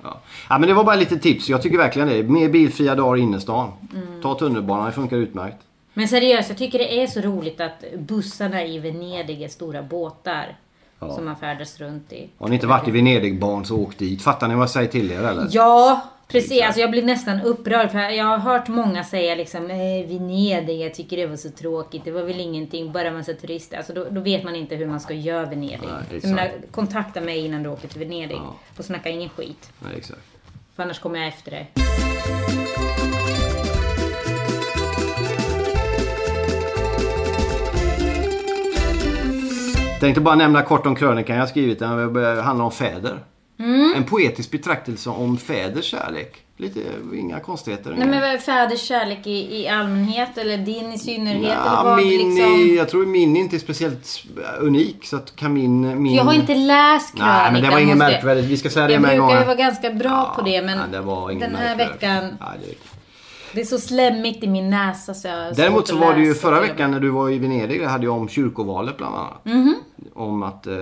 Ja. 0.04 0.20
ja 0.50 0.58
men 0.58 0.62
det 0.68 0.74
var 0.74 0.84
bara 0.84 0.96
lite 0.96 1.18
tips, 1.20 1.50
jag 1.50 1.62
tycker 1.62 1.78
verkligen 1.78 2.08
det. 2.08 2.24
Mer 2.24 2.50
bilfria 2.50 2.96
dagar 2.96 3.18
i 3.18 3.22
innerstan. 3.22 3.72
Mm. 3.94 4.22
Ta 4.22 4.36
tunnelbanan, 4.36 4.86
det 4.86 4.92
funkar 4.92 5.18
utmärkt. 5.18 5.58
Men 5.94 6.08
seriöst, 6.08 6.50
jag 6.50 6.58
tycker 6.58 6.80
det 6.80 7.02
är 7.04 7.08
så 7.08 7.22
roligt 7.22 7.62
att 7.62 7.84
bussarna 7.98 8.66
i 8.66 8.80
Venedig 8.80 9.42
är 9.42 9.48
stora 9.48 9.84
båtar. 9.84 10.58
Ja. 11.00 11.16
Som 11.16 11.26
man 11.26 11.36
färdas 11.36 11.80
runt 11.80 12.14
i. 12.14 12.30
Har 12.38 12.48
ni 12.48 12.56
inte 12.56 12.68
varit 12.68 12.88
i 12.88 12.92
Venedig 12.92 13.40
barn 13.40 13.66
så 13.66 13.78
åk 13.78 13.98
dit. 13.98 14.22
Fattar 14.22 14.48
ni 14.48 14.56
vad 14.56 14.62
jag 14.64 14.70
säger 14.70 14.88
till 14.90 15.12
er 15.12 15.24
eller? 15.24 15.48
Ja, 15.52 16.02
precis. 16.32 16.62
Alltså 16.64 16.82
jag 16.82 16.92
blir 16.92 17.04
nästan 17.04 17.42
upprörd. 17.42 17.92
För 17.92 18.00
jag 18.00 18.26
har 18.26 18.38
hört 18.38 18.68
många 18.68 19.04
säga 19.04 19.36
liksom 19.36 19.72
eh, 19.72 20.08
Venedig, 20.08 20.82
jag 20.82 20.94
tycker 20.94 21.18
det 21.18 21.26
var 21.26 21.36
så 21.36 21.50
tråkigt. 21.50 22.06
Det 22.06 22.12
var 22.12 22.24
väl 22.24 22.40
ingenting, 22.40 22.92
bara 22.92 23.12
massa 23.12 23.34
turister. 23.34 23.78
Alltså 23.78 23.94
då, 23.94 24.06
då 24.10 24.22
vet 24.22 24.44
man 24.44 24.56
inte 24.56 24.76
hur 24.76 24.88
man 24.88 25.00
ska 25.00 25.14
göra 25.14 25.46
Venedig. 25.46 25.80
Nej, 25.84 26.22
menar, 26.24 26.52
kontakta 26.72 27.22
mig 27.22 27.46
innan 27.46 27.64
du 27.64 27.70
åker 27.70 27.88
till 27.88 28.00
Venedig. 28.00 28.36
Ja. 28.36 28.56
Och 28.78 28.86
snacka 28.86 29.10
ingen 29.10 29.30
skit. 29.30 29.72
Nej, 29.80 29.94
exakt. 29.98 30.22
För 30.76 30.84
annars 30.84 31.00
kommer 31.00 31.20
jag 31.20 31.28
efter 31.28 31.52
dig. 31.52 31.72
Tänkte 40.00 40.22
bara 40.22 40.36
nämna 40.36 40.62
kort 40.62 40.86
om 40.86 40.96
krönikan 40.96 41.38
jag 41.38 41.50
skrivit. 41.50 41.80
Den 41.80 41.90
handlar 42.44 42.66
om 42.66 42.72
fäder. 42.72 43.20
Mm. 43.64 43.94
En 43.96 44.04
poetisk 44.04 44.52
betraktelse 44.52 45.10
om 45.10 45.38
fäders 45.38 45.86
kärlek. 45.86 46.38
Lite, 46.58 46.80
inga 47.16 47.40
konstigheter. 47.40 47.96
Nej 47.98 48.08
men 48.08 48.40
fäders 48.40 48.82
kärlek 48.82 49.28
i, 49.28 49.62
i 49.62 49.68
allmänhet 49.68 50.38
eller 50.38 50.58
din 50.58 50.94
i 50.94 50.98
synnerhet? 50.98 51.44
eller 51.44 51.56
Ja, 51.56 51.82
vad, 51.84 51.98
min, 51.98 52.36
liksom? 52.36 52.76
Jag 52.78 52.90
tror 52.90 53.06
min 53.06 53.38
inte 53.38 53.56
är 53.56 53.60
speciellt 53.60 54.24
unik. 54.60 55.06
Så 55.06 55.16
att 55.16 55.36
kan 55.36 55.54
min... 55.54 56.02
min... 56.04 56.16
Jag 56.16 56.24
har 56.24 56.34
inte 56.34 56.56
läst 56.56 57.16
krönikan. 57.16 57.28
Nej, 57.44 57.52
men 57.54 57.62
det 57.64 57.70
var 57.70 57.80
inget 57.80 57.98
måste 57.98 58.12
jag- 58.12 58.14
märkvärdigt. 58.14 58.48
Vi 58.48 58.58
ska 58.58 58.70
säga 58.70 58.88
det 58.88 58.94
Jag 58.94 59.02
med 59.02 59.12
en 59.12 59.18
gång. 59.20 59.28
brukar 59.28 59.42
ju 59.42 59.46
vara 59.48 59.56
ganska 59.58 59.90
bra 59.92 60.34
på 60.36 60.42
det 60.42 60.62
men 60.62 60.78
nej, 60.78 60.88
det 60.92 61.02
var 61.02 61.32
den 61.32 61.56
här 61.56 61.78
veckan, 61.78 62.24
Nej, 62.40 62.60
det 62.68 62.76
det 63.54 63.62
är 63.62 63.66
så 63.66 63.78
slemmigt 63.80 64.44
i 64.44 64.48
min 64.48 64.70
näsa 64.70 65.14
så 65.14 65.28
jag 65.28 65.56
Däremot 65.56 65.88
så 65.88 65.96
var 65.98 66.14
det 66.14 66.22
ju 66.22 66.34
förra 66.34 66.62
veckan 66.62 66.92
när 66.92 67.00
du 67.00 67.10
var 67.10 67.30
i 67.30 67.40
Venedig. 67.40 67.82
Det 67.82 67.88
hade 67.88 68.06
jag 68.06 68.16
om 68.18 68.30
kyrkovalet 68.30 68.98
bland 68.98 69.16
annat. 69.16 69.46
Mhm. 69.46 69.76
Om 70.14 70.44
att... 70.44 70.68
eh, 70.68 70.74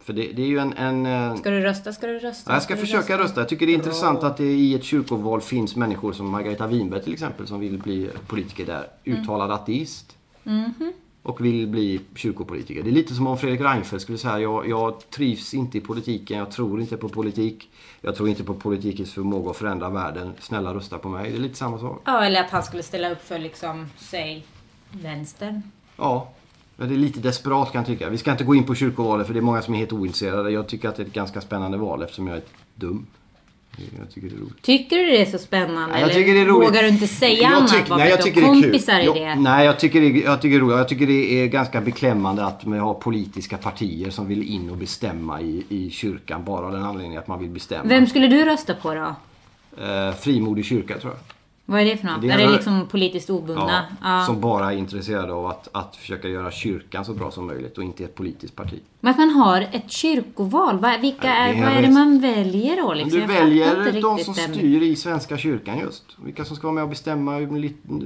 För 0.00 0.12
det, 0.12 0.22
det 0.32 0.42
är 0.42 0.46
ju 0.46 0.58
en... 0.58 0.72
en 0.72 1.06
eh, 1.06 1.36
Ska 1.36 1.50
du 1.50 1.60
rösta? 1.60 1.92
Ska 1.92 2.06
du 2.06 2.18
rösta? 2.18 2.50
Ja, 2.50 2.56
jag 2.56 2.62
ska 2.62 2.74
du 2.74 2.80
försöka 2.80 3.18
rösta. 3.18 3.40
Jag 3.40 3.48
tycker 3.48 3.66
det 3.66 3.72
är 3.72 3.74
intressant 3.74 4.22
att 4.22 4.36
det 4.36 4.44
i 4.44 4.74
ett 4.74 4.84
kyrkoval 4.84 5.40
finns 5.40 5.76
människor 5.76 6.12
som 6.12 6.30
Margareta 6.30 6.66
Winberg 6.66 7.02
till 7.02 7.12
exempel 7.12 7.46
som 7.46 7.60
vill 7.60 7.78
bli 7.78 8.10
politiker 8.26 8.66
där. 8.66 8.86
Mm. 9.04 9.20
Uttalad 9.20 9.50
ateist. 9.50 10.16
Mhm. 10.42 10.92
Och 11.24 11.44
vill 11.44 11.66
bli 11.68 12.00
kyrkopolitiker. 12.14 12.82
Det 12.82 12.90
är 12.90 12.92
lite 12.92 13.14
som 13.14 13.26
om 13.26 13.38
Fredrik 13.38 13.60
Reinfeldt 13.60 14.02
skulle 14.02 14.18
säga 14.18 14.40
jag, 14.40 14.68
jag 14.68 15.10
trivs 15.10 15.54
inte 15.54 15.78
i 15.78 15.80
politiken, 15.80 16.38
jag 16.38 16.50
tror 16.50 16.80
inte 16.80 16.96
på 16.96 17.08
politik. 17.08 17.70
Jag 18.00 18.16
tror 18.16 18.28
inte 18.28 18.44
på 18.44 18.54
politikens 18.54 19.12
förmåga 19.12 19.50
att 19.50 19.56
förändra 19.56 19.90
världen. 19.90 20.32
Snälla 20.40 20.74
rösta 20.74 20.98
på 20.98 21.08
mig. 21.08 21.30
Det 21.30 21.36
är 21.36 21.40
lite 21.40 21.56
samma 21.56 21.78
sak. 21.78 22.02
Ja, 22.04 22.24
eller 22.24 22.40
att 22.40 22.50
han 22.50 22.62
skulle 22.62 22.82
ställa 22.82 23.10
upp 23.10 23.22
för 23.24 23.38
liksom, 23.38 23.86
säg, 23.98 24.44
vänstern. 24.90 25.62
Ja, 25.96 26.28
men 26.76 26.88
det 26.88 26.94
är 26.94 26.98
lite 26.98 27.20
desperat 27.20 27.72
kan 27.72 27.78
jag 27.80 27.86
tycka. 27.86 28.08
Vi 28.08 28.18
ska 28.18 28.30
inte 28.30 28.44
gå 28.44 28.54
in 28.54 28.64
på 28.64 28.74
kyrkovalet 28.74 29.26
för 29.26 29.34
det 29.34 29.40
är 29.40 29.42
många 29.42 29.62
som 29.62 29.74
är 29.74 29.78
helt 29.78 29.92
ointresserade. 29.92 30.50
Jag 30.50 30.66
tycker 30.66 30.88
att 30.88 30.96
det 30.96 31.02
är 31.02 31.06
ett 31.06 31.12
ganska 31.12 31.40
spännande 31.40 31.78
val 31.78 32.02
eftersom 32.02 32.26
jag 32.26 32.36
är 32.36 32.42
dum. 32.74 33.06
Jag 33.98 34.10
tycker 34.10 34.28
det 34.28 34.34
är 34.34 34.38
roligt. 34.38 34.62
Tycker 34.62 34.96
du 34.98 35.04
det 35.04 35.20
är 35.22 35.26
så 35.26 35.38
spännande? 35.38 35.86
Nej, 35.92 36.00
jag 36.00 36.12
tycker 36.12 36.34
det 36.34 36.40
är 36.40 36.44
roligt. 36.46 36.68
vågar 36.68 36.82
du 36.82 36.88
inte 36.88 37.06
säga 37.08 37.42
Jag 37.42 37.52
annat 37.52 37.70
tyck- 37.72 37.96
nej, 37.98 38.10
jag 38.10 38.22
tycker 38.22 38.40
det 38.40 38.46
är 38.46 38.62
kul. 38.62 39.04
Jag- 39.06 39.14
det? 39.14 39.34
Nej, 39.34 39.66
jag 39.66 39.78
tycker, 39.80 40.00
det, 40.00 40.06
jag 40.08 40.42
tycker 40.42 40.56
det 40.58 40.60
är 40.60 40.64
roligt. 40.66 40.76
Jag 40.76 40.88
tycker 40.88 41.06
det 41.06 41.42
är 41.42 41.46
ganska 41.46 41.80
beklämmande 41.80 42.44
att 42.44 42.60
vi 42.66 42.78
har 42.78 42.94
politiska 42.94 43.56
partier 43.56 44.10
som 44.10 44.28
vill 44.28 44.42
in 44.42 44.70
och 44.70 44.76
bestämma 44.76 45.40
i, 45.40 45.64
i 45.68 45.90
kyrkan 45.90 46.44
bara 46.44 46.66
av 46.66 46.72
den 46.72 46.82
anledningen 46.84 47.18
att 47.18 47.28
man 47.28 47.40
vill 47.40 47.50
bestämma. 47.50 47.84
Vem 47.88 48.06
skulle 48.06 48.26
du 48.28 48.44
rösta 48.44 48.74
på 48.74 48.94
då? 48.94 49.14
Eh, 49.84 50.14
frimodig 50.14 50.64
kyrka 50.64 50.98
tror 50.98 51.12
jag. 51.12 51.31
Vad 51.64 51.80
är 51.80 51.84
det 51.84 51.96
för 51.96 52.06
något? 52.06 52.22
Det 52.22 52.28
är 52.28 52.38
är 52.38 52.46
det 52.46 52.52
liksom 52.52 52.86
politiskt 52.86 53.30
obundna? 53.30 53.84
Ja. 54.02 54.24
Som 54.26 54.40
bara 54.40 54.72
är 54.72 54.76
intresserade 54.76 55.32
av 55.32 55.46
att, 55.46 55.68
att 55.72 55.96
försöka 55.96 56.28
göra 56.28 56.50
kyrkan 56.50 57.04
så 57.04 57.14
bra 57.14 57.30
som 57.30 57.46
möjligt 57.46 57.78
och 57.78 57.84
inte 57.84 58.04
ett 58.04 58.14
politiskt 58.14 58.56
parti. 58.56 58.80
Men 59.04 59.10
att 59.10 59.18
man 59.18 59.30
har 59.30 59.60
ett 59.60 59.90
kyrkoval, 59.90 60.78
vad, 60.78 61.00
vilka 61.00 61.34
är, 61.34 61.54
är 61.54 61.64
vad 61.64 61.72
är 61.72 61.82
det 61.82 61.90
man 61.90 62.20
väljer 62.20 62.76
då? 62.76 62.94
Liksom? 62.94 63.20
du 63.20 63.26
väljer 63.26 64.02
de 64.02 64.18
som 64.18 64.34
den- 64.34 64.54
styr 64.54 64.82
i 64.82 64.96
Svenska 64.96 65.38
kyrkan 65.38 65.78
just. 65.78 66.04
Vilka 66.24 66.44
som 66.44 66.56
ska 66.56 66.66
vara 66.66 66.74
med 66.74 66.82
och 66.82 66.88
bestämma. 66.90 67.36
Är 67.36 67.46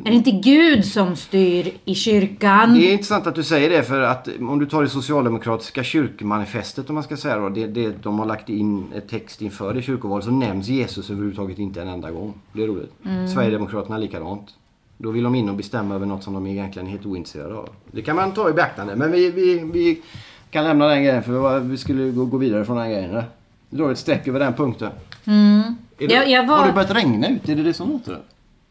det 0.04 0.14
inte 0.14 0.30
Gud 0.30 0.84
som 0.84 1.16
styr 1.16 1.72
i 1.84 1.94
kyrkan? 1.94 2.74
Det 2.74 2.88
är 2.88 2.92
intressant 2.92 3.26
att 3.26 3.34
du 3.34 3.42
säger 3.42 3.70
det 3.70 3.82
för 3.82 4.00
att 4.00 4.28
om 4.40 4.58
du 4.58 4.66
tar 4.66 4.82
det 4.82 4.88
socialdemokratiska 4.88 5.84
kyrkmanifestet 5.84 6.88
om 6.88 6.94
man 6.94 7.04
ska 7.04 7.16
säga 7.16 7.36
då. 7.36 7.48
Det, 7.48 7.66
det, 7.66 8.02
de 8.02 8.18
har 8.18 8.26
lagt 8.26 8.48
in 8.48 8.86
text 9.10 9.42
inför 9.42 9.74
det 9.74 9.82
kyrkovalet 9.82 10.24
så 10.24 10.30
nämns 10.30 10.68
Jesus 10.68 11.10
överhuvudtaget 11.10 11.58
inte 11.58 11.82
en 11.82 11.88
enda 11.88 12.10
gång. 12.10 12.34
Det 12.52 12.62
är 12.62 12.66
roligt. 12.66 12.92
Mm. 13.04 13.28
Sverigedemokraterna 13.28 13.98
likadant. 13.98 14.54
Då 14.98 15.10
vill 15.10 15.24
de 15.24 15.34
in 15.34 15.48
och 15.48 15.56
bestämma 15.56 15.94
över 15.94 16.06
något 16.06 16.22
som 16.22 16.34
de 16.34 16.46
egentligen 16.46 16.86
är 16.86 16.90
helt 16.90 17.06
ointresserade 17.06 17.54
av. 17.54 17.68
Det 17.90 18.02
kan 18.02 18.16
man 18.16 18.32
ta 18.32 18.50
i 18.50 18.52
beaktande. 18.52 18.96
Men 18.96 19.12
vi, 19.12 19.30
vi, 19.30 19.58
vi 19.58 20.02
kan 20.50 20.64
lämna 20.64 20.86
den 20.86 21.04
grejen 21.04 21.22
för 21.22 21.60
vi 21.60 21.68
vi 21.68 21.76
skulle 21.78 22.10
gå, 22.10 22.36
vidare 22.38 22.64
från 22.64 22.76
den 22.76 22.90
grejen. 22.90 23.22
Vi 23.70 23.78
drar 23.78 23.90
ett 23.92 23.98
streck 23.98 24.28
över 24.28 24.40
den 24.40 24.54
punkten. 24.54 24.90
Mm. 25.24 25.62
Det, 25.98 26.04
Jag- 26.04 26.30
jag 26.30 26.46
var- 26.46 26.56
Har 26.58 26.66
det 26.66 26.72
börjat 26.72 26.90
regna 26.94 27.28
ute? 27.28 27.52
Är 27.52 27.56
det 27.56 27.62
det 27.62 27.74
som 27.74 27.90
låter? 27.90 28.18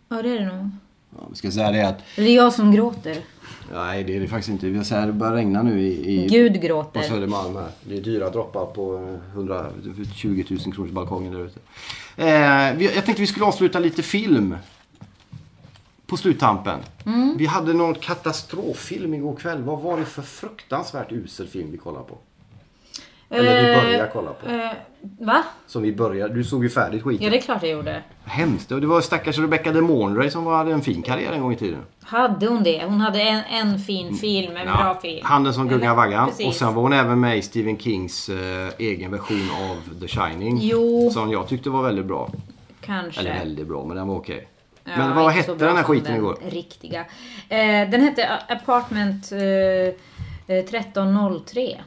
Ja, 0.10 0.22
det 0.22 0.30
är 0.30 0.40
det 0.40 0.46
nog. 0.46 0.70
Ja, 1.18 1.28
vi 1.30 1.36
ska 1.36 1.52
säga 1.52 1.72
det 1.72 1.82
att... 1.88 1.98
Det 2.16 2.22
är 2.22 2.36
jag 2.36 2.54
som 2.54 2.72
gråter. 2.76 3.18
Nej, 3.74 4.04
det 4.04 4.16
är 4.16 4.20
det 4.20 4.28
faktiskt 4.28 4.50
inte. 4.50 4.66
Vi 4.68 4.84
säger 4.86 5.02
att 5.02 5.08
det 5.08 5.14
börjar 5.14 5.34
regna 5.34 5.64
nu 5.64 5.82
i... 5.82 6.24
i 6.24 6.28
Gud 6.28 6.54
på 6.54 6.68
gråter. 6.68 7.02
Södermalm 7.02 7.56
här. 7.56 7.68
Det 7.84 7.98
är 7.98 8.02
dyra 8.02 8.30
droppar 8.30 8.66
på 8.66 8.96
eh, 9.34 9.36
120 9.36 10.44
000 10.50 10.60
kronors 10.74 10.92
balkongen 10.92 11.34
där 11.34 11.46
ute. 11.46 11.60
Eh, 12.18 12.78
vi- 12.78 12.92
jag 12.96 13.06
tänkte 13.06 13.22
vi 13.22 13.28
skulle 13.28 13.46
avsluta 13.46 13.80
lite 13.80 14.04
film. 14.04 14.56
På 16.08 16.18
sluttampen. 16.18 16.80
Mm. 17.06 17.38
Vi 17.38 17.46
hade 17.46 17.74
någon 17.74 17.96
katastroffilm 17.96 19.14
igår 19.14 19.36
kväll. 19.36 19.64
Vad 19.64 19.80
var 19.80 19.98
det 19.98 20.06
för 20.06 20.22
fruktansvärt 20.22 21.12
usel 21.12 21.48
film 21.48 21.72
vi 21.72 21.78
kollade 21.78 22.06
på? 22.06 22.18
Eller 23.30 23.64
vi 23.64 23.82
började 23.82 24.10
kolla 24.14 24.34
på. 24.34 24.50
Eh, 24.50 24.72
va? 25.20 25.44
Som 25.68 25.82
vi 25.82 25.94
började. 25.94 26.34
Du 26.34 26.44
såg 26.44 26.64
ju 26.64 26.70
färdigt 26.70 27.04
skiten. 27.04 27.26
Ja, 27.26 27.32
det 27.32 27.38
är 27.38 27.42
klart 27.42 27.64
jag 27.64 27.72
gjorde. 27.72 28.04
Hemskt. 28.24 28.72
Och 28.72 28.82
det 28.82 28.88
var 28.88 29.02
stackars 29.02 29.38
Rebecca 29.38 29.72
de 29.72 29.82
Mornay 29.82 30.30
som 30.30 30.46
hade 30.46 30.74
en 30.74 30.82
fin 30.82 31.02
karriär 31.02 31.32
en 31.32 31.42
gång 31.42 31.54
i 31.54 31.56
tiden. 31.56 31.80
Hade 32.04 32.48
hon 32.48 32.64
det? 32.64 32.86
Hon 32.86 33.02
hade 33.02 33.22
en, 33.22 33.44
en 33.44 33.80
fin 33.80 34.16
film, 34.16 34.58
en 34.58 34.66
bra 34.66 35.00
film. 35.02 35.26
Handen 35.26 35.54
som 35.54 35.68
gungar 35.68 35.96
vaggan. 35.96 36.28
Precis. 36.30 36.48
Och 36.48 36.54
sen 36.54 36.74
var 36.74 36.82
hon 36.82 36.94
även 36.94 37.20
med 37.20 37.38
i 37.38 37.42
Stephen 37.42 37.78
Kings 37.78 38.30
eh, 38.30 38.70
egen 38.80 39.12
version 39.12 39.50
av 39.72 40.00
The 40.00 40.08
Shining. 40.08 40.60
Jo. 40.62 41.10
Som 41.14 41.32
jag 41.32 41.48
tyckte 41.48 41.70
var 41.70 41.84
väldigt 41.84 42.06
bra. 42.06 42.30
Kanske. 42.82 43.22
Eller 43.22 43.34
väldigt 43.34 43.68
bra, 43.68 43.86
men 43.86 43.98
den 43.98 44.08
var 44.08 44.16
okej. 44.16 44.48
Ja, 44.86 44.98
men 44.98 45.16
vad 45.16 45.32
hette 45.32 45.56
den 45.56 45.76
här 45.76 45.84
skiten 45.84 46.16
igår? 46.16 46.38
Riktiga. 46.50 47.00
Eh, 47.50 47.90
den 47.90 48.02
hette 48.02 48.40
Apartment 48.50 49.32
eh, 49.32 49.40
eh, 49.40 49.94
1303. 50.48 51.82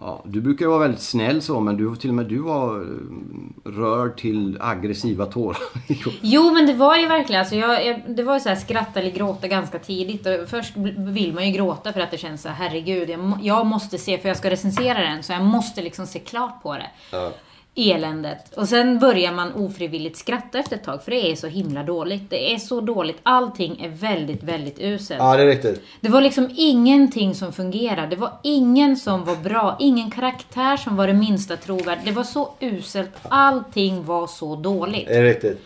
Ja, 0.00 0.22
du 0.24 0.40
brukar 0.40 0.64
ju 0.64 0.68
vara 0.70 0.78
väldigt 0.78 1.02
snäll 1.02 1.42
så, 1.42 1.60
men 1.60 1.76
du, 1.76 1.96
till 1.96 2.10
och 2.10 2.14
med 2.14 2.26
du 2.26 2.38
var 2.38 2.80
eh, 2.80 3.70
rörd 3.70 4.16
till 4.16 4.58
aggressiva 4.60 5.26
tårar. 5.26 5.58
Jo 6.22 6.52
men 6.52 6.66
det 6.66 6.74
var 6.74 6.96
ju 6.96 7.06
verkligen, 7.08 7.40
alltså 7.40 7.54
jag, 7.54 7.86
jag, 7.86 8.02
det 8.08 8.22
var 8.22 8.34
ju 8.34 8.40
så 8.40 8.48
här 8.48 8.56
skratta 8.56 9.00
eller 9.00 9.10
gråta 9.10 9.48
ganska 9.48 9.78
tidigt. 9.78 10.26
Och 10.26 10.48
först 10.48 10.76
vill 10.96 11.34
man 11.34 11.46
ju 11.46 11.52
gråta 11.52 11.92
för 11.92 12.00
att 12.00 12.10
det 12.10 12.18
känns 12.18 12.42
så 12.42 12.48
här, 12.48 12.68
herregud, 12.68 13.10
jag, 13.10 13.38
jag 13.42 13.66
måste 13.66 13.98
se, 13.98 14.18
för 14.18 14.28
jag 14.28 14.36
ska 14.36 14.50
recensera 14.50 15.00
den, 15.00 15.22
så 15.22 15.32
jag 15.32 15.44
måste 15.44 15.82
liksom 15.82 16.06
se 16.06 16.18
klart 16.18 16.62
på 16.62 16.72
det. 16.74 16.90
Ja. 17.10 17.32
Eländet. 17.76 18.54
Och 18.56 18.68
sen 18.68 18.98
börjar 18.98 19.32
man 19.32 19.52
ofrivilligt 19.52 20.16
skratta 20.16 20.58
efter 20.58 20.76
ett 20.76 20.84
tag, 20.84 21.04
för 21.04 21.10
det 21.10 21.32
är 21.32 21.36
så 21.36 21.46
himla 21.46 21.82
dåligt. 21.82 22.30
Det 22.30 22.54
är 22.54 22.58
så 22.58 22.80
dåligt, 22.80 23.16
allting 23.22 23.80
är 23.84 23.88
väldigt, 23.88 24.42
väldigt 24.42 24.78
uselt. 24.78 25.18
ja, 25.18 25.36
det 25.36 25.42
är 25.42 25.46
riktigt. 25.46 25.82
Det 26.00 26.08
var 26.08 26.20
liksom 26.20 26.50
ingenting 26.56 27.34
som 27.34 27.52
fungerade. 27.52 28.06
Det 28.06 28.16
var 28.16 28.32
ingen 28.42 28.96
som 28.96 29.24
var 29.24 29.36
bra. 29.36 29.76
Ingen 29.80 30.10
karaktär 30.10 30.76
som 30.76 30.96
var 30.96 31.06
det 31.06 31.12
minsta 31.12 31.56
trovärd. 31.56 31.98
Det 32.04 32.12
var 32.12 32.24
så 32.24 32.50
uselt. 32.60 33.10
Allting 33.22 34.04
var 34.04 34.26
så 34.26 34.56
dåligt. 34.56 35.08
Det 35.08 35.14
är 35.14 35.24
riktigt. 35.24 35.60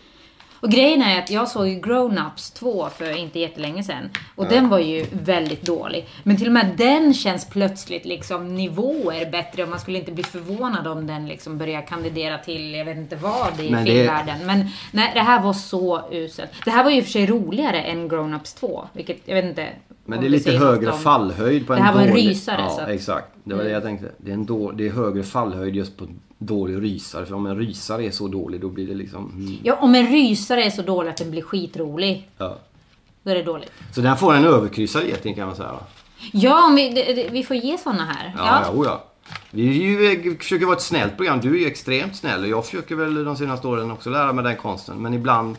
Och 0.61 0.69
grejen 0.71 1.01
är 1.01 1.19
att 1.19 1.29
jag 1.31 1.47
såg 1.47 1.67
ju 1.67 1.75
Grown-Ups 1.79 2.53
2 2.59 2.89
för 2.89 3.17
inte 3.17 3.39
jättelänge 3.39 3.83
sedan. 3.83 4.09
Och 4.35 4.45
den 4.45 4.69
var 4.69 4.79
ju 4.79 5.05
väldigt 5.11 5.61
dålig. 5.61 6.07
Men 6.23 6.37
till 6.37 6.47
och 6.47 6.53
med 6.53 6.71
den 6.77 7.13
känns 7.13 7.49
plötsligt 7.49 8.05
liksom 8.05 8.55
nivåer 8.55 9.31
bättre. 9.31 9.63
Och 9.63 9.69
man 9.69 9.79
skulle 9.79 9.97
inte 9.99 10.11
bli 10.11 10.23
förvånad 10.23 10.87
om 10.87 11.07
den 11.07 11.27
liksom 11.27 11.57
börjar 11.57 11.87
kandidera 11.87 12.37
till, 12.37 12.73
jag 12.73 12.85
vet 12.85 12.97
inte 12.97 13.15
vad 13.15 13.59
i 13.59 13.69
Men 13.71 13.85
det- 13.85 13.91
filmvärlden. 13.91 14.45
Men 14.45 14.65
nej, 14.91 15.11
det 15.13 15.21
här 15.21 15.41
var 15.41 15.53
så 15.53 16.01
uselt. 16.11 16.49
Det 16.65 16.71
här 16.71 16.83
var 16.83 16.91
ju 16.91 16.97
i 16.97 17.01
och 17.01 17.03
för 17.05 17.11
sig 17.11 17.25
roligare 17.25 17.81
än 17.81 18.09
Grown-Ups 18.11 18.59
2. 18.59 18.87
Vilket, 18.93 19.17
jag 19.25 19.35
vet 19.35 19.45
inte. 19.45 19.67
Men 20.05 20.19
det 20.21 20.27
är 20.27 20.29
lite 20.29 20.51
högre 20.51 20.91
om- 20.91 20.99
fallhöjd 20.99 21.67
på 21.67 21.73
en 21.73 21.79
Det 21.79 21.85
här 21.85 21.93
var 21.93 22.01
en 22.01 22.09
dålig... 22.09 22.29
rysare, 22.29 22.61
Ja, 22.61 22.69
så 22.69 22.75
att- 22.75 22.79
Mm. 22.83 22.95
exakt. 22.95 23.27
Det 23.43 23.55
var 23.55 23.63
det 23.63 23.69
jag 23.69 23.83
tänkte. 23.83 24.11
Det 24.17 24.29
är, 24.31 24.33
en 24.33 24.45
då... 24.45 24.71
det 24.71 24.87
är 24.87 24.91
högre 24.91 25.23
fallhöjd 25.23 25.75
just 25.75 25.97
på 25.97 26.07
dålig 26.39 26.81
rysare. 26.83 27.25
För 27.25 27.33
om 27.35 27.45
en 27.45 27.55
rysare 27.55 28.05
är 28.05 28.11
så 28.11 28.27
dålig 28.27 28.61
då 28.61 28.69
blir 28.69 28.87
det 28.87 28.93
liksom... 28.95 29.31
Mm. 29.35 29.57
Ja, 29.63 29.75
om 29.75 29.95
en 29.95 30.07
rysare 30.11 30.63
är 30.63 30.69
så 30.69 30.81
dålig 30.81 31.09
att 31.09 31.17
den 31.17 31.31
blir 31.31 31.41
skitrolig, 31.41 32.27
Ja. 32.37 32.57
då 33.23 33.31
är 33.31 33.35
det 33.35 33.43
dåligt. 33.43 33.71
Så 33.95 34.01
den 34.01 34.17
får 34.17 34.33
en 34.33 34.45
överkryssad 34.45 35.03
geting 35.03 35.35
kan 35.35 35.47
man 35.47 35.55
säga. 35.55 35.71
va? 35.71 35.79
Ja, 36.31 36.65
om 36.67 36.75
vi, 36.75 36.89
det, 36.89 37.13
det, 37.13 37.29
vi 37.31 37.43
får 37.43 37.55
ge 37.55 37.77
såna 37.77 38.05
här. 38.05 38.33
Ja, 38.37 38.63
ja. 38.75 38.83
ja. 38.85 39.03
Vi 39.51 39.63
ju, 39.63 40.37
försöker 40.37 40.65
vara 40.65 40.75
ett 40.75 40.81
snällt 40.83 41.15
program. 41.17 41.39
Du 41.41 41.55
är 41.55 41.59
ju 41.59 41.67
extremt 41.67 42.15
snäll 42.15 42.41
och 42.43 42.49
jag 42.49 42.65
försöker 42.65 42.95
väl 42.95 43.23
de 43.23 43.35
senaste 43.37 43.67
åren 43.67 43.91
också 43.91 44.09
lära 44.09 44.33
mig 44.33 44.43
den 44.43 44.57
konsten. 44.57 45.01
Men 45.01 45.13
ibland, 45.13 45.55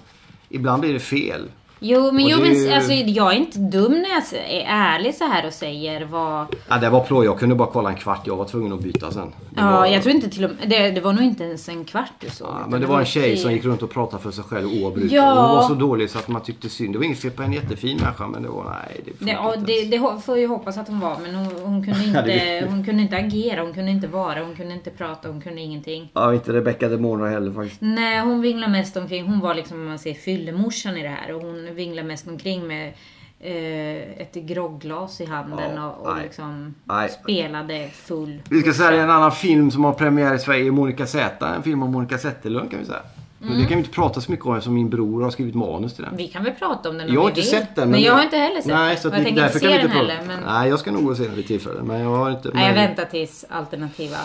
ibland 0.49 0.81
blir 0.81 0.93
det 0.93 1.01
fel. 1.01 1.49
Jo, 1.83 2.13
men, 2.13 2.25
Och 2.25 2.31
jo, 2.31 2.39
är 2.41 2.47
ju- 2.55 2.67
men 2.67 2.75
alltså, 2.77 2.93
jag 2.93 3.33
är 3.33 3.37
inte 3.37 3.59
dum 3.59 3.93
när 3.93 4.09
jag 4.11 4.51
är 4.51 4.65
ärlig 4.69 5.15
så 5.15 5.25
här 5.25 5.47
och 5.47 5.53
säger 5.53 6.05
vad... 6.05 6.47
Ja, 6.69 6.79
det 6.79 6.91
var 6.91 7.01
plå. 7.05 7.25
Jag 7.25 7.39
kunde 7.39 7.55
bara 7.55 7.69
kolla 7.73 7.89
en 7.91 7.97
kvart. 7.97 8.27
Jag 8.27 8.37
var 8.37 8.45
tvungen 8.45 8.73
att 8.73 8.81
byta 8.81 9.11
sen. 9.11 9.33
Det 9.51 9.61
Ja, 9.61 9.71
var, 9.71 9.87
jag 9.87 10.03
tror 10.03 10.15
inte 10.15 10.31
till 10.31 10.45
och 10.45 10.51
med... 10.51 10.69
Det, 10.71 10.91
det 10.91 11.01
var 11.01 11.13
nog 11.13 11.23
inte 11.25 11.45
ens 11.45 11.69
en 11.69 11.85
kvart 11.85 12.11
du 12.21 12.31
såg. 12.31 12.49
Ja, 12.49 12.67
men 12.69 12.81
det 12.81 12.87
var 12.87 12.99
en 13.01 13.07
tjej 13.07 13.37
som 13.37 13.53
gick 13.53 13.65
runt 13.65 13.83
och 13.83 13.91
pratade 13.91 14.23
för 14.23 14.31
sig 14.31 14.45
själv 14.45 14.69
oavbrutet. 14.83 15.13
Ja. 15.13 15.23
Hon 15.47 15.57
var 15.57 15.69
så 15.69 15.75
dålig 15.75 16.11
så 16.11 16.19
att 16.19 16.29
man 16.29 16.43
tyckte 16.43 16.69
synd. 16.69 16.95
Det 16.95 16.99
var 16.99 17.05
inget 17.05 17.19
fel 17.21 17.31
på 17.31 17.43
en 17.43 17.53
jättefin 17.53 17.97
människa 18.03 18.27
men 18.27 18.43
det 18.43 18.49
var 18.49 18.65
nej. 18.65 19.01
Det, 19.05 19.25
Det, 19.25 19.31
ja, 19.33 19.55
det, 19.67 19.85
det 19.85 19.99
får 19.99 20.35
jag 20.35 20.39
ju 20.41 20.47
hoppas 20.47 20.79
att 20.79 20.89
hon 20.89 21.01
var, 21.01 21.17
men 21.23 21.35
hon, 21.35 21.47
hon, 21.65 21.85
kunde 21.85 22.05
inte, 22.07 22.67
hon 22.71 22.85
kunde 22.85 23.03
inte 23.03 23.17
agera, 23.17 23.63
hon 23.63 23.75
kunde 23.75 23.91
inte 23.91 24.07
vara, 24.09 24.43
hon 24.45 24.57
kunde 24.57 24.75
inte 24.75 24.91
prata, 24.91 25.29
hon 25.29 25.41
kunde 25.41 25.61
ingenting. 25.61 26.11
Ja, 26.15 26.35
inte 26.35 26.53
Rebecca 26.53 26.89
de 26.89 26.97
Mornay 26.97 27.31
heller 27.31 27.53
faktiskt. 27.53 27.81
Nej, 27.81 28.21
hon 28.21 28.41
vinglar 28.41 28.69
mest 28.69 28.97
omkring. 28.97 29.27
Hon 29.27 29.41
var 29.41 29.55
liksom, 29.55 29.81
om 29.81 29.87
man 29.89 29.99
säger, 29.99 30.17
fyllemorsan 30.17 30.97
i 30.97 31.03
det 31.03 31.09
här. 31.09 31.35
Och 31.35 31.43
hon 31.43 31.70
vinglar 31.75 32.03
mest 32.03 32.29
omkring 32.29 32.67
med 32.67 32.93
eh, 33.41 34.21
ett 34.23 34.35
grogglas 34.35 35.21
i 35.21 35.25
handen 35.25 35.75
Ja, 35.77 35.87
och, 35.91 36.07
och 36.07 36.15
nej. 36.15 36.25
liksom 36.25 36.75
Nej. 36.85 37.09
spelade 37.23 37.89
full. 37.93 38.43
Vi 38.51 38.61
ska 38.61 38.73
säga 38.73 39.03
en 39.03 39.11
annan 39.11 39.33
film 39.33 39.71
som 39.71 39.85
har 39.85 39.93
premiär 39.93 40.35
i 40.35 40.39
Sverige, 40.39 40.71
Monica 40.73 41.07
Z. 41.07 41.47
En 41.57 41.63
film 41.63 41.83
om 41.83 41.93
Monica 41.93 42.19
Zetterlund 42.19 42.71
kan 42.71 42.81
vi 42.81 42.87
säga. 42.87 43.03
Men 43.43 43.53
det 43.59 43.61
kan 43.67 43.69
vi 43.69 43.79
inte 43.79 43.91
prata 43.91 44.21
så 44.21 44.31
mycket 44.31 44.47
om 44.47 44.55
eftersom 44.55 44.75
min 44.75 44.91
bror 44.91 45.23
har 45.23 45.31
skrivit 45.31 45.55
manus 45.55 45.95
till 45.95 46.05
den. 46.05 46.17
Vi 46.17 46.29
kan 46.29 46.45
väl 46.45 46.53
prata 46.53 46.89
om 46.91 46.99
den 46.99 47.09
om 47.09 47.15
Jag 47.15 47.21
har 47.21 47.29
inte 47.29 47.41
vill. 47.41 47.51
sett 47.51 47.77
den. 47.77 47.91
Men 47.91 48.01
jag 48.01 48.15
har 48.15 48.23
inte 48.23 48.37
heller 48.37 48.57
sett 48.61 48.67
Nej, 48.67 48.89
den. 48.95 49.03
så 49.03 49.09
jag 49.09 49.15
tänker 49.25 49.47
inte 49.47 49.59
se 49.59 49.69
den 49.79 49.91
heller. 49.91 50.21
Men... 50.27 50.41
Nej, 50.47 50.69
jag 50.69 50.79
ska 50.79 50.91
nog 50.91 51.05
gå 51.05 51.11
och 51.11 51.17
se 51.17 51.23
den 51.25 51.35
vid 51.35 51.47
tillfälle. 51.47 51.83
Men 51.83 52.01
jag 52.01 52.09
har 52.17 52.31
inte... 52.31 52.51
Nej, 52.55 52.67
jag 52.67 52.75
väntar 52.75 53.05
tills 53.05 53.45
alternativa. 53.49 54.17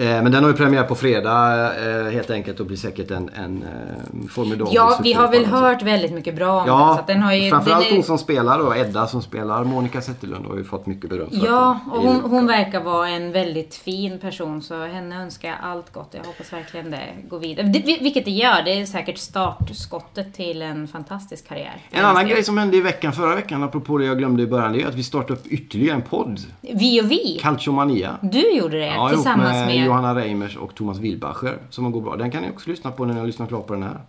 Eh, 0.00 0.22
Men 0.22 0.32
den 0.32 0.42
har 0.44 0.50
ju 0.50 0.56
premiär 0.56 0.82
på 0.82 0.94
fredag 0.94 1.70
eh, 2.06 2.10
helt 2.12 2.30
enkelt 2.30 2.60
och 2.60 2.66
blir 2.66 2.76
säkert 2.76 3.10
en, 3.10 3.30
en 3.34 3.62
eh, 3.62 4.28
formidabel 4.28 4.74
Ja, 4.74 4.98
vi 5.02 5.12
har 5.12 5.28
väl 5.28 5.46
hört 5.46 5.82
väldigt 5.82 6.12
mycket 6.12 6.36
bra 6.36 6.50
om 6.52 6.56
den. 6.56 6.66
Så 6.66 6.70
Ja, 6.70 6.98
att 6.98 7.06
den 7.06 7.22
har 7.22 7.32
ju, 7.32 7.50
framförallt 7.50 7.84
den 7.84 7.92
är- 7.92 7.96
hon 7.96 8.04
som 8.04 8.18
spelar 8.18 8.58
då, 8.58 8.76
Edda 8.76 9.06
som 9.06 9.22
spelar 9.22 9.64
Monica 9.64 10.00
Zetterlund 10.00 10.46
har 10.46 10.56
ju 10.56 10.64
fått 10.64 10.86
mycket 10.86 11.10
beröm 11.10 11.28
Ja, 11.30 11.78
och 11.92 12.02
hon, 12.02 12.20
hon 12.20 12.46
verkar 12.46 12.80
vara 12.82 13.08
en 13.08 13.32
väldigt 13.32 13.74
fin 13.74 14.18
person 14.18 14.62
så 14.62 14.84
henne 14.84 15.22
önskar 15.22 15.48
jag 15.48 15.58
allt 15.62 15.92
gott. 15.92 16.08
Jag 16.10 16.24
hoppas 16.24 16.52
verkligen 16.52 16.90
det 16.90 17.02
går 17.28 17.38
vidare. 17.38 17.66
Det, 17.66 17.98
vilket 18.00 18.24
det 18.24 18.30
gör. 18.30 18.62
Det 18.64 18.80
är 18.80 18.86
säkert 18.86 19.18
startskottet 19.18 20.34
till 20.34 20.62
en 20.62 20.88
fantastisk 20.88 21.48
karriär. 21.48 21.76
En 21.90 22.04
annan 22.04 22.28
grej 22.28 22.44
som 22.44 22.58
hände 22.58 22.76
i 22.76 22.80
veckan, 22.80 23.12
förra 23.12 23.34
veckan, 23.34 23.62
apropå 23.62 23.98
det 23.98 24.04
jag 24.04 24.18
glömde 24.18 24.42
i 24.42 24.46
början, 24.46 24.72
det 24.72 24.82
är 24.82 24.86
att 24.86 24.94
vi 24.94 25.02
startade 25.02 25.32
upp 25.40 25.46
ytterligare 25.46 25.96
en 25.96 26.02
podd. 26.02 26.40
Vi 26.60 27.00
och 27.02 27.10
vi. 27.10 27.38
Calciomania. 27.42 28.16
Du 28.22 28.50
gjorde 28.52 28.78
det 28.78 28.86
Ja, 28.86 29.08
tillsammans 29.08 29.66
med... 29.66 29.87
Johanna 29.88 30.14
Reimers 30.14 30.56
och 30.56 30.74
Thomas 30.74 30.98
Wilbacher 30.98 31.58
som 31.70 31.92
går 31.92 32.00
bra. 32.00 32.16
Den 32.16 32.30
kan 32.30 32.42
ni 32.42 32.50
också 32.50 32.70
lyssna 32.70 32.90
på 32.90 33.04
när 33.04 33.14
ni 33.14 33.20
har 33.20 33.26
lyssnat 33.26 33.48
klart 33.48 33.66
på 33.66 33.72
den 33.74 33.82
här. 33.82 34.00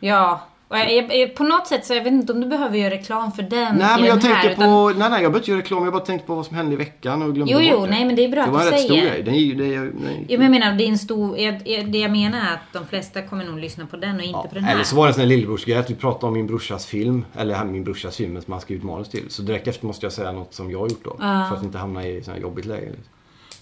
Ja, 0.00 0.40
Och 0.68 0.78
jag, 0.78 1.16
jag, 1.16 1.34
på 1.34 1.44
något 1.44 1.66
sätt 1.66 1.86
så 1.86 1.94
jag 1.94 2.04
vet 2.04 2.12
inte 2.12 2.32
om 2.32 2.40
du 2.40 2.46
behöver 2.46 2.78
göra 2.78 2.90
reklam 2.94 3.32
för 3.32 3.42
den 3.42 3.76
Nej 3.76 3.96
men 3.96 4.04
jag 4.04 4.20
den 4.20 4.26
här, 4.32 4.42
tänker 4.42 4.50
utan- 4.50 4.64
på, 4.68 4.88
nej 4.98 5.10
nej 5.10 5.22
jag 5.22 5.32
behöver 5.32 5.38
inte 5.38 5.50
göra 5.50 5.60
reklam, 5.60 5.84
jag 5.84 5.92
bara 5.92 6.02
tänkte 6.04 6.26
på 6.26 6.34
vad 6.34 6.46
som 6.46 6.56
hände 6.56 6.72
i 6.72 6.76
veckan 6.76 7.22
och 7.22 7.34
glömde 7.34 7.52
Jo, 7.52 7.58
bort 7.58 7.68
jo, 7.70 7.80
det. 7.84 7.90
nej 7.90 8.04
men 8.04 8.16
det 8.16 8.24
är 8.24 8.28
bra 8.28 8.40
Det 8.40 8.46
att 8.46 8.52
var 8.52 8.60
en 8.60 8.66
du 8.66 8.72
rätt 8.72 8.80
stor 8.80 8.94
säger. 8.96 9.10
grej. 9.10 9.22
Den, 9.22 9.34
det, 9.58 9.74
är- 9.74 9.92
nej. 10.04 10.26
Jo, 10.28 10.38
men 10.38 10.52
jag 10.52 10.60
menar, 10.60 10.76
det 10.78 10.84
är 10.84 10.88
en 10.88 10.98
stor... 10.98 11.38
Jag, 11.38 11.54
det 11.92 11.98
jag 11.98 12.10
menar 12.10 12.38
är 12.38 12.54
att 12.54 12.72
de 12.72 12.86
flesta 12.86 13.22
kommer 13.22 13.44
nog 13.44 13.58
lyssna 13.58 13.86
på 13.86 13.96
den 13.96 14.16
och 14.16 14.22
inte 14.22 14.38
Ja, 14.38 14.46
på 14.48 14.54
den 14.54 14.64
här. 14.64 14.74
eller 14.74 14.84
så 14.84 14.96
var 14.96 15.04
det 15.04 15.10
en 15.10 15.14
sån 15.14 15.20
här 15.20 15.28
lillebrorsgrej 15.28 15.76
att 15.76 15.90
vi 15.90 15.94
pratade 15.94 16.26
om 16.26 16.32
min 16.34 16.46
brorsas 16.46 16.86
film. 16.86 17.24
Eller 17.38 17.64
min 17.64 17.84
brorsas 17.84 18.16
film 18.16 18.42
som 18.42 18.52
han 18.52 18.60
skrivit 18.60 18.84
manus 18.84 19.08
till. 19.08 19.24
Så 19.30 19.42
direkt 19.42 19.68
efter 19.68 19.86
måste 19.86 20.06
jag 20.06 20.12
säga 20.12 20.32
något 20.32 20.54
som 20.54 20.70
jag 20.70 20.78
har 20.78 20.88
gjort 20.88 21.04
då. 21.04 21.16
Ja. 21.20 21.46
För 21.48 21.56
att 21.56 21.62
inte 21.64 21.78
hamna 21.78 22.06
i 22.06 22.22
sån 22.22 22.34
här 22.34 22.40
jobbigt 22.40 22.64
läge. 22.64 22.88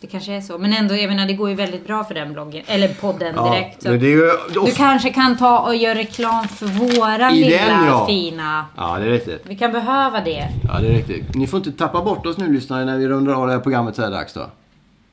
Det 0.00 0.06
kanske 0.06 0.32
är 0.32 0.40
så. 0.40 0.58
Men 0.58 0.72
ändå, 0.72 0.96
jag 0.96 1.08
menar, 1.08 1.26
det 1.26 1.32
går 1.32 1.48
ju 1.48 1.54
väldigt 1.54 1.86
bra 1.86 2.04
för 2.04 2.14
den 2.14 2.32
bloggen. 2.32 2.62
Eller 2.66 2.88
podden 2.88 3.34
direkt. 3.34 3.82
Så. 3.82 3.88
ju, 3.88 4.30
Du 4.54 4.72
kanske 4.76 5.10
kan 5.10 5.36
ta 5.36 5.58
och 5.58 5.76
göra 5.76 5.94
reklam 5.98 6.48
för 6.48 6.66
våra 6.66 7.30
I 7.30 7.44
lilla 7.44 7.56
den, 7.56 7.86
ja. 7.86 8.06
fina... 8.06 8.66
ja, 8.76 8.98
det 8.98 9.06
är 9.06 9.10
riktigt. 9.10 9.42
Vi 9.44 9.56
kan 9.56 9.72
behöva 9.72 10.20
det. 10.20 10.48
Ja, 10.68 10.80
det 10.80 10.88
är 10.88 10.92
riktigt. 10.92 11.34
Ni 11.34 11.46
får 11.46 11.56
inte 11.58 11.72
tappa 11.72 12.02
bort 12.02 12.26
oss 12.26 12.38
nu 12.38 12.52
lyssnare 12.52 12.84
när 12.84 12.98
vi 12.98 13.08
rundar 13.08 13.32
av 13.32 13.46
det 13.46 13.52
här 13.52 13.60
programmet 13.60 13.96
så 13.96 14.02
här 14.02 14.10
dags 14.10 14.32
då. 14.32 14.46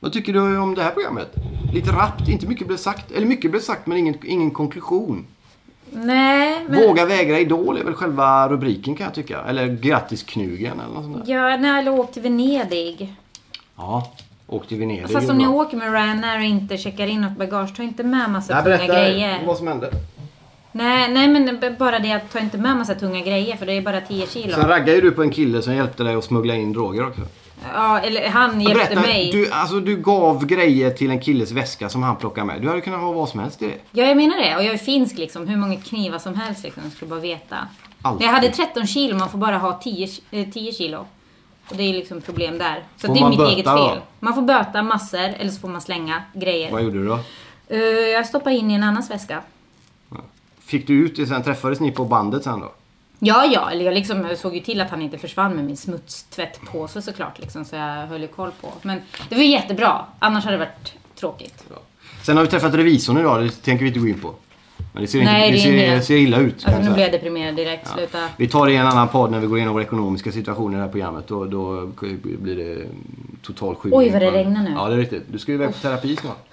Vad 0.00 0.12
tycker 0.12 0.32
du 0.32 0.58
om 0.58 0.74
det 0.74 0.82
här 0.82 0.90
programmet? 0.90 1.34
Lite 1.74 1.92
rappt, 1.92 2.28
inte 2.28 2.46
mycket 2.46 2.66
blev 2.66 2.76
sagt. 2.76 3.10
Eller 3.10 3.26
mycket 3.26 3.50
blev 3.50 3.60
sagt 3.60 3.86
men 3.86 3.98
ingen, 3.98 4.14
ingen 4.24 4.50
konklusion. 4.50 5.26
Nej, 5.90 6.64
men... 6.68 6.88
Våga 6.88 7.06
vägra 7.06 7.38
Idol 7.38 7.78
är 7.78 7.84
väl 7.84 7.94
själva 7.94 8.48
rubriken 8.48 8.94
kan 8.94 9.04
jag 9.04 9.14
tycka. 9.14 9.40
Eller 9.48 9.66
grattis 9.66 10.22
Knugen 10.22 10.80
eller 10.80 10.94
något 10.94 11.04
sånt 11.04 11.26
där. 11.26 11.34
Ja, 11.34 11.56
nej, 11.56 11.78
eller 11.78 12.00
åk 12.00 12.12
till 12.12 12.22
Venedig. 12.22 13.14
Ja, 13.76 14.12
åk 14.48 14.68
till 14.68 14.78
Venedig. 14.78 15.10
Fast 15.10 15.30
om 15.30 15.38
ni 15.38 15.46
åker 15.46 15.76
med 15.76 15.92
Ryanair 15.92 16.38
och 16.38 16.44
inte 16.44 16.76
checkar 16.76 17.06
in 17.06 17.20
något 17.20 17.36
bagage, 17.36 17.76
ta 17.76 17.82
inte 17.82 18.02
med 18.02 18.30
massa 18.30 18.54
Nej, 18.54 18.64
tunga 18.64 18.76
berätta 18.76 18.92
grejer. 18.94 19.38
vad 19.46 19.56
som 19.56 19.66
hände. 19.68 19.90
Nej, 20.72 21.12
nej, 21.12 21.28
men 21.28 21.60
bara 21.78 21.98
det 21.98 22.12
att 22.12 22.32
ta 22.32 22.38
inte 22.38 22.58
med 22.58 22.76
massa 22.76 22.94
tunga 22.94 23.20
grejer 23.20 23.56
för 23.56 23.66
det 23.66 23.72
är 23.72 23.80
bara 23.82 24.00
10 24.00 24.26
kilo. 24.26 24.54
Sen 24.54 24.68
raggade 24.68 24.94
ju 24.94 25.00
du 25.00 25.10
på 25.10 25.22
en 25.22 25.30
kille 25.30 25.62
som 25.62 25.74
hjälpte 25.74 26.02
dig 26.02 26.14
att 26.14 26.24
smuggla 26.24 26.54
in 26.54 26.72
droger 26.72 27.06
också. 27.06 27.20
Ja, 27.74 27.98
eller 27.98 28.28
han 28.28 28.60
hjälpte 28.60 28.78
Berätta, 28.94 29.00
mig. 29.00 29.30
du, 29.32 29.50
alltså, 29.50 29.80
du 29.80 29.96
gav 29.96 30.46
grejer 30.46 30.90
till 30.90 31.10
en 31.10 31.20
killes 31.20 31.52
väska 31.52 31.88
som 31.88 32.02
han 32.02 32.16
plockade 32.16 32.46
med. 32.46 32.62
Du 32.62 32.68
hade 32.68 32.80
kunnat 32.80 33.00
ha 33.00 33.12
vad 33.12 33.28
som 33.28 33.40
helst 33.40 33.62
i 33.62 33.66
det. 33.66 34.00
Ja, 34.00 34.04
jag 34.06 34.16
menar 34.16 34.36
det. 34.36 34.56
Och 34.56 34.62
jag 34.64 34.74
är 34.74 34.78
finsk 34.78 35.18
liksom. 35.18 35.48
Hur 35.48 35.56
många 35.56 35.76
knivar 35.76 36.18
som 36.18 36.34
helst 36.34 36.64
liksom. 36.64 36.82
Jag 36.82 36.92
skulle 36.92 37.08
bara 37.08 37.20
veta. 37.20 37.56
Allt. 38.02 38.22
Jag 38.22 38.28
hade 38.28 38.48
13 38.48 38.86
kilo, 38.86 39.16
man 39.18 39.28
får 39.30 39.38
bara 39.38 39.58
ha 39.58 39.72
10, 39.72 40.08
eh, 40.30 40.48
10 40.50 40.72
kilo. 40.72 41.06
Och 41.70 41.76
det 41.76 41.82
är 41.82 41.92
liksom 41.92 42.20
problem 42.20 42.58
där. 42.58 42.82
Så 42.96 43.06
Får 43.06 43.14
det 43.14 43.20
är 43.20 43.28
mitt 43.28 43.38
böta 43.38 43.52
eget 43.52 43.64
då? 43.66 43.76
fel. 43.88 43.98
Man 44.20 44.34
får 44.34 44.42
böta 44.42 44.82
massor, 44.82 45.18
eller 45.38 45.50
så 45.50 45.60
får 45.60 45.68
man 45.68 45.80
slänga 45.80 46.22
grejer. 46.34 46.70
Vad 46.72 46.82
gjorde 46.82 46.98
du 46.98 47.06
då? 47.06 47.18
Eh, 47.68 47.78
jag 47.88 48.26
stoppar 48.26 48.50
in 48.50 48.70
i 48.70 48.74
en 48.74 48.82
annans 48.82 49.10
väska. 49.10 49.42
Fick 50.60 50.86
du 50.86 50.94
ut 51.06 51.16
det 51.16 51.26
sen? 51.26 51.42
Träffades 51.42 51.80
ni 51.80 51.90
på 51.90 52.04
bandet 52.04 52.44
sen 52.44 52.60
då? 52.60 52.72
Ja, 53.18 53.44
ja, 53.46 53.70
eller 53.70 53.84
jag 53.84 53.94
liksom 53.94 54.36
såg 54.38 54.54
ju 54.54 54.60
till 54.60 54.80
att 54.80 54.90
han 54.90 55.02
inte 55.02 55.18
försvann 55.18 55.54
med 55.54 55.64
min 55.64 55.76
smutstvättpåse 55.76 57.02
såklart. 57.02 57.38
Liksom, 57.38 57.64
så 57.64 57.76
jag 57.76 58.06
höll 58.06 58.20
ju 58.20 58.26
koll 58.28 58.50
på. 58.60 58.72
Men 58.82 59.00
det 59.28 59.34
var 59.34 59.42
jättebra. 59.42 60.04
Annars 60.18 60.44
hade 60.44 60.56
det 60.56 60.64
varit 60.64 60.94
tråkigt. 61.14 61.64
Sen 62.22 62.36
har 62.36 62.44
vi 62.44 62.50
träffat 62.50 62.74
revisorn 62.74 63.18
idag, 63.18 63.42
det 63.44 63.50
tänker 63.50 63.82
vi 63.84 63.88
inte 63.88 64.00
gå 64.00 64.08
in 64.08 64.20
på. 64.20 64.34
Men 64.92 65.02
det 65.02 65.08
ser, 65.08 65.24
Nej, 65.24 65.48
inte, 65.56 65.68
det 65.68 65.72
det 65.74 65.76
är 65.76 65.80
ser, 65.80 65.92
inget. 65.92 66.04
ser 66.04 66.16
illa 66.16 66.38
ut. 66.38 66.54
Alltså, 66.54 66.70
nu 66.78 66.82
säga. 66.84 66.94
blir 66.94 67.04
jag 67.04 67.12
deprimerad 67.12 67.56
direkt. 67.56 67.88
Sluta. 67.88 68.18
Vi 68.36 68.48
tar 68.48 68.66
det 68.66 68.72
i 68.72 68.76
en 68.76 68.86
annan 68.86 69.08
podd 69.08 69.30
när 69.30 69.40
vi 69.40 69.46
går 69.46 69.58
igenom 69.58 69.74
vår 69.74 69.82
ekonomiska 69.82 70.32
situation 70.32 70.72
i 70.72 70.76
det 70.76 70.82
här 70.82 70.88
programmet. 70.88 71.28
Då, 71.28 71.44
då 71.44 71.86
blir 72.22 72.56
det 72.56 72.86
total 73.42 73.74
skjutning. 73.74 74.00
Oj, 74.00 74.10
vad 74.10 74.22
det 74.22 74.30
regnar 74.30 74.62
nu. 74.62 74.70
Ja, 74.76 74.88
det 74.88 74.94
är 74.94 74.98
riktigt. 74.98 75.22
Du 75.28 75.38
ska 75.38 75.52
ju 75.52 75.58
iväg 75.58 75.74
på 75.74 75.78
terapi 75.80 76.16
snart. 76.16 76.44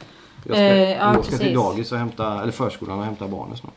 Jag 0.48 0.56
ska, 0.56 0.64
Eh, 0.64 0.92
ja, 0.92 1.14
jag 1.14 1.26
ska 1.26 1.38
till 1.38 1.54
dagis 1.54 1.92
och 1.92 1.98
hämta, 1.98 2.42
eller 2.42 2.52
förskolan 2.52 3.00
och 3.00 3.06
hämta 3.06 3.28
barnen 3.28 3.58
snart. 3.58 3.74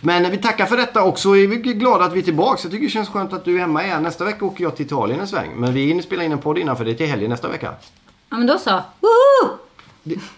Men 0.00 0.30
vi 0.30 0.36
tackar 0.36 0.66
för 0.66 0.76
detta 0.76 1.02
också. 1.02 1.36
Är 1.36 1.46
vi 1.46 1.56
glada 1.56 2.04
att 2.04 2.12
vi 2.12 2.18
är 2.18 2.22
tillbaka. 2.24 2.60
Jag 2.62 2.70
tycker 2.72 2.84
det 2.84 2.90
känns 2.90 3.08
skönt 3.08 3.32
att 3.32 3.44
du 3.44 3.54
är 3.56 3.60
hemma 3.60 3.84
igen. 3.84 4.02
Nästa 4.02 4.24
vecka 4.24 4.44
åker 4.44 4.64
jag 4.64 4.76
till 4.76 4.86
Italien 4.86 5.20
en 5.20 5.26
sväng. 5.28 5.50
Men 5.56 5.74
vi 5.74 5.86
hinner 5.86 6.02
spela 6.02 6.24
in 6.24 6.32
en 6.32 6.38
podd 6.38 6.58
innan 6.58 6.76
för 6.76 6.84
det 6.84 6.90
är 6.90 6.94
till 6.94 7.06
helgen 7.06 7.30
nästa 7.30 7.48
vecka. 7.48 7.74
Ja, 8.30 8.36
men 8.36 8.46
då 8.46 8.58
så. 8.58 8.70
Woho! 8.70 9.56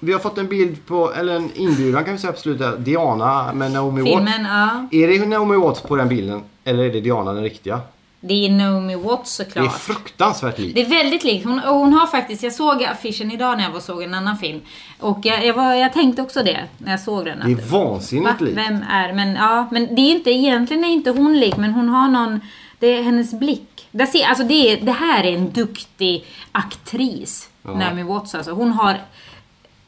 Vi 0.00 0.12
har 0.12 0.20
fått 0.20 0.38
en 0.38 0.48
bild 0.48 0.86
på, 0.86 1.12
eller 1.14 1.36
en 1.36 1.50
inbjudan 1.54 2.04
kan 2.04 2.12
vi 2.12 2.18
säga 2.18 2.32
på 2.32 2.40
slutet. 2.40 2.84
Diana 2.84 3.52
med 3.52 3.72
Naomi 3.72 4.00
Watts. 4.02 4.12
Filmen, 4.14 4.44
ja. 4.44 4.88
Är 4.92 5.08
det 5.08 5.26
Naomi 5.26 5.56
Watts 5.56 5.80
på 5.80 5.96
den 5.96 6.08
bilden? 6.08 6.42
Eller 6.64 6.84
är 6.84 6.90
det 6.92 7.00
Diana 7.00 7.32
den 7.32 7.42
riktiga? 7.42 7.80
Det 8.20 8.46
är 8.46 8.50
Naomi 8.50 8.96
Watts 8.96 9.36
Det 9.36 9.42
är 9.42 9.46
såklart. 9.46 9.78
fruktansvärt 9.80 10.58
likt. 10.58 10.74
Det 10.74 10.80
är 10.80 10.88
väldigt 10.88 11.24
likt. 11.24 11.46
Hon, 11.46 11.58
hon 11.58 11.92
har 11.92 12.06
faktiskt, 12.06 12.42
jag 12.42 12.52
såg 12.52 12.84
affischen 12.84 13.32
idag 13.32 13.56
när 13.56 13.64
jag 13.64 13.70
var 13.70 13.80
såg 13.80 14.02
en 14.02 14.14
annan 14.14 14.36
film. 14.38 14.60
Och 15.00 15.18
jag, 15.22 15.46
jag, 15.46 15.54
var, 15.54 15.74
jag 15.74 15.92
tänkte 15.92 16.22
också 16.22 16.42
det 16.42 16.60
när 16.78 16.90
jag 16.90 17.00
såg 17.00 17.24
den. 17.24 17.38
Det 17.44 17.52
är 17.62 17.70
vansinnigt 17.70 18.40
Va? 18.40 18.46
likt. 18.46 18.56
Vem 18.56 18.82
är, 18.90 19.12
men 19.12 19.34
ja, 19.34 19.68
men 19.70 19.94
det 19.94 20.00
är 20.02 20.10
inte, 20.10 20.30
egentligen 20.30 20.84
är 20.84 20.88
inte 20.88 21.10
hon 21.10 21.40
lik, 21.40 21.56
men 21.56 21.72
hon 21.72 21.88
har 21.88 22.08
någon, 22.08 22.40
det 22.78 22.86
är 22.86 23.02
hennes 23.02 23.34
blick. 23.34 23.88
Där 23.90 24.06
ser, 24.06 24.24
alltså 24.26 24.44
det, 24.44 24.54
är, 24.72 24.80
det 24.86 24.92
här 24.92 25.24
är 25.24 25.32
en 25.34 25.52
duktig 25.52 26.24
aktris, 26.52 27.48
Ja. 27.66 27.74
Naomi 27.74 28.02
Watts 28.02 28.34
alltså. 28.34 28.52
Hon 28.52 28.72
har 28.72 29.00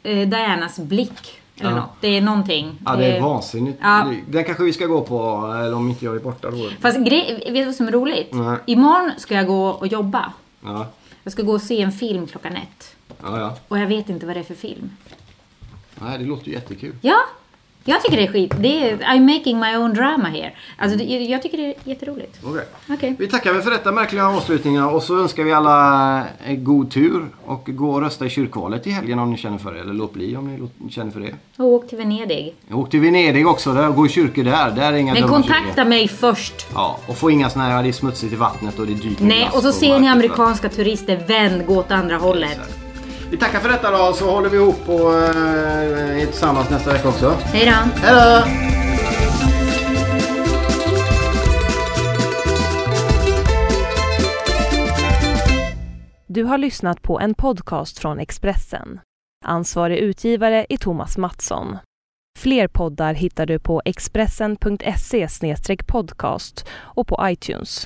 eh, 0.07 0.29
Dianas 0.29 0.79
blick, 0.79 1.41
eller 1.61 1.71
Ja. 1.71 1.77
något. 1.77 1.91
Det 2.01 2.09
är 2.17 2.21
någonting. 2.21 2.79
Ja, 2.85 2.97
det 2.97 3.07
är 3.07 3.21
vansinnigt. 3.21 3.79
Ja. 3.83 4.13
Den 4.29 4.45
kanske 4.45 4.65
vi 4.65 4.73
ska 4.73 4.87
gå 4.87 5.01
på, 5.01 5.47
eller 5.65 5.75
om 5.75 5.89
inte 5.89 6.05
jag 6.05 6.17
är 6.17 6.21
borta 6.21 6.51
då. 6.51 6.69
Fast 6.81 6.99
grej, 6.99 7.35
vet 7.45 7.55
du 7.55 7.65
vad 7.65 7.75
som 7.75 7.89
är 7.89 7.93
roligt? 7.93 8.29
Nej. 8.33 8.59
Imorgon 8.67 9.11
ska 9.17 9.35
jag 9.35 9.47
gå 9.47 9.67
och 9.69 9.87
jobba. 9.87 10.33
Ja, 10.65 10.87
Jag 11.23 11.33
ska 11.33 11.43
gå 11.43 11.53
och 11.53 11.63
se 11.63 11.83
en 11.83 11.93
film 11.93 12.27
klockan 12.27 12.57
ett. 12.57 12.97
ja, 13.23 13.41
ja. 13.41 13.57
Och 13.69 13.79
jag 13.79 13.87
vet 13.87 14.09
inte 14.09 14.27
vad 14.27 14.37
det 14.37 14.41
är 14.41 14.45
för 14.45 14.55
film. 14.55 14.91
Nej, 15.95 16.19
det 16.19 16.25
låter 16.25 16.47
ju 16.47 16.53
jättekul. 16.53 16.95
Ja, 17.01 17.19
jag 17.87 18.03
tycker 18.03 18.17
det 18.17 18.23
är 18.23 18.33
skit. 18.33 18.53
Det 18.59 18.91
är, 18.91 18.97
I'm 18.97 19.35
making 19.35 19.59
my 19.61 19.77
own 19.77 19.95
drama 19.95 20.29
here. 20.29 20.53
Alltså, 20.79 20.99
det, 20.99 21.05
jag 21.05 21.43
tycker 21.43 21.57
det 21.59 21.65
är 21.67 21.75
jätteroligt. 21.85 22.39
Okej. 22.45 22.65
Okej. 22.91 23.17
Vi 23.19 23.29
tackar 23.29 23.53
väl 23.53 23.63
för 23.63 23.71
detta 23.71 23.93
märkliga 23.93 24.29
avslutningar 24.29 24.95
och 24.95 25.03
så 25.03 25.19
önskar 25.21 25.45
vi 25.45 25.53
alla 25.53 26.19
eh, 26.47 26.57
god 26.57 26.91
tur 26.91 27.27
och 27.45 27.63
gå 27.67 27.91
och 27.91 28.01
rösta 28.01 28.27
i 28.27 28.31
kyrkvalet 28.31 28.87
i 28.87 28.91
helgen 28.91 29.19
om 29.19 29.31
ni 29.31 29.37
känner 29.37 29.59
för 29.59 29.75
det. 29.75 29.81
Eller 29.81 29.95
låt 29.95 30.13
bli 30.13 30.37
om 30.37 30.69
ni 30.79 30.91
känner 30.91 31.11
för 31.11 31.21
det. 31.21 31.35
Och 31.57 31.65
åk 31.67 31.89
till 31.89 31.99
Venedig. 31.99 32.55
Åk 32.73 32.91
till 32.91 33.01
Venedig 33.01 33.47
också, 33.47 33.73
där, 33.73 33.91
gå 33.91 34.07
i 34.07 34.09
kyrkor 34.09 34.45
där. 34.45 34.71
Där 34.71 34.93
är 34.93 34.97
inga 34.97 35.13
Men 35.13 35.29
kontakta 35.29 35.65
kyrkor. 35.67 35.85
mig 35.89 36.09
först. 36.09 36.67
Ja, 36.75 36.99
och 37.07 37.17
få 37.17 37.31
inga 37.31 37.51
såna 37.51 37.65
här, 37.65 37.83
det 37.83 37.89
är 37.89 37.93
smutsigt 37.93 38.33
i 38.33 38.37
vattnet 38.37 38.79
och 38.79 38.87
det 38.87 38.93
är 38.93 38.97
dyrt 38.97 39.19
Nej, 39.21 39.51
och 39.55 39.63
så 39.63 39.73
ser 39.73 39.99
ni 39.99 40.09
amerikanska 40.09 40.69
turister, 40.69 41.25
vänd, 41.29 41.67
gå 41.67 41.79
åt 41.79 41.91
andra 41.91 42.17
hållet. 42.17 42.86
Vi 43.31 43.37
tackar 43.37 43.61
för 43.61 43.69
detta 43.69 43.91
då, 43.91 44.13
så 44.13 44.31
håller 44.31 44.49
vi 44.49 44.57
ihop 44.57 44.89
och 44.89 45.15
eh, 45.15 46.23
är 46.23 46.27
tillsammans 46.27 46.71
nästa 46.71 46.93
vecka 46.93 47.09
också. 47.09 47.31
Hej 47.45 47.67
då! 47.67 48.01
Hej 48.01 48.15
då! 48.15 48.47
Du 56.27 56.45
har 56.45 56.59
lyssnat 56.59 57.03
på 57.03 57.21
en 57.21 57.35
podcast 57.35 57.99
från 57.99 58.19
Expressen. 58.19 59.01
Ansvarig 59.45 59.99
utgivare 59.99 60.67
är 60.69 60.77
Thomas 60.77 61.19
Mattsson. 61.19 61.79
Fler 62.39 62.69
poddar 62.69 63.15
hittar 63.15 63.47
du 63.47 63.59
på 63.59 63.83
expressen.se 63.85 65.29
podcast 65.87 66.67
och 66.73 67.07
på 67.07 67.19
iTunes. 67.23 67.85